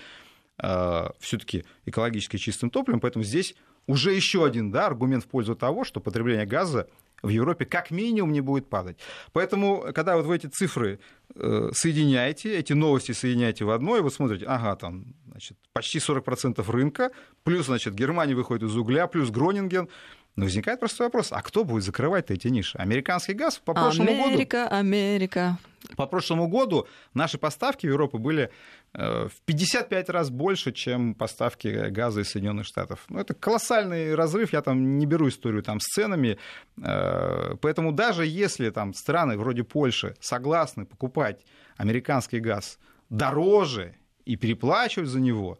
а, 0.58 1.12
все-таки 1.20 1.64
экологически 1.86 2.36
чистым 2.38 2.70
топливом, 2.70 3.00
поэтому 3.00 3.24
здесь 3.24 3.54
уже 3.86 4.12
еще 4.12 4.44
один 4.44 4.70
да, 4.70 4.86
аргумент 4.86 5.24
в 5.24 5.28
пользу 5.28 5.54
того, 5.54 5.84
что 5.84 6.00
потребление 6.00 6.46
газа 6.46 6.88
в 7.22 7.28
Европе 7.28 7.64
как 7.64 7.90
минимум 7.90 8.32
не 8.32 8.40
будет 8.40 8.68
падать. 8.68 8.98
Поэтому, 9.32 9.92
когда 9.94 10.16
вот 10.16 10.26
вы 10.26 10.36
эти 10.36 10.46
цифры 10.46 10.98
э, 11.34 11.70
соединяете, 11.72 12.56
эти 12.56 12.72
новости 12.72 13.12
соединяете 13.12 13.64
в 13.64 13.70
одно, 13.70 13.96
и 13.96 14.00
вы 14.00 14.10
смотрите, 14.10 14.44
ага, 14.46 14.76
там, 14.76 15.14
значит, 15.30 15.56
почти 15.72 15.98
40% 15.98 16.70
рынка, 16.70 17.10
плюс, 17.44 17.66
значит, 17.66 17.94
Германия 17.94 18.34
выходит 18.34 18.68
из 18.68 18.76
угля, 18.76 19.06
плюс 19.06 19.30
Гронинген, 19.30 19.88
но 20.36 20.44
возникает 20.44 20.80
простой 20.80 21.06
вопрос, 21.06 21.28
а 21.30 21.42
кто 21.42 21.64
будет 21.64 21.84
закрывать 21.84 22.30
эти 22.30 22.48
ниши? 22.48 22.78
Американский 22.78 23.34
газ 23.34 23.60
по 23.64 23.74
прошлому 23.74 24.10
Америка, 24.10 24.64
году? 24.64 24.76
Америка, 24.76 24.76
Америка. 24.76 25.58
По 25.96 26.06
прошлому 26.06 26.48
году 26.48 26.86
наши 27.14 27.38
поставки 27.38 27.86
в 27.86 27.90
Европу 27.90 28.18
были 28.18 28.50
э, 28.94 29.28
в 29.28 29.40
55 29.44 30.10
раз 30.10 30.30
больше, 30.30 30.72
чем 30.72 31.14
поставки 31.14 31.88
газа 31.90 32.20
из 32.20 32.30
Соединенных 32.30 32.66
Штатов. 32.66 33.04
Ну, 33.08 33.18
это 33.18 33.34
колоссальный 33.34 34.14
разрыв, 34.14 34.52
я 34.52 34.62
там 34.62 34.98
не 34.98 35.06
беру 35.06 35.28
историю 35.28 35.62
там, 35.62 35.80
с 35.80 35.84
ценами. 35.84 36.38
Э, 36.82 37.56
поэтому 37.60 37.92
даже 37.92 38.26
если 38.26 38.70
там, 38.70 38.94
страны 38.94 39.36
вроде 39.36 39.64
Польши 39.64 40.14
согласны 40.20 40.86
покупать 40.86 41.44
американский 41.76 42.40
газ 42.40 42.78
дороже 43.10 43.96
и 44.24 44.36
переплачивать 44.36 45.08
за 45.08 45.20
него, 45.20 45.58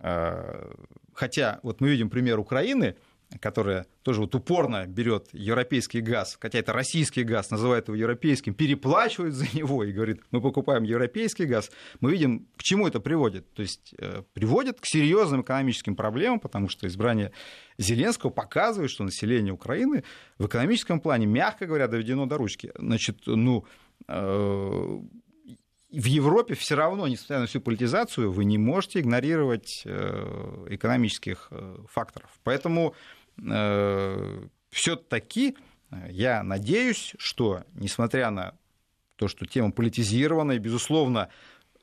э, 0.00 0.72
хотя 1.14 1.60
вот 1.62 1.80
мы 1.80 1.88
видим 1.88 2.10
пример 2.10 2.38
Украины– 2.38 2.96
которая 3.40 3.86
тоже 4.02 4.22
вот 4.22 4.34
упорно 4.34 4.86
берет 4.86 5.28
европейский 5.32 6.00
газ, 6.00 6.38
хотя 6.40 6.58
это 6.58 6.72
российский 6.72 7.24
газ, 7.24 7.50
называет 7.50 7.88
его 7.88 7.96
европейским, 7.96 8.54
переплачивает 8.54 9.34
за 9.34 9.44
него 9.54 9.84
и 9.84 9.92
говорит, 9.92 10.22
мы 10.30 10.40
покупаем 10.40 10.82
европейский 10.84 11.44
газ, 11.44 11.70
мы 12.00 12.12
видим, 12.12 12.48
к 12.56 12.62
чему 12.62 12.88
это 12.88 13.00
приводит. 13.00 13.52
То 13.52 13.62
есть 13.62 13.94
э, 13.98 14.22
приводит 14.32 14.80
к 14.80 14.86
серьезным 14.86 15.42
экономическим 15.42 15.94
проблемам, 15.94 16.40
потому 16.40 16.68
что 16.68 16.86
избрание 16.86 17.32
Зеленского 17.76 18.30
показывает, 18.30 18.90
что 18.90 19.04
население 19.04 19.52
Украины 19.52 20.04
в 20.38 20.46
экономическом 20.46 21.00
плане, 21.00 21.26
мягко 21.26 21.66
говоря, 21.66 21.86
доведено 21.86 22.26
до 22.26 22.38
ручки. 22.38 22.72
Значит, 22.78 23.18
ну, 23.26 23.66
э, 24.08 24.98
в 25.90 26.04
Европе 26.04 26.54
все 26.54 26.76
равно, 26.76 27.08
несмотря 27.08 27.40
на 27.40 27.46
всю 27.46 27.60
политизацию, 27.60 28.30
вы 28.30 28.44
не 28.44 28.58
можете 28.58 29.00
игнорировать 29.00 29.82
э, 29.84 30.66
экономических 30.70 31.50
факторов. 31.90 32.30
Поэтому 32.42 32.94
все-таки 34.70 35.56
э, 35.90 35.96
я 36.10 36.42
надеюсь, 36.42 37.14
что, 37.18 37.64
несмотря 37.74 38.30
на 38.30 38.54
то, 39.16 39.28
что 39.28 39.46
тема 39.46 39.72
политизирована, 39.72 40.52
и, 40.52 40.58
безусловно, 40.58 41.28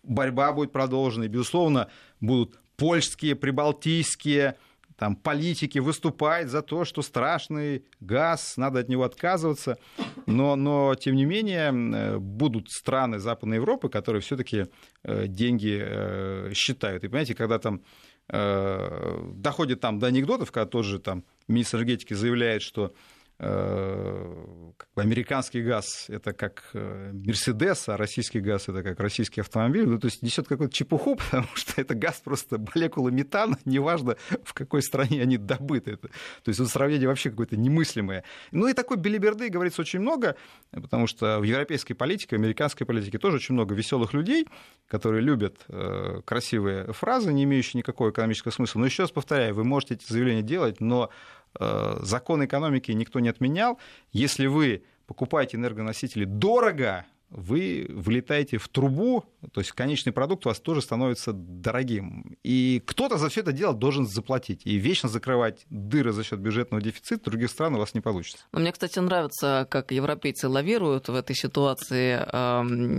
борьба 0.03 0.53
будет 0.53 0.71
продолжена, 0.71 1.25
и, 1.25 1.29
безусловно, 1.29 1.89
будут 2.21 2.59
польские, 2.77 3.35
прибалтийские 3.35 4.55
там, 4.97 5.17
политики 5.17 5.79
выступать 5.79 6.47
за 6.47 6.61
то, 6.61 6.85
что 6.85 7.01
страшный 7.01 7.83
газ, 7.99 8.55
надо 8.55 8.79
от 8.79 8.87
него 8.87 9.03
отказываться. 9.03 9.77
Но, 10.25 10.55
но 10.55 10.95
тем 10.95 11.17
не 11.17 11.25
менее, 11.25 11.73
э, 11.73 12.17
будут 12.17 12.69
страны 12.71 13.19
Западной 13.19 13.57
Европы, 13.57 13.89
которые 13.89 14.21
все-таки 14.21 14.67
деньги 15.03 16.53
считают. 16.53 17.03
И 17.03 17.07
понимаете, 17.07 17.35
когда 17.35 17.59
там 17.59 17.81
доходит 18.27 19.81
там 19.81 19.99
до 19.99 20.07
анекдотов, 20.07 20.51
когда 20.51 20.65
тот 20.65 20.83
же 20.83 20.97
там 20.97 21.23
министр 21.47 21.77
энергетики 21.77 22.13
заявляет, 22.13 22.61
что 22.61 22.93
бы 23.37 25.01
американский 25.01 25.61
газ 25.61 26.05
это 26.07 26.31
как 26.31 26.63
э, 26.73 27.11
Мерседес, 27.13 27.89
а 27.89 27.97
российский 27.97 28.39
газ 28.39 28.69
это 28.69 28.81
как 28.81 28.99
российский 28.99 29.41
автомобиль. 29.41 29.85
Ну, 29.85 29.99
то 29.99 30.07
есть 30.07 30.21
несет 30.21 30.47
какую-то 30.47 30.73
чепуху, 30.73 31.15
потому 31.31 31.47
что 31.53 31.81
это 31.81 31.95
газ 31.95 32.21
просто 32.23 32.57
молекулы 32.57 33.11
метана, 33.11 33.57
неважно 33.65 34.15
в 34.43 34.53
какой 34.53 34.81
стране 34.81 35.21
они 35.21 35.37
добыты. 35.37 35.97
То 35.97 36.09
есть 36.45 36.59
это 36.59 36.69
сравнение 36.69 37.07
вообще 37.09 37.29
какое-то 37.29 37.57
немыслимое. 37.57 38.23
Ну 38.51 38.67
и 38.67 38.73
такой 38.73 38.97
белиберды 38.97 39.49
говорится 39.49 39.81
очень 39.81 39.99
много, 39.99 40.37
потому 40.71 41.07
что 41.07 41.39
в 41.39 41.43
европейской 41.43 41.93
политике, 41.93 42.37
в 42.37 42.39
американской 42.39 42.87
политике 42.87 43.17
тоже 43.17 43.37
очень 43.37 43.53
много 43.53 43.75
веселых 43.75 44.13
людей, 44.13 44.47
которые 44.87 45.21
любят 45.21 45.57
э, 45.67 46.21
красивые 46.23 46.93
фразы, 46.93 47.33
не 47.33 47.43
имеющие 47.43 47.79
никакого 47.79 48.11
экономического 48.11 48.53
смысла. 48.53 48.79
Но 48.79 48.85
еще 48.85 49.03
раз 49.03 49.11
повторяю, 49.11 49.55
вы 49.55 49.65
можете 49.65 49.95
эти 49.95 50.11
заявления 50.11 50.41
делать, 50.43 50.79
но 50.79 51.09
Э, 51.09 51.44
закон 51.59 52.45
экономики 52.45 52.91
никто 52.91 53.19
не 53.19 53.29
отменял. 53.29 53.79
Если 54.11 54.47
вы 54.47 54.83
покупаете 55.07 55.57
энергоносители 55.57 56.25
дорого, 56.25 57.05
вы 57.35 57.85
влетаете 57.89 58.57
в 58.57 58.69
трубу, 58.69 59.25
то 59.51 59.59
есть 59.59 59.73
конечный 59.73 60.13
продукт 60.13 60.45
у 60.45 60.49
вас 60.49 60.59
тоже 60.59 60.81
становится 60.81 61.33
дорогим. 61.33 62.37
И 62.43 62.81
кто-то 62.85 63.17
за 63.17 63.29
все 63.29 63.41
это 63.41 63.51
дело 63.51 63.73
должен 63.73 64.07
заплатить. 64.07 64.61
И 64.63 64.77
вечно 64.77 65.09
закрывать 65.09 65.65
дыры 65.69 66.13
за 66.13 66.23
счет 66.23 66.39
бюджетного 66.39 66.81
дефицита 66.81 67.29
других 67.29 67.51
стран 67.51 67.75
у 67.75 67.79
вас 67.79 67.93
не 67.93 67.99
получится. 67.99 68.45
Но 68.53 68.59
мне, 68.61 68.71
кстати, 68.71 68.99
нравится, 68.99 69.67
как 69.69 69.91
европейцы 69.91 70.47
лавируют 70.47 71.09
в 71.09 71.15
этой 71.15 71.35
ситуации. 71.35 72.25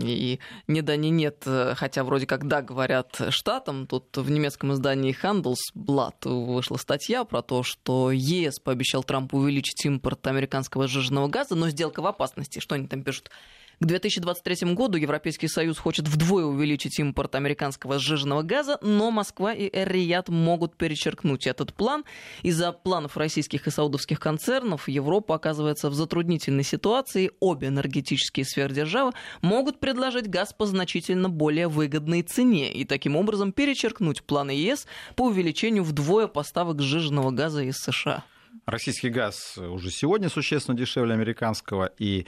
И 0.04 0.38
не 0.68 0.82
да, 0.82 0.96
не 0.96 1.10
нет, 1.10 1.46
хотя 1.74 2.04
вроде 2.04 2.26
как 2.26 2.46
да, 2.46 2.60
говорят 2.60 3.18
штатам. 3.30 3.86
Тут 3.86 4.16
в 4.16 4.30
немецком 4.30 4.74
издании 4.74 5.16
Handelsblatt 5.20 6.28
вышла 6.28 6.76
статья 6.76 7.24
про 7.24 7.40
то, 7.40 7.62
что 7.62 8.10
ЕС 8.12 8.58
пообещал 8.58 9.02
Трампу 9.02 9.38
увеличить 9.38 9.84
импорт 9.86 10.26
американского 10.26 10.88
сжиженного 10.88 11.28
газа, 11.28 11.54
но 11.54 11.70
сделка 11.70 12.02
в 12.02 12.06
опасности. 12.06 12.58
Что 12.58 12.74
они 12.74 12.86
там 12.86 13.02
пишут? 13.02 13.30
К 13.78 13.84
2023 13.84 14.72
году 14.72 14.96
Европейский 14.96 15.48
Союз 15.48 15.76
хочет 15.76 16.08
вдвое 16.08 16.46
увеличить 16.46 16.98
импорт 16.98 17.34
американского 17.34 17.98
сжиженного 17.98 18.40
газа, 18.40 18.78
но 18.80 19.10
Москва 19.10 19.52
и 19.52 19.68
Эр-Рияд 19.70 20.30
могут 20.30 20.78
перечеркнуть 20.78 21.46
этот 21.46 21.74
план. 21.74 22.06
Из-за 22.42 22.72
планов 22.72 23.18
российских 23.18 23.66
и 23.66 23.70
саудовских 23.70 24.18
концернов 24.18 24.88
Европа 24.88 25.34
оказывается 25.34 25.90
в 25.90 25.94
затруднительной 25.94 26.64
ситуации. 26.64 27.32
Обе 27.38 27.68
энергетические 27.68 28.46
сверхдержавы 28.46 29.12
могут 29.42 29.78
предложить 29.78 30.30
газ 30.30 30.54
по 30.54 30.64
значительно 30.64 31.28
более 31.28 31.68
выгодной 31.68 32.22
цене 32.22 32.72
и 32.72 32.86
таким 32.86 33.14
образом 33.14 33.52
перечеркнуть 33.52 34.22
планы 34.22 34.52
ЕС 34.52 34.86
по 35.16 35.26
увеличению 35.26 35.84
вдвое 35.84 36.28
поставок 36.28 36.80
сжиженного 36.80 37.30
газа 37.30 37.62
из 37.62 37.76
США. 37.76 38.24
Российский 38.64 39.10
газ 39.10 39.58
уже 39.58 39.90
сегодня 39.90 40.30
существенно 40.30 40.78
дешевле 40.78 41.12
американского, 41.12 41.92
и 41.98 42.26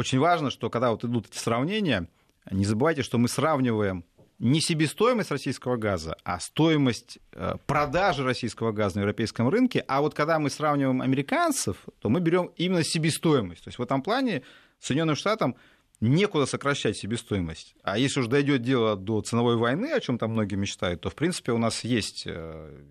очень 0.00 0.18
важно, 0.18 0.50
что 0.50 0.70
когда 0.70 0.90
вот 0.90 1.04
идут 1.04 1.28
эти 1.28 1.38
сравнения, 1.38 2.08
не 2.50 2.64
забывайте, 2.64 3.02
что 3.02 3.18
мы 3.18 3.28
сравниваем 3.28 4.04
не 4.38 4.60
себестоимость 4.62 5.30
российского 5.30 5.76
газа, 5.76 6.16
а 6.24 6.40
стоимость 6.40 7.18
э, 7.32 7.56
продажи 7.66 8.24
российского 8.24 8.72
газа 8.72 8.96
на 8.96 9.00
европейском 9.02 9.50
рынке. 9.50 9.84
А 9.86 10.00
вот 10.00 10.14
когда 10.14 10.38
мы 10.38 10.48
сравниваем 10.48 11.02
американцев, 11.02 11.76
то 12.00 12.08
мы 12.08 12.20
берем 12.20 12.50
именно 12.56 12.82
себестоимость. 12.82 13.64
То 13.64 13.68
есть 13.68 13.78
в 13.78 13.82
этом 13.82 14.02
плане 14.02 14.42
Соединенным 14.80 15.16
Штатам 15.16 15.56
некуда 16.00 16.46
сокращать 16.46 16.96
себестоимость. 16.96 17.74
А 17.82 17.98
если 17.98 18.20
уж 18.20 18.28
дойдет 18.28 18.62
дело 18.62 18.96
до 18.96 19.20
ценовой 19.20 19.56
войны, 19.56 19.92
о 19.92 20.00
чем 20.00 20.16
там 20.16 20.30
многие 20.30 20.54
мечтают, 20.54 21.02
то 21.02 21.10
в 21.10 21.14
принципе 21.14 21.52
у 21.52 21.58
нас 21.58 21.84
есть 21.84 22.22
э, 22.26 22.82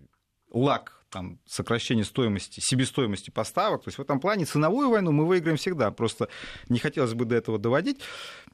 лак 0.52 0.99
там, 1.10 1.38
сокращение 1.46 2.04
стоимости, 2.04 2.60
себестоимости 2.60 3.30
поставок. 3.30 3.82
То 3.82 3.88
есть 3.88 3.98
в 3.98 4.02
этом 4.02 4.20
плане 4.20 4.44
ценовую 4.44 4.90
войну 4.90 5.12
мы 5.12 5.26
выиграем 5.26 5.56
всегда. 5.56 5.90
Просто 5.90 6.28
не 6.68 6.78
хотелось 6.78 7.14
бы 7.14 7.24
до 7.24 7.36
этого 7.36 7.58
доводить. 7.58 8.00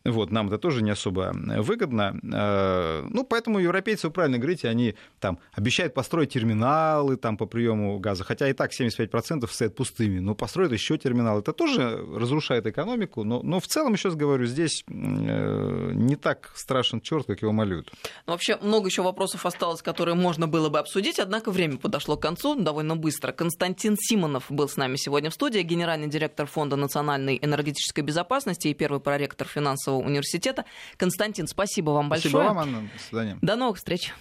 Вот, 0.04 0.30
нам 0.30 0.46
это 0.48 0.58
тоже 0.58 0.82
не 0.82 0.90
особо 0.90 1.32
выгодно. 1.34 2.18
Э, 2.32 3.04
ну, 3.08 3.24
поэтому 3.24 3.58
европейцы, 3.58 4.06
вы 4.06 4.12
правильно 4.12 4.38
говорите, 4.38 4.68
они 4.68 4.94
там 5.20 5.38
обещают 5.52 5.94
построить 5.94 6.32
терминалы 6.32 7.16
там, 7.16 7.36
по 7.36 7.46
приему 7.46 7.98
газа, 7.98 8.24
хотя 8.24 8.48
и 8.48 8.52
так 8.52 8.72
75% 8.72 9.46
стоят 9.50 9.74
пустыми. 9.74 10.20
Но 10.20 10.34
построят 10.34 10.72
еще 10.72 10.96
терминалы. 10.96 11.40
Это 11.40 11.52
тоже 11.52 12.04
разрушает 12.14 12.66
экономику. 12.66 13.24
Но, 13.24 13.42
но 13.42 13.60
в 13.60 13.66
целом, 13.66 13.94
еще 13.94 14.08
раз 14.08 14.16
говорю, 14.16 14.46
здесь 14.46 14.84
э, 14.88 15.90
не 15.94 16.16
так 16.16 16.52
страшен 16.54 17.00
черт, 17.00 17.26
как 17.26 17.42
его 17.42 17.52
малюют. 17.52 17.90
Ну, 18.26 18.32
вообще, 18.32 18.56
много 18.62 18.88
еще 18.88 19.02
вопросов 19.02 19.44
осталось, 19.44 19.82
которые 19.82 20.14
можно 20.14 20.46
было 20.46 20.68
бы 20.68 20.78
обсудить, 20.78 21.18
однако 21.18 21.50
время 21.50 21.78
подошло 21.78 22.16
к 22.16 22.22
концу 22.22 22.45
концу 22.46 22.62
довольно 22.62 22.96
быстро. 22.96 23.32
Константин 23.32 23.96
Симонов 23.98 24.46
был 24.48 24.68
с 24.68 24.76
нами 24.76 24.96
сегодня 24.96 25.30
в 25.30 25.34
студии, 25.34 25.60
генеральный 25.60 26.08
директор 26.08 26.46
Фонда 26.46 26.76
национальной 26.76 27.38
энергетической 27.40 28.00
безопасности 28.00 28.68
и 28.68 28.74
первый 28.74 29.00
проректор 29.00 29.46
финансового 29.46 30.00
университета. 30.00 30.64
Константин, 30.96 31.46
спасибо 31.46 31.90
вам 31.90 32.08
большое. 32.08 32.30
Спасибо 32.30 32.48
вам, 32.48 32.58
Анна. 32.58 32.90
До 32.92 33.02
свидания. 33.02 33.38
До 33.42 33.56
новых 33.56 33.76
встреч. 33.78 34.12